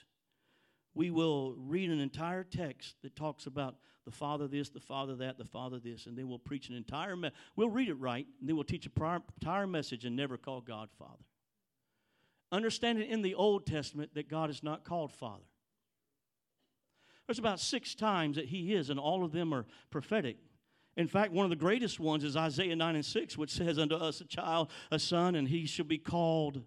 we 0.93 1.11
will 1.11 1.55
read 1.57 1.89
an 1.89 1.99
entire 1.99 2.43
text 2.43 2.95
that 3.01 3.15
talks 3.15 3.45
about 3.45 3.75
the 4.05 4.11
Father 4.11 4.47
this, 4.47 4.69
the 4.69 4.79
Father 4.79 5.15
that, 5.15 5.37
the 5.37 5.45
Father 5.45 5.79
this, 5.79 6.05
and 6.05 6.17
then 6.17 6.27
we'll 6.27 6.39
preach 6.39 6.69
an 6.69 6.75
entire, 6.75 7.15
me- 7.15 7.31
we'll 7.55 7.69
read 7.69 7.89
it 7.89 7.95
right, 7.95 8.27
and 8.39 8.49
then 8.49 8.55
we'll 8.55 8.65
teach 8.65 8.85
a 8.85 8.89
prior, 8.89 9.21
entire 9.41 9.67
message 9.67 10.05
and 10.05 10.15
never 10.15 10.37
call 10.37 10.61
God 10.61 10.89
Father. 10.97 11.23
Understanding 12.51 13.09
in 13.09 13.21
the 13.21 13.35
Old 13.35 13.65
Testament 13.65 14.13
that 14.13 14.29
God 14.29 14.49
is 14.49 14.61
not 14.61 14.83
called 14.83 15.11
Father. 15.11 15.43
There's 17.27 17.39
about 17.39 17.59
six 17.59 17.95
times 17.95 18.35
that 18.35 18.45
He 18.45 18.73
is, 18.73 18.89
and 18.89 18.99
all 18.99 19.23
of 19.23 19.31
them 19.31 19.53
are 19.53 19.65
prophetic. 19.89 20.37
In 20.95 21.07
fact, 21.07 21.31
one 21.31 21.45
of 21.45 21.49
the 21.49 21.55
greatest 21.55 21.99
ones 21.99 22.23
is 22.23 22.37
Isaiah 22.37 22.75
9 22.75 22.95
and 22.95 23.05
6, 23.05 23.37
which 23.37 23.51
says, 23.51 23.79
Unto 23.79 23.95
us 23.95 24.21
a 24.21 24.25
child, 24.25 24.69
a 24.91 24.99
son, 24.99 25.35
and 25.35 25.47
he 25.47 25.65
shall 25.65 25.85
be 25.85 25.97
called 25.97 26.61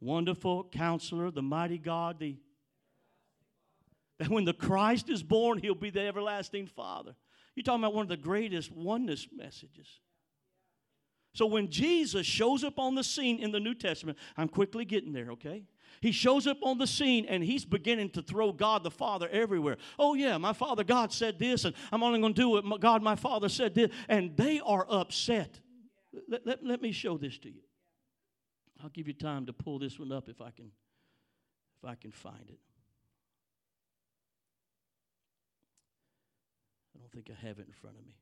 Wonderful 0.00 0.64
Counselor, 0.64 1.30
the 1.30 1.42
Mighty 1.42 1.78
God, 1.78 2.18
the 2.18 2.36
that 4.18 4.28
when 4.28 4.44
the 4.44 4.54
Christ 4.54 5.10
is 5.10 5.22
born, 5.22 5.58
he'll 5.58 5.74
be 5.74 5.90
the 5.90 6.06
everlasting 6.06 6.66
Father. 6.66 7.14
You're 7.54 7.64
talking 7.64 7.82
about 7.82 7.94
one 7.94 8.02
of 8.02 8.08
the 8.08 8.16
greatest 8.16 8.72
oneness 8.72 9.26
messages. 9.34 9.88
So 11.34 11.44
when 11.44 11.70
Jesus 11.70 12.26
shows 12.26 12.64
up 12.64 12.78
on 12.78 12.94
the 12.94 13.04
scene 13.04 13.38
in 13.38 13.52
the 13.52 13.60
New 13.60 13.74
Testament, 13.74 14.16
I'm 14.36 14.48
quickly 14.48 14.86
getting 14.86 15.12
there, 15.12 15.32
okay? 15.32 15.64
He 16.00 16.12
shows 16.12 16.46
up 16.46 16.58
on 16.62 16.78
the 16.78 16.86
scene 16.86 17.26
and 17.26 17.42
he's 17.42 17.64
beginning 17.64 18.10
to 18.10 18.22
throw 18.22 18.52
God 18.52 18.82
the 18.82 18.90
Father 18.90 19.28
everywhere. 19.30 19.76
Oh, 19.98 20.14
yeah, 20.14 20.38
my 20.38 20.52
Father 20.52 20.84
God 20.84 21.12
said 21.12 21.38
this, 21.38 21.64
and 21.64 21.74
I'm 21.92 22.02
only 22.02 22.20
going 22.20 22.34
to 22.34 22.40
do 22.40 22.48
what 22.48 22.80
God 22.80 23.02
my 23.02 23.16
Father 23.16 23.48
said 23.48 23.74
this. 23.74 23.90
And 24.08 24.36
they 24.36 24.60
are 24.60 24.86
upset. 24.88 25.60
Let, 26.28 26.46
let, 26.46 26.64
let 26.64 26.82
me 26.82 26.92
show 26.92 27.18
this 27.18 27.36
to 27.38 27.50
you. 27.50 27.60
I'll 28.82 28.90
give 28.90 29.06
you 29.06 29.14
time 29.14 29.46
to 29.46 29.52
pull 29.52 29.78
this 29.78 29.98
one 29.98 30.12
up 30.12 30.28
if 30.28 30.40
I 30.40 30.50
can 30.50 30.70
if 31.78 31.88
I 31.88 31.94
can 31.94 32.12
find 32.12 32.48
it. 32.48 32.58
I 36.94 36.98
don't 37.00 37.05
think 37.16 37.30
I 37.30 37.46
have 37.46 37.58
it 37.58 37.66
in 37.66 37.72
front 37.72 37.96
of 37.96 38.04
me. 38.04 38.12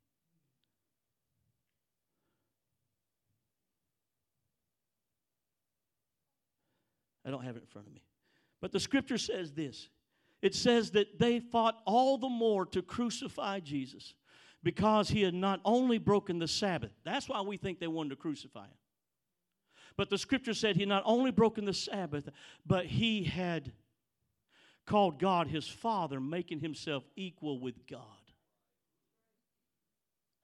I 7.27 7.31
don't 7.31 7.43
have 7.43 7.57
it 7.57 7.63
in 7.63 7.67
front 7.67 7.89
of 7.89 7.93
me. 7.93 8.03
But 8.61 8.71
the 8.71 8.79
scripture 8.79 9.19
says 9.19 9.53
this 9.53 9.89
it 10.43 10.55
says 10.55 10.93
that 10.93 11.19
they 11.19 11.41
fought 11.41 11.81
all 11.87 12.19
the 12.19 12.29
more 12.29 12.67
to 12.67 12.83
crucify 12.83 13.59
Jesus 13.59 14.15
because 14.63 15.09
he 15.09 15.23
had 15.23 15.35
not 15.35 15.61
only 15.65 15.99
broken 15.99 16.39
the 16.39 16.47
Sabbath. 16.47 16.93
That's 17.03 17.29
why 17.29 17.41
we 17.41 17.57
think 17.57 17.81
they 17.81 17.89
wanted 17.89 18.11
to 18.11 18.17
crucify 18.17 18.67
him. 18.67 18.79
But 19.97 20.09
the 20.09 20.19
scripture 20.19 20.55
said 20.55 20.77
he 20.77 20.87
not 20.87 21.03
only 21.05 21.33
broken 21.33 21.65
the 21.65 21.75
Sabbath, 21.75 22.29
but 22.65 22.87
he 22.87 23.25
had 23.25 23.73
called 24.87 25.19
God 25.19 25.49
his 25.49 25.67
Father, 25.67 26.21
making 26.21 26.61
himself 26.61 27.03
equal 27.17 27.59
with 27.59 27.87
God. 27.89 28.24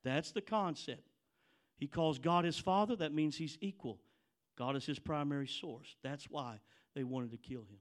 That's 0.05 0.32
the 0.32 0.40
concept. 0.40 1.09
He 1.76 1.86
calls 1.86 2.18
God 2.18 2.44
his 2.44 2.59
Father, 2.59 2.96
that 2.96 3.12
means 3.12 3.36
he's 3.36 3.57
equal. 3.61 4.01
God 4.57 4.76
is 4.76 4.84
his 4.84 4.98
primary 4.98 5.46
source. 5.46 5.96
That's 6.03 6.28
why 6.28 6.61
they 6.94 7.05
wanted 7.05 7.30
to 7.30 7.38
kill 7.38 7.62
him. 7.62 7.78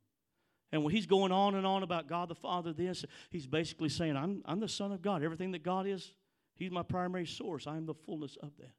And 0.72 0.84
when 0.84 0.94
he's 0.94 1.08
going 1.08 1.32
on 1.32 1.56
and 1.56 1.66
on 1.66 1.84
about 1.84 2.08
God 2.08 2.30
the 2.30 2.36
Father, 2.36 2.72
this, 2.74 3.04
he's 3.32 3.48
basically 3.48 3.90
saying, 3.90 4.16
I'm, 4.16 4.42
I'm 4.46 4.60
the 4.60 4.70
Son 4.70 4.92
of 4.92 5.02
God. 5.02 5.24
Everything 5.24 5.52
that 5.52 5.64
God 5.64 5.88
is, 5.88 6.14
he's 6.56 6.72
my 6.72 6.84
primary 6.84 7.26
source. 7.26 7.68
I 7.68 7.76
am 7.76 7.86
the 7.86 7.96
fullness 7.96 8.38
of 8.42 8.52
that. 8.60 8.72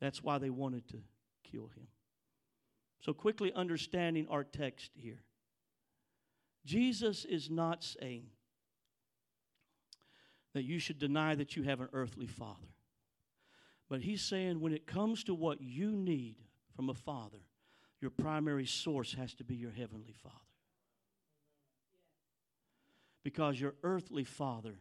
That's 0.00 0.22
why 0.22 0.38
they 0.38 0.50
wanted 0.50 0.86
to 0.88 0.98
kill 1.42 1.68
him. 1.68 1.88
So, 3.00 3.12
quickly 3.12 3.52
understanding 3.54 4.26
our 4.28 4.44
text 4.44 4.90
here. 4.94 5.22
Jesus 6.64 7.24
is 7.24 7.50
not 7.50 7.84
saying 7.84 8.26
that 10.54 10.62
you 10.62 10.78
should 10.78 10.98
deny 10.98 11.34
that 11.34 11.56
you 11.56 11.64
have 11.64 11.80
an 11.80 11.88
earthly 11.92 12.26
father. 12.26 12.68
But 13.90 14.00
he's 14.00 14.22
saying 14.22 14.60
when 14.60 14.72
it 14.72 14.86
comes 14.86 15.24
to 15.24 15.34
what 15.34 15.60
you 15.60 15.90
need 15.90 16.36
from 16.74 16.88
a 16.88 16.94
father, 16.94 17.42
your 18.00 18.10
primary 18.10 18.66
source 18.66 19.14
has 19.14 19.34
to 19.34 19.44
be 19.44 19.56
your 19.56 19.72
heavenly 19.72 20.14
father. 20.22 20.36
Because 23.22 23.60
your 23.60 23.74
earthly 23.82 24.24
father 24.24 24.76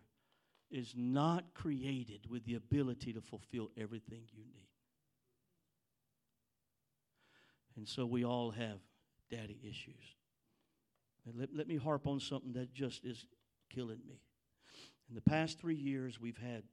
is 0.70 0.94
not 0.96 1.54
created 1.54 2.30
with 2.30 2.46
the 2.46 2.56
ability 2.56 3.14
to 3.14 3.22
fulfill 3.22 3.72
everything 3.78 4.24
you 4.32 4.44
need. 4.44 4.68
And 7.76 7.88
so 7.88 8.06
we 8.06 8.24
all 8.24 8.52
have 8.52 8.80
daddy 9.30 9.60
issues. 9.64 10.16
And 11.26 11.36
let, 11.40 11.56
let 11.56 11.68
me 11.68 11.78
harp 11.78 12.08
on 12.08 12.20
something 12.20 12.54
that 12.54 12.74
just 12.74 13.06
is 13.06 13.26
killing 13.70 14.00
me. 14.08 14.22
In 15.10 15.16
the 15.16 15.22
past 15.22 15.60
three 15.60 15.76
years, 15.76 16.20
we've 16.20 16.38
had 16.38 16.64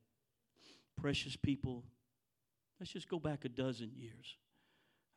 precious 0.97 1.37
people. 1.37 1.85
Let's 2.78 2.93
just 2.93 3.09
go 3.09 3.18
back 3.18 3.45
a 3.45 3.49
dozen 3.49 3.93
years. 3.97 4.37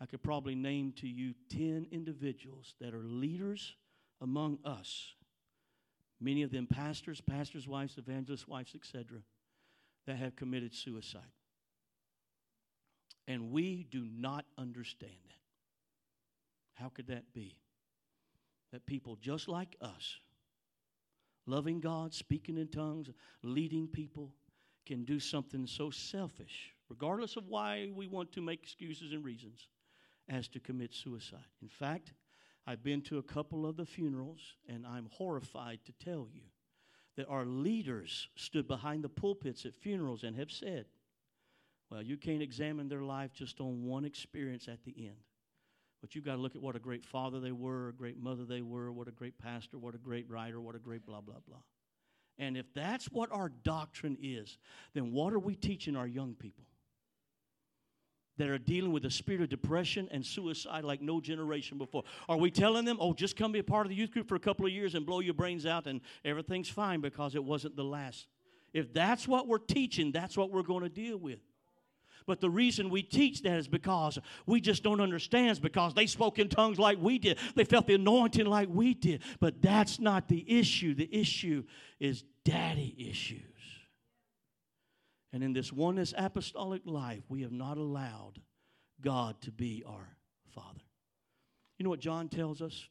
I 0.02 0.06
could 0.06 0.24
probably 0.24 0.56
name 0.56 0.94
to 0.98 1.08
you 1.08 1.34
10 1.50 1.88
individuals 1.92 2.76
that 2.82 2.94
are 2.94 3.04
leaders 3.04 3.76
among 4.20 4.60
us. 4.66 5.14
Many 6.20 6.44
of 6.44 6.52
them 6.52 6.68
pastors, 6.68 7.22
pastors' 7.22 7.68
wives, 7.68 7.98
evangelists' 7.98 8.48
wives, 8.48 8.74
etc., 8.76 9.20
that 10.08 10.18
have 10.18 10.36
committed 10.36 10.74
suicide. 10.74 11.22
And 13.28 13.52
we 13.52 13.88
do 13.90 14.06
not 14.06 14.46
understand 14.58 15.14
that. 15.26 16.82
How 16.82 16.90
could 16.90 17.08
that 17.08 17.34
be? 17.34 17.58
That 18.72 18.86
people 18.86 19.16
just 19.16 19.48
like 19.48 19.76
us, 19.80 20.20
loving 21.46 21.80
God, 21.80 22.14
speaking 22.14 22.58
in 22.58 22.68
tongues, 22.68 23.10
leading 23.42 23.88
people, 23.88 24.32
can 24.86 25.06
do 25.06 25.20
something 25.20 25.66
so 25.66 25.90
selfish, 25.90 26.74
regardless 26.90 27.36
of 27.36 27.48
why 27.48 27.90
we 27.96 28.08
want 28.08 28.32
to 28.34 28.42
make 28.42 28.62
excuses 28.62 29.14
and 29.14 29.24
reasons, 29.24 29.68
as 30.30 30.48
to 30.50 30.60
commit 30.60 30.94
suicide. 30.94 31.40
In 31.62 31.70
fact, 31.70 32.14
I've 32.66 32.84
been 32.84 33.02
to 33.04 33.18
a 33.18 33.24
couple 33.24 33.66
of 33.66 33.78
the 33.78 33.86
funerals, 33.86 34.56
and 34.68 34.86
I'm 34.86 35.10
horrified 35.12 35.80
to 35.86 35.94
tell 35.94 36.28
you 36.32 36.44
that 37.16 37.28
our 37.28 37.46
leaders 37.46 38.28
stood 38.36 38.68
behind 38.68 39.04
the 39.04 39.10
pulpits 39.10 39.66
at 39.66 39.76
funerals 39.76 40.24
and 40.24 40.36
have 40.36 40.52
said, 40.52 40.86
Well, 41.90 42.02
you 42.02 42.18
can't 42.18 42.42
examine 42.42 42.88
their 42.88 43.04
life 43.04 43.34
just 43.34 43.60
on 43.60 43.84
one 43.84 44.06
experience 44.06 44.68
at 44.68 44.84
the 44.84 44.96
end. 44.98 45.18
But 46.04 46.16
you've 46.16 46.26
got 46.26 46.36
to 46.36 46.42
look 46.42 46.54
at 46.54 46.62
what 46.62 46.76
a 46.76 46.80
great 46.80 47.06
father 47.06 47.40
they 47.40 47.54
were, 47.54 47.88
a 47.88 47.94
great 47.94 48.22
mother 48.22 48.44
they 48.44 48.62
were, 48.62 48.92
what 48.92 49.08
a 49.08 49.12
great 49.12 49.40
pastor, 49.40 49.78
what 49.78 49.96
a 49.96 49.98
great 49.98 50.30
writer, 50.30 50.60
what 50.60 50.76
a 50.76 50.80
great 50.80 51.06
blah, 51.06 51.22
blah, 51.22 51.38
blah. 51.48 51.60
And 52.38 52.58
if 52.58 52.66
that's 52.74 53.06
what 53.06 53.32
our 53.32 53.48
doctrine 53.48 54.18
is, 54.22 54.58
then 54.94 55.14
what 55.14 55.32
are 55.32 55.40
we 55.40 55.56
teaching 55.56 55.96
our 55.96 56.06
young 56.06 56.36
people? 56.36 56.66
That 58.36 58.50
are 58.50 58.58
dealing 58.58 58.92
with 58.92 59.04
the 59.04 59.12
spirit 59.12 59.44
of 59.44 59.50
depression 59.50 60.10
and 60.12 60.26
suicide 60.26 60.84
like 60.84 61.02
no 61.02 61.22
generation 61.22 61.78
before. 61.78 62.04
Are 62.28 62.36
we 62.36 62.52
telling 62.52 62.84
them, 62.84 62.98
oh, 63.00 63.14
just 63.14 63.38
come 63.38 63.54
be 63.54 63.60
a 63.60 63.64
part 63.64 63.86
of 63.86 63.90
the 63.90 63.96
youth 63.96 64.12
group 64.12 64.28
for 64.28 64.36
a 64.36 64.42
couple 64.42 64.66
of 64.66 64.74
years 64.74 64.96
and 64.96 65.06
blow 65.06 65.22
your 65.22 65.36
brains 65.36 65.66
out 65.66 65.88
and 65.88 66.02
everything's 66.26 66.68
fine 66.68 67.00
because 67.00 67.34
it 67.34 67.44
wasn't 67.46 67.78
the 67.78 67.86
last? 67.86 68.28
If 68.74 68.92
that's 68.94 69.26
what 69.26 69.48
we're 69.48 69.58
teaching, 69.58 70.12
that's 70.12 70.36
what 70.36 70.52
we're 70.52 70.64
going 70.64 70.84
to 70.84 70.90
deal 70.90 71.16
with. 71.16 71.40
But 72.26 72.42
the 72.42 72.50
reason 72.50 72.90
we 72.90 73.04
teach 73.04 73.42
that 73.44 73.58
is 73.58 73.68
because 73.68 74.18
we 74.46 74.62
just 74.62 74.84
don't 74.84 75.02
understand, 75.02 75.62
because 75.62 75.94
they 75.94 76.08
spoke 76.08 76.40
in 76.40 76.50
tongues 76.50 76.80
like 76.80 76.98
we 77.00 77.20
did. 77.20 77.38
They 77.56 77.66
felt 77.66 77.88
the 77.88 77.96
anointing 77.96 78.46
like 78.46 78.70
we 78.70 78.94
did. 78.94 79.22
But 79.40 79.62
that's 79.62 80.00
not 80.00 80.28
the 80.28 80.46
issue. 80.48 80.94
The 80.96 81.14
issue 81.14 81.64
is 82.00 82.24
daddy 82.46 82.96
issues. 82.98 83.42
And 85.32 85.44
in 85.44 85.54
this 85.54 85.74
oneness 85.74 86.14
apostolic 86.18 86.84
life, 86.86 87.24
we 87.28 87.42
have 87.42 87.52
not 87.52 87.78
allowed 87.78 88.40
God 89.02 89.42
to 89.42 89.52
be 89.52 89.84
our 89.86 90.16
Father. 90.54 90.82
You 91.78 91.84
know 91.84 91.90
what 91.90 92.00
John 92.00 92.30
tells 92.30 92.62
us? 92.62 92.88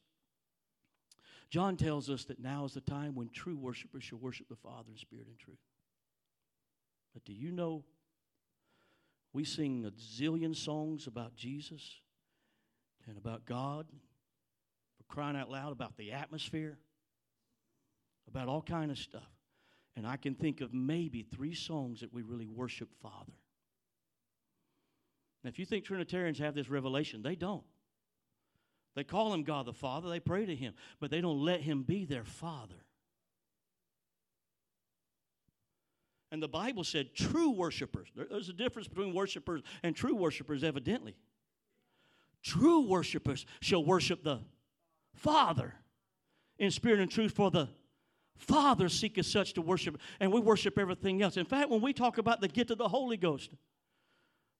John 1.49 1.77
tells 1.77 2.09
us 2.09 2.25
that 2.25 2.39
now 2.39 2.65
is 2.65 2.73
the 2.73 2.81
time 2.81 3.15
when 3.15 3.29
true 3.29 3.55
worshipers 3.55 4.03
shall 4.03 4.17
worship 4.17 4.49
the 4.49 4.55
Father 4.55 4.89
in 4.91 4.97
spirit 4.97 5.27
and 5.27 5.37
truth. 5.37 5.59
But 7.13 7.23
do 7.25 7.33
you 7.33 7.51
know 7.51 7.83
we 9.33 9.43
sing 9.43 9.85
a 9.85 9.91
zillion 9.91 10.55
songs 10.55 11.07
about 11.07 11.35
Jesus 11.35 11.99
and 13.07 13.17
about 13.17 13.45
God, 13.45 13.87
We're 13.91 15.13
crying 15.13 15.35
out 15.35 15.49
loud 15.49 15.71
about 15.71 15.97
the 15.97 16.11
atmosphere, 16.11 16.77
about 18.27 18.47
all 18.47 18.61
kind 18.61 18.91
of 18.91 18.97
stuff. 18.97 19.29
And 19.95 20.07
I 20.07 20.17
can 20.17 20.35
think 20.35 20.61
of 20.61 20.73
maybe 20.73 21.23
three 21.23 21.53
songs 21.53 21.99
that 22.01 22.13
we 22.13 22.21
really 22.21 22.47
worship 22.47 22.89
Father. 23.01 23.33
Now, 25.43 25.49
if 25.49 25.59
you 25.59 25.65
think 25.65 25.83
Trinitarians 25.83 26.39
have 26.39 26.55
this 26.55 26.69
revelation, 26.69 27.21
they 27.21 27.35
don't. 27.35 27.63
They 28.95 29.03
call 29.03 29.33
him 29.33 29.43
God 29.43 29.65
the 29.65 29.73
Father, 29.73 30.09
they 30.09 30.19
pray 30.19 30.45
to 30.45 30.55
him, 30.55 30.73
but 30.99 31.11
they 31.11 31.21
don't 31.21 31.43
let 31.43 31.61
him 31.61 31.83
be 31.83 32.05
their 32.05 32.23
Father. 32.23 32.85
And 36.33 36.41
the 36.41 36.47
Bible 36.47 36.83
said 36.83 37.13
true 37.13 37.51
worshipers. 37.51 38.09
There's 38.15 38.49
a 38.49 38.53
difference 38.53 38.87
between 38.87 39.13
worshipers 39.13 39.61
and 39.83 39.95
true 39.95 40.15
worshipers, 40.15 40.63
evidently. 40.63 41.15
True 42.41 42.87
worshipers 42.87 43.45
shall 43.61 43.85
worship 43.85 44.23
the 44.23 44.39
Father 45.13 45.75
in 46.57 46.71
spirit 46.71 46.99
and 46.99 47.11
truth, 47.11 47.33
for 47.33 47.51
the 47.51 47.69
Father 48.35 48.89
seeketh 48.89 49.27
such 49.27 49.53
to 49.53 49.61
worship, 49.61 49.99
and 50.19 50.33
we 50.33 50.39
worship 50.39 50.79
everything 50.79 51.21
else. 51.21 51.37
In 51.37 51.45
fact, 51.45 51.69
when 51.69 51.81
we 51.81 51.93
talk 51.93 52.17
about 52.17 52.41
the 52.41 52.47
gift 52.47 52.71
of 52.71 52.79
the 52.79 52.87
Holy 52.87 53.15
Ghost, 53.15 53.51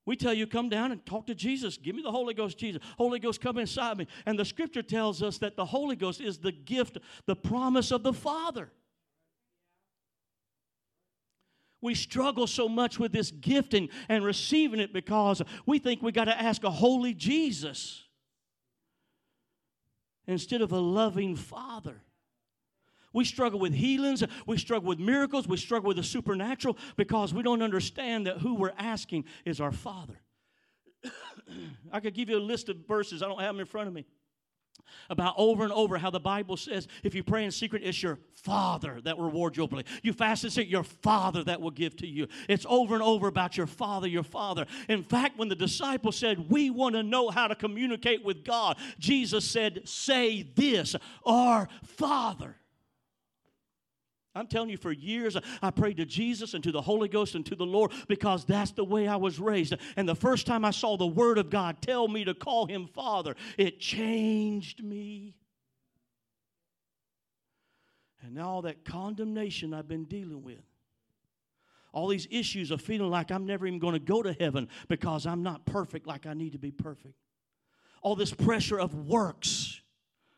we 0.06 0.14
tell 0.14 0.32
you, 0.32 0.46
come 0.46 0.68
down 0.68 0.92
and 0.92 1.04
talk 1.04 1.26
to 1.26 1.34
Jesus. 1.34 1.76
Give 1.76 1.96
me 1.96 2.02
the 2.02 2.12
Holy 2.12 2.34
Ghost, 2.34 2.56
Jesus. 2.56 2.80
Holy 2.96 3.18
Ghost, 3.18 3.40
come 3.40 3.58
inside 3.58 3.98
me. 3.98 4.06
And 4.26 4.38
the 4.38 4.44
scripture 4.44 4.82
tells 4.82 5.24
us 5.24 5.38
that 5.38 5.56
the 5.56 5.64
Holy 5.64 5.96
Ghost 5.96 6.20
is 6.20 6.38
the 6.38 6.52
gift, 6.52 6.98
the 7.26 7.34
promise 7.34 7.90
of 7.90 8.04
the 8.04 8.12
Father 8.12 8.70
we 11.84 11.94
struggle 11.94 12.46
so 12.46 12.66
much 12.66 12.98
with 12.98 13.12
this 13.12 13.30
gifting 13.30 13.90
and 14.08 14.24
receiving 14.24 14.80
it 14.80 14.90
because 14.90 15.42
we 15.66 15.78
think 15.78 16.00
we 16.00 16.12
got 16.12 16.24
to 16.24 16.42
ask 16.42 16.64
a 16.64 16.70
holy 16.70 17.12
Jesus 17.12 18.04
instead 20.26 20.62
of 20.62 20.72
a 20.72 20.78
loving 20.78 21.36
Father. 21.36 22.00
We 23.12 23.26
struggle 23.26 23.60
with 23.60 23.74
healings, 23.74 24.24
we 24.46 24.56
struggle 24.56 24.88
with 24.88 24.98
miracles, 24.98 25.46
we 25.46 25.58
struggle 25.58 25.88
with 25.88 25.98
the 25.98 26.02
supernatural 26.02 26.78
because 26.96 27.34
we 27.34 27.42
don't 27.42 27.60
understand 27.60 28.26
that 28.28 28.38
who 28.38 28.54
we're 28.54 28.72
asking 28.78 29.26
is 29.44 29.60
our 29.60 29.70
Father. 29.70 30.18
I 31.92 32.00
could 32.00 32.14
give 32.14 32.30
you 32.30 32.38
a 32.38 32.40
list 32.40 32.70
of 32.70 32.78
verses, 32.88 33.22
I 33.22 33.28
don't 33.28 33.40
have 33.40 33.54
them 33.54 33.60
in 33.60 33.66
front 33.66 33.88
of 33.88 33.94
me 33.94 34.06
about 35.10 35.34
over 35.36 35.64
and 35.64 35.72
over 35.72 35.98
how 35.98 36.10
the 36.10 36.20
Bible 36.20 36.56
says 36.56 36.88
if 37.02 37.14
you 37.14 37.22
pray 37.22 37.44
in 37.44 37.50
secret, 37.50 37.82
it's 37.84 38.02
your 38.02 38.18
Father 38.34 39.00
that 39.02 39.18
rewards 39.18 39.56
you 39.56 39.62
openly. 39.62 39.84
You 40.02 40.12
fast 40.12 40.44
and 40.44 40.52
say, 40.52 40.62
your 40.62 40.82
Father 40.82 41.44
that 41.44 41.60
will 41.60 41.70
give 41.70 41.96
to 41.96 42.06
you. 42.06 42.28
It's 42.48 42.66
over 42.68 42.94
and 42.94 43.02
over 43.02 43.28
about 43.28 43.56
your 43.56 43.66
Father, 43.66 44.08
your 44.08 44.22
Father. 44.22 44.66
In 44.88 45.02
fact, 45.02 45.38
when 45.38 45.48
the 45.48 45.54
disciples 45.54 46.16
said, 46.16 46.50
We 46.50 46.70
want 46.70 46.94
to 46.94 47.02
know 47.02 47.30
how 47.30 47.48
to 47.48 47.54
communicate 47.54 48.24
with 48.24 48.44
God, 48.44 48.76
Jesus 48.98 49.44
said, 49.44 49.88
Say 49.88 50.42
this, 50.54 50.96
our 51.24 51.68
Father. 51.84 52.56
I'm 54.34 54.48
telling 54.48 54.70
you, 54.70 54.76
for 54.76 54.90
years 54.90 55.36
I 55.62 55.70
prayed 55.70 55.98
to 55.98 56.04
Jesus 56.04 56.54
and 56.54 56.64
to 56.64 56.72
the 56.72 56.82
Holy 56.82 57.08
Ghost 57.08 57.36
and 57.36 57.46
to 57.46 57.54
the 57.54 57.66
Lord 57.66 57.92
because 58.08 58.44
that's 58.44 58.72
the 58.72 58.84
way 58.84 59.06
I 59.06 59.16
was 59.16 59.38
raised. 59.38 59.74
And 59.96 60.08
the 60.08 60.16
first 60.16 60.46
time 60.46 60.64
I 60.64 60.72
saw 60.72 60.96
the 60.96 61.06
Word 61.06 61.38
of 61.38 61.50
God 61.50 61.80
tell 61.80 62.08
me 62.08 62.24
to 62.24 62.34
call 62.34 62.66
Him 62.66 62.86
Father, 62.86 63.36
it 63.56 63.78
changed 63.78 64.82
me. 64.82 65.36
And 68.22 68.34
now 68.34 68.48
all 68.48 68.62
that 68.62 68.84
condemnation 68.84 69.72
I've 69.72 69.86
been 69.86 70.04
dealing 70.04 70.42
with, 70.42 70.62
all 71.92 72.08
these 72.08 72.26
issues 72.30 72.72
of 72.72 72.80
feeling 72.80 73.10
like 73.10 73.30
I'm 73.30 73.46
never 73.46 73.66
even 73.66 73.78
going 73.78 73.92
to 73.92 74.00
go 74.00 74.22
to 74.22 74.32
heaven 74.32 74.68
because 74.88 75.26
I'm 75.26 75.44
not 75.44 75.64
perfect 75.64 76.06
like 76.08 76.26
I 76.26 76.34
need 76.34 76.52
to 76.52 76.58
be 76.58 76.72
perfect, 76.72 77.14
all 78.02 78.16
this 78.16 78.32
pressure 78.32 78.80
of 78.80 78.94
works 78.94 79.80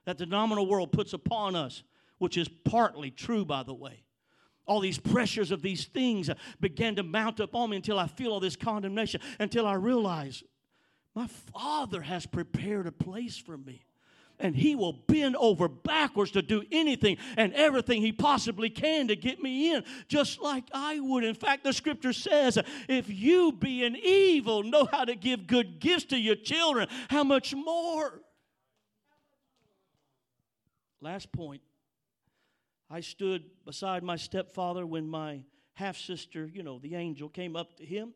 that 0.05 0.19
the 0.19 0.27
nominal 0.27 0.67
world 0.67 0.93
puts 0.93 1.13
upon 1.15 1.57
us 1.57 1.83
which 2.19 2.37
is 2.37 2.49
partly 2.65 3.11
true, 3.11 3.45
by 3.45 3.63
the 3.63 3.75
way. 3.75 4.03
All 4.67 4.81
these 4.81 4.99
pressures 4.99 5.53
of 5.53 5.63
these 5.63 5.85
things 5.85 6.29
began 6.61 6.97
to 6.97 7.03
mount 7.03 7.41
up 7.41 7.55
on 7.55 7.71
me 7.71 7.77
until 7.77 7.99
I 7.99 8.09
feel 8.09 8.33
all 8.33 8.41
this 8.41 8.57
condemnation, 8.57 9.21
until 9.39 9.67
I 9.67 9.75
realize 9.75 10.43
my 11.15 11.29
Father 11.29 12.03
has 12.03 12.27
prepared 12.27 12.87
a 12.87 12.93
place 12.93 13.37
for 13.37 13.57
me. 13.57 13.85
And 14.39 14.55
he 14.55 14.77
will 14.77 14.93
bend 14.93 15.35
over 15.37 15.67
backwards 15.67 16.33
to 16.33 16.43
do 16.43 16.63
anything 16.71 17.17
and 17.39 17.55
everything 17.55 18.03
he 18.03 18.13
possibly 18.13 18.69
can 18.69 19.09
to 19.09 19.17
get 19.17 19.43
me 19.43 19.73
in, 19.73 19.83
just 20.09 20.43
like 20.43 20.65
I 20.75 21.01
would. 21.01 21.25
In 21.25 21.35
fact, 21.35 21.65
the 21.65 21.73
scripture 21.73 22.13
says, 22.13 22.59
if 22.87 23.09
you, 23.09 23.53
being 23.53 23.97
evil, 23.97 24.63
know 24.63 24.87
how 24.93 25.07
to 25.07 25.15
give 25.15 25.47
good 25.47 25.81
gifts 25.81 26.05
to 26.07 26.19
your 26.19 26.37
children, 26.37 26.87
how 27.09 27.25
much 27.25 27.55
more? 27.55 28.21
Last 31.01 31.33
point 31.33 31.63
I 32.89 33.01
stood 33.01 33.45
beside 33.65 34.03
my 34.03 34.17
stepfather 34.17 34.87
when 34.87 35.09
my 35.09 35.43
half 35.75 35.97
sister, 35.97 36.51
you 36.53 36.63
know, 36.63 36.79
the 36.79 36.95
angel, 36.95 37.29
came 37.29 37.57
up 37.57 37.77
to 37.79 37.85
him 37.85 38.15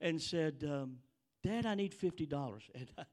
and 0.00 0.20
said, 0.20 0.64
um, 0.68 0.98
Dad, 1.42 1.66
I 1.66 1.74
need 1.74 1.94
$50. 1.98 2.60
And 2.74 2.88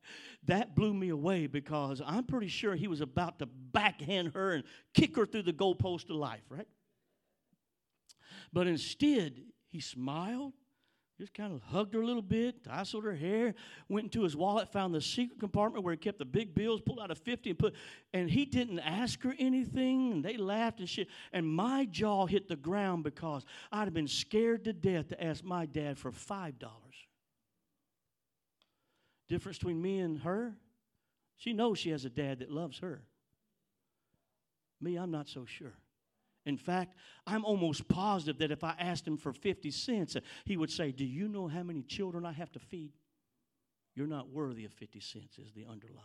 that 0.46 0.76
blew 0.76 0.94
me 0.94 1.10
away 1.10 1.48
because 1.48 2.02
I'm 2.06 2.26
pretty 2.26 2.48
sure 2.48 2.76
he 2.76 2.88
was 2.88 3.02
about 3.02 3.40
to 3.40 3.48
backhand 3.48 4.34
her 4.34 4.54
and 4.54 4.64
kick 4.94 5.16
her 5.16 5.26
through 5.26 5.44
the 5.44 5.54
goalpost 5.54 6.10
of 6.10 6.18
life, 6.18 6.44
right? 6.50 6.68
But 8.54 8.68
instead, 8.68 9.42
he 9.70 9.80
smiled 9.80 10.54
just 11.20 11.34
kind 11.34 11.52
of 11.54 11.62
hugged 11.64 11.94
her 11.94 12.02
a 12.02 12.06
little 12.06 12.22
bit, 12.22 12.64
tousled 12.64 13.04
her 13.04 13.14
hair, 13.14 13.54
went 13.90 14.06
into 14.06 14.24
his 14.24 14.38
wallet, 14.38 14.72
found 14.72 14.96
the 14.96 15.02
secret 15.02 15.38
compartment 15.38 15.84
where 15.84 15.92
he 15.92 15.98
kept 15.98 16.18
the 16.18 16.24
big 16.24 16.56
bills, 16.56 16.80
pulled 16.80 16.98
out 16.98 17.12
a 17.12 17.16
50 17.16 17.50
and 17.50 17.60
put, 17.60 17.76
and 18.14 18.30
he 18.30 18.46
didn't 18.46 18.80
ask 18.80 19.22
her 19.24 19.36
anything, 19.38 20.14
and 20.14 20.24
they 20.24 20.38
laughed 20.38 20.80
and 20.80 20.88
shit. 20.88 21.10
And 21.34 21.46
my 21.46 21.84
jaw 21.84 22.26
hit 22.26 22.48
the 22.48 22.56
ground 22.56 23.04
because 23.04 23.46
I'd 23.70 23.84
have 23.84 23.94
been 23.94 24.08
scared 24.08 24.64
to 24.64 24.72
death 24.72 25.10
to 25.10 25.22
ask 25.22 25.44
my 25.44 25.66
dad 25.66 25.98
for 25.98 26.10
$5. 26.10 26.54
Difference 29.28 29.58
between 29.58 29.82
me 29.82 30.00
and 30.00 30.20
her, 30.20 30.56
she 31.36 31.52
knows 31.52 31.80
she 31.80 31.90
has 31.90 32.06
a 32.06 32.10
dad 32.10 32.40
that 32.40 32.50
loves 32.50 32.80
her. 32.80 33.04
Me, 34.80 34.96
I'm 34.96 35.12
not 35.12 35.28
so 35.28 35.44
sure. 35.44 35.74
In 36.46 36.58
fact, 36.58 36.96
I'm 37.28 37.46
almost 37.46 37.88
positive 37.88 38.38
that 38.40 38.52
if 38.52 38.64
I 38.64 38.76
asked 38.80 39.06
him 39.06 39.18
for 39.18 39.34
50 39.34 39.72
cents, 39.72 40.16
uh, 40.16 40.22
he 40.46 40.58
would 40.58 40.72
say, 40.72 40.92
Do 40.92 41.06
you 41.06 41.28
know 41.28 41.48
how 41.48 41.64
many 41.64 41.84
children 41.84 42.26
I 42.26 42.32
have 42.32 42.52
to 42.54 42.60
feed? 42.60 42.94
You're 43.96 44.08
not 44.08 44.30
worthy 44.30 44.66
of 44.66 44.74
50 44.74 45.00
cents, 45.00 45.38
is 45.38 45.52
the 45.54 45.66
underlying. 45.66 46.00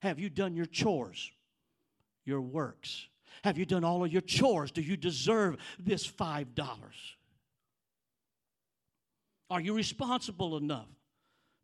Have 0.00 0.18
you 0.18 0.28
done 0.28 0.54
your 0.54 0.66
chores, 0.66 1.30
your 2.24 2.40
works? 2.40 3.06
Have 3.44 3.56
you 3.56 3.64
done 3.64 3.84
all 3.84 4.04
of 4.04 4.12
your 4.12 4.22
chores? 4.22 4.72
Do 4.72 4.82
you 4.82 4.96
deserve 4.96 5.56
this 5.78 6.06
$5? 6.06 6.46
Are 9.48 9.60
you 9.60 9.74
responsible 9.74 10.56
enough? 10.56 10.88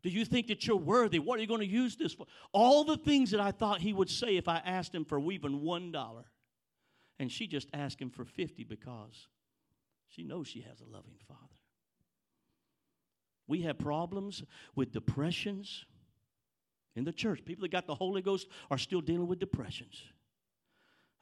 Do 0.01 0.09
you 0.09 0.23
think 0.23 0.47
that 0.47 0.65
you're 0.65 0.77
worthy? 0.77 1.19
What 1.19 1.37
are 1.37 1.41
you 1.41 1.47
going 1.47 1.59
to 1.59 1.67
use 1.67 1.95
this 1.97 2.13
for? 2.13 2.25
All 2.53 2.83
the 2.85 2.97
things 2.97 3.31
that 3.31 3.41
I 3.41 3.51
thought 3.51 3.81
he 3.81 3.91
would 3.91 4.09
say 4.09 4.37
if 4.37 4.47
I 4.47 4.61
asked 4.65 4.95
him 4.95 5.03
for 5.03 5.19
even 5.31 5.61
$1. 5.61 6.23
And 7.19 7.31
she 7.31 7.47
just 7.47 7.67
asked 7.73 8.01
him 8.01 8.09
for 8.09 8.23
50 8.23 8.63
because 8.63 9.27
she 10.07 10.23
knows 10.23 10.47
she 10.47 10.61
has 10.61 10.79
a 10.79 10.85
loving 10.85 11.17
father. 11.27 11.41
We 13.47 13.63
have 13.63 13.77
problems 13.77 14.43
with 14.75 14.91
depressions 14.91 15.85
in 16.95 17.03
the 17.03 17.11
church. 17.11 17.43
People 17.45 17.63
that 17.63 17.71
got 17.71 17.87
the 17.87 17.95
Holy 17.95 18.21
Ghost 18.21 18.47
are 18.71 18.77
still 18.77 19.01
dealing 19.01 19.27
with 19.27 19.39
depressions. 19.39 20.01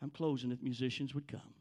I'm 0.01 0.09
closing 0.09 0.51
if 0.51 0.61
musicians 0.61 1.15
would 1.15 1.27
come. 1.27 1.53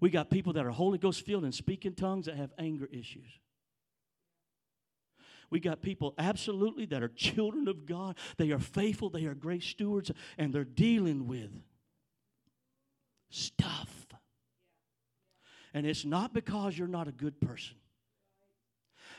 We 0.00 0.10
got 0.10 0.30
people 0.30 0.54
that 0.54 0.66
are 0.66 0.70
Holy 0.70 0.98
Ghost 0.98 1.24
filled 1.24 1.44
and 1.44 1.54
speak 1.54 1.84
in 1.84 1.94
tongues 1.94 2.26
that 2.26 2.36
have 2.36 2.50
anger 2.58 2.88
issues. 2.90 3.28
We 5.50 5.60
got 5.60 5.82
people 5.82 6.14
absolutely 6.16 6.86
that 6.86 7.02
are 7.02 7.08
children 7.08 7.68
of 7.68 7.84
God. 7.84 8.16
They 8.36 8.52
are 8.52 8.58
faithful, 8.58 9.10
they 9.10 9.26
are 9.26 9.34
great 9.34 9.62
stewards, 9.62 10.10
and 10.38 10.52
they're 10.52 10.64
dealing 10.64 11.26
with 11.26 11.50
stuff. 13.28 14.06
And 15.72 15.86
it's 15.86 16.04
not 16.04 16.34
because 16.34 16.76
you're 16.76 16.88
not 16.88 17.08
a 17.08 17.12
good 17.12 17.40
person. 17.40 17.76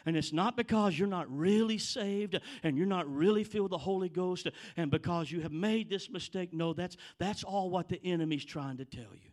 And 0.05 0.17
it's 0.17 0.33
not 0.33 0.57
because 0.57 0.97
you're 0.97 1.07
not 1.07 1.29
really 1.29 1.77
saved 1.77 2.39
and 2.63 2.77
you're 2.77 2.87
not 2.87 3.13
really 3.13 3.43
filled 3.43 3.65
with 3.65 3.71
the 3.71 3.77
Holy 3.77 4.09
Ghost 4.09 4.47
and 4.75 4.89
because 4.89 5.31
you 5.31 5.41
have 5.41 5.51
made 5.51 5.89
this 5.89 6.09
mistake. 6.09 6.53
No, 6.53 6.73
that's, 6.73 6.97
that's 7.19 7.43
all 7.43 7.69
what 7.69 7.87
the 7.87 8.01
enemy's 8.03 8.45
trying 8.45 8.77
to 8.77 8.85
tell 8.85 9.03
you. 9.13 9.31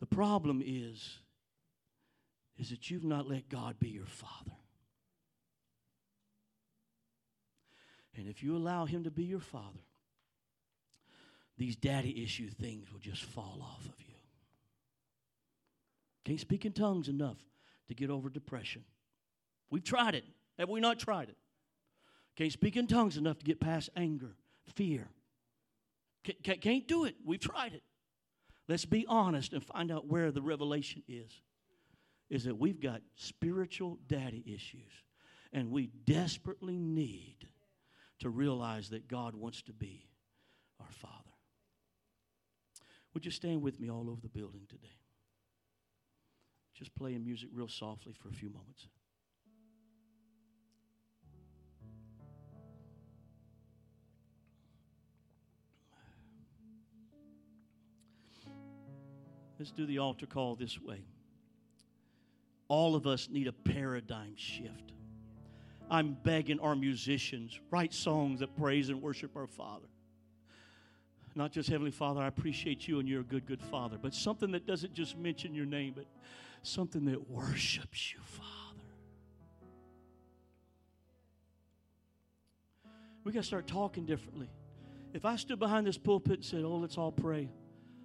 The 0.00 0.06
problem 0.06 0.62
is, 0.64 1.18
is 2.58 2.70
that 2.70 2.90
you've 2.90 3.04
not 3.04 3.28
let 3.28 3.48
God 3.48 3.78
be 3.78 3.88
your 3.88 4.06
Father. 4.06 4.56
And 8.16 8.28
if 8.28 8.42
you 8.42 8.56
allow 8.56 8.84
Him 8.84 9.04
to 9.04 9.10
be 9.10 9.24
your 9.24 9.40
Father, 9.40 9.78
these 11.56 11.76
daddy 11.76 12.22
issue 12.22 12.48
things 12.48 12.92
will 12.92 12.98
just 12.98 13.22
fall 13.22 13.60
off 13.62 13.84
of 13.86 13.94
you. 14.00 14.11
Can't 16.24 16.40
speak 16.40 16.64
in 16.64 16.72
tongues 16.72 17.08
enough 17.08 17.38
to 17.88 17.94
get 17.94 18.10
over 18.10 18.28
depression. 18.28 18.84
We've 19.70 19.84
tried 19.84 20.14
it. 20.14 20.24
Have 20.58 20.68
we 20.68 20.80
not 20.80 20.98
tried 20.98 21.28
it? 21.28 21.36
Can't 22.36 22.52
speak 22.52 22.76
in 22.76 22.86
tongues 22.86 23.16
enough 23.16 23.38
to 23.38 23.44
get 23.44 23.60
past 23.60 23.90
anger, 23.96 24.36
fear. 24.74 25.08
Can't 26.42 26.86
do 26.86 27.04
it. 27.04 27.16
We've 27.24 27.40
tried 27.40 27.74
it. 27.74 27.82
Let's 28.68 28.84
be 28.84 29.04
honest 29.08 29.52
and 29.52 29.64
find 29.64 29.90
out 29.90 30.06
where 30.06 30.30
the 30.30 30.42
revelation 30.42 31.02
is. 31.08 31.32
Is 32.30 32.44
that 32.44 32.56
we've 32.56 32.80
got 32.80 33.02
spiritual 33.16 33.98
daddy 34.06 34.42
issues, 34.46 34.92
and 35.52 35.70
we 35.70 35.88
desperately 36.06 36.78
need 36.78 37.36
to 38.20 38.30
realize 38.30 38.88
that 38.90 39.08
God 39.08 39.34
wants 39.34 39.60
to 39.62 39.72
be 39.72 40.08
our 40.80 40.90
Father. 40.92 41.14
Would 43.12 43.26
you 43.26 43.30
stand 43.30 43.60
with 43.60 43.78
me 43.78 43.90
all 43.90 44.08
over 44.08 44.20
the 44.22 44.30
building 44.30 44.62
today? 44.68 45.01
Just 46.82 46.96
playing 46.96 47.24
music 47.24 47.48
real 47.54 47.68
softly 47.68 48.12
for 48.12 48.28
a 48.28 48.32
few 48.32 48.50
moments. 48.50 48.88
Let's 59.60 59.70
do 59.70 59.86
the 59.86 59.98
altar 59.98 60.26
call 60.26 60.56
this 60.56 60.80
way. 60.80 61.04
All 62.66 62.96
of 62.96 63.06
us 63.06 63.28
need 63.30 63.46
a 63.46 63.52
paradigm 63.52 64.34
shift. 64.34 64.92
I'm 65.88 66.16
begging 66.24 66.58
our 66.58 66.74
musicians, 66.74 67.60
write 67.70 67.94
songs 67.94 68.40
that 68.40 68.56
praise 68.56 68.88
and 68.88 69.00
worship 69.00 69.36
our 69.36 69.46
Father. 69.46 69.86
Not 71.36 71.52
just 71.52 71.68
Heavenly 71.68 71.92
Father, 71.92 72.22
I 72.22 72.26
appreciate 72.26 72.88
you 72.88 72.98
and 72.98 73.08
you're 73.08 73.20
a 73.20 73.24
good, 73.24 73.46
good 73.46 73.62
Father, 73.62 73.98
but 74.02 74.14
something 74.14 74.50
that 74.50 74.66
doesn't 74.66 74.94
just 74.94 75.16
mention 75.16 75.54
your 75.54 75.64
name, 75.64 75.92
but 75.94 76.06
something 76.62 77.04
that 77.06 77.30
worships 77.30 78.12
you, 78.12 78.20
Father. 78.24 78.48
We 83.24 83.32
got 83.32 83.40
to 83.40 83.46
start 83.46 83.66
talking 83.66 84.04
differently. 84.04 84.48
If 85.12 85.24
I 85.24 85.36
stood 85.36 85.58
behind 85.58 85.86
this 85.86 85.98
pulpit 85.98 86.34
and 86.34 86.44
said, 86.44 86.64
Oh, 86.64 86.76
let's 86.76 86.96
all 86.96 87.12
pray, 87.12 87.50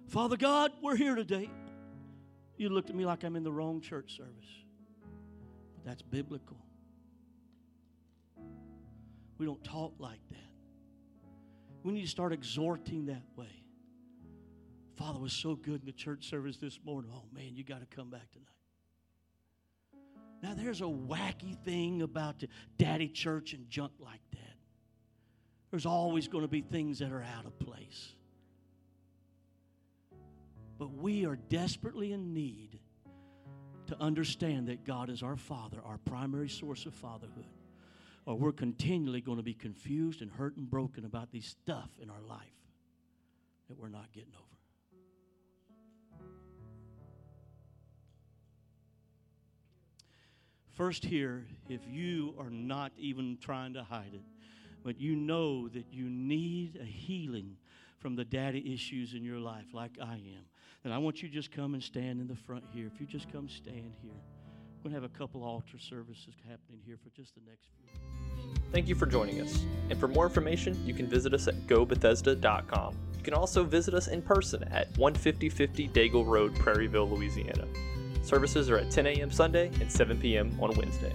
Father 0.08 0.36
God, 0.36 0.72
we're 0.82 0.96
here 0.96 1.14
today. 1.14 1.50
You 2.56 2.70
looked 2.70 2.90
at 2.90 2.96
me 2.96 3.06
like 3.06 3.24
I'm 3.24 3.36
in 3.36 3.44
the 3.44 3.52
wrong 3.52 3.80
church 3.80 4.16
service. 4.16 4.64
But 5.74 5.84
that's 5.84 6.02
biblical. 6.02 6.56
We 9.38 9.46
don't 9.46 9.62
talk 9.62 9.94
like 9.98 10.20
that. 10.30 10.36
We 11.84 11.92
need 11.92 12.02
to 12.02 12.08
start 12.08 12.32
exhorting 12.32 13.06
that 13.06 13.22
way. 13.36 13.57
Father 14.98 15.20
was 15.20 15.32
so 15.32 15.54
good 15.54 15.80
in 15.80 15.86
the 15.86 15.92
church 15.92 16.28
service 16.28 16.56
this 16.56 16.80
morning. 16.84 17.10
Oh 17.14 17.22
man, 17.32 17.54
you 17.54 17.62
got 17.62 17.80
to 17.80 17.96
come 17.96 18.10
back 18.10 18.30
tonight. 18.32 18.46
Now, 20.42 20.54
there's 20.54 20.80
a 20.80 20.84
wacky 20.84 21.56
thing 21.64 22.02
about 22.02 22.42
daddy 22.78 23.08
church 23.08 23.52
and 23.52 23.68
junk 23.70 23.92
like 24.00 24.20
that. 24.32 24.56
There's 25.70 25.86
always 25.86 26.28
going 26.28 26.42
to 26.42 26.48
be 26.48 26.62
things 26.62 26.98
that 26.98 27.12
are 27.12 27.24
out 27.36 27.44
of 27.44 27.58
place. 27.58 28.14
But 30.78 30.92
we 30.94 31.26
are 31.26 31.36
desperately 31.36 32.12
in 32.12 32.32
need 32.32 32.78
to 33.88 34.00
understand 34.00 34.68
that 34.68 34.84
God 34.84 35.10
is 35.10 35.22
our 35.22 35.36
Father, 35.36 35.78
our 35.84 35.98
primary 35.98 36.48
source 36.48 36.86
of 36.86 36.94
fatherhood. 36.94 37.46
Or 38.26 38.36
we're 38.36 38.52
continually 38.52 39.20
going 39.20 39.38
to 39.38 39.44
be 39.44 39.54
confused 39.54 40.22
and 40.22 40.30
hurt 40.30 40.56
and 40.56 40.68
broken 40.68 41.04
about 41.04 41.30
these 41.32 41.46
stuff 41.46 41.90
in 42.00 42.10
our 42.10 42.22
life 42.28 42.46
that 43.68 43.78
we're 43.78 43.88
not 43.88 44.12
getting 44.12 44.34
over. 44.34 44.57
First, 50.78 51.04
here, 51.04 51.44
if 51.68 51.80
you 51.88 52.34
are 52.38 52.50
not 52.50 52.92
even 52.96 53.36
trying 53.40 53.74
to 53.74 53.82
hide 53.82 54.12
it, 54.14 54.22
but 54.84 55.00
you 55.00 55.16
know 55.16 55.66
that 55.66 55.86
you 55.90 56.08
need 56.08 56.78
a 56.80 56.84
healing 56.84 57.56
from 57.98 58.14
the 58.14 58.24
daddy 58.24 58.72
issues 58.72 59.14
in 59.14 59.24
your 59.24 59.40
life, 59.40 59.64
like 59.74 59.90
I 60.00 60.14
am, 60.14 60.44
then 60.84 60.92
I 60.92 60.98
want 60.98 61.20
you 61.20 61.28
to 61.28 61.34
just 61.34 61.50
come 61.50 61.74
and 61.74 61.82
stand 61.82 62.20
in 62.20 62.28
the 62.28 62.36
front 62.36 62.62
here. 62.72 62.88
If 62.94 63.00
you 63.00 63.08
just 63.08 63.32
come 63.32 63.48
stand 63.48 63.92
here, 64.00 64.12
we're 64.12 64.90
going 64.90 64.94
to 64.94 65.00
have 65.00 65.02
a 65.02 65.18
couple 65.18 65.42
altar 65.42 65.80
services 65.80 66.34
happening 66.48 66.78
here 66.86 66.96
for 67.02 67.10
just 67.10 67.34
the 67.34 67.40
next 67.44 67.70
few. 67.76 68.52
Thank 68.70 68.86
you 68.86 68.94
for 68.94 69.06
joining 69.06 69.40
us. 69.40 69.64
And 69.90 69.98
for 69.98 70.06
more 70.06 70.26
information, 70.26 70.80
you 70.86 70.94
can 70.94 71.08
visit 71.08 71.34
us 71.34 71.48
at 71.48 71.56
gobethesda.com. 71.66 72.96
You 73.16 73.22
can 73.24 73.34
also 73.34 73.64
visit 73.64 73.94
us 73.94 74.06
in 74.06 74.22
person 74.22 74.62
at 74.70 74.94
15050 74.94 75.88
Daigle 75.88 76.24
Road, 76.24 76.54
Prairieville, 76.54 77.10
Louisiana. 77.10 77.66
Services 78.22 78.70
are 78.70 78.78
at 78.78 78.90
10 78.90 79.06
a.m. 79.06 79.30
Sunday 79.30 79.70
and 79.80 79.90
7 79.90 80.18
p.m. 80.18 80.56
on 80.60 80.74
Wednesday. 80.76 81.12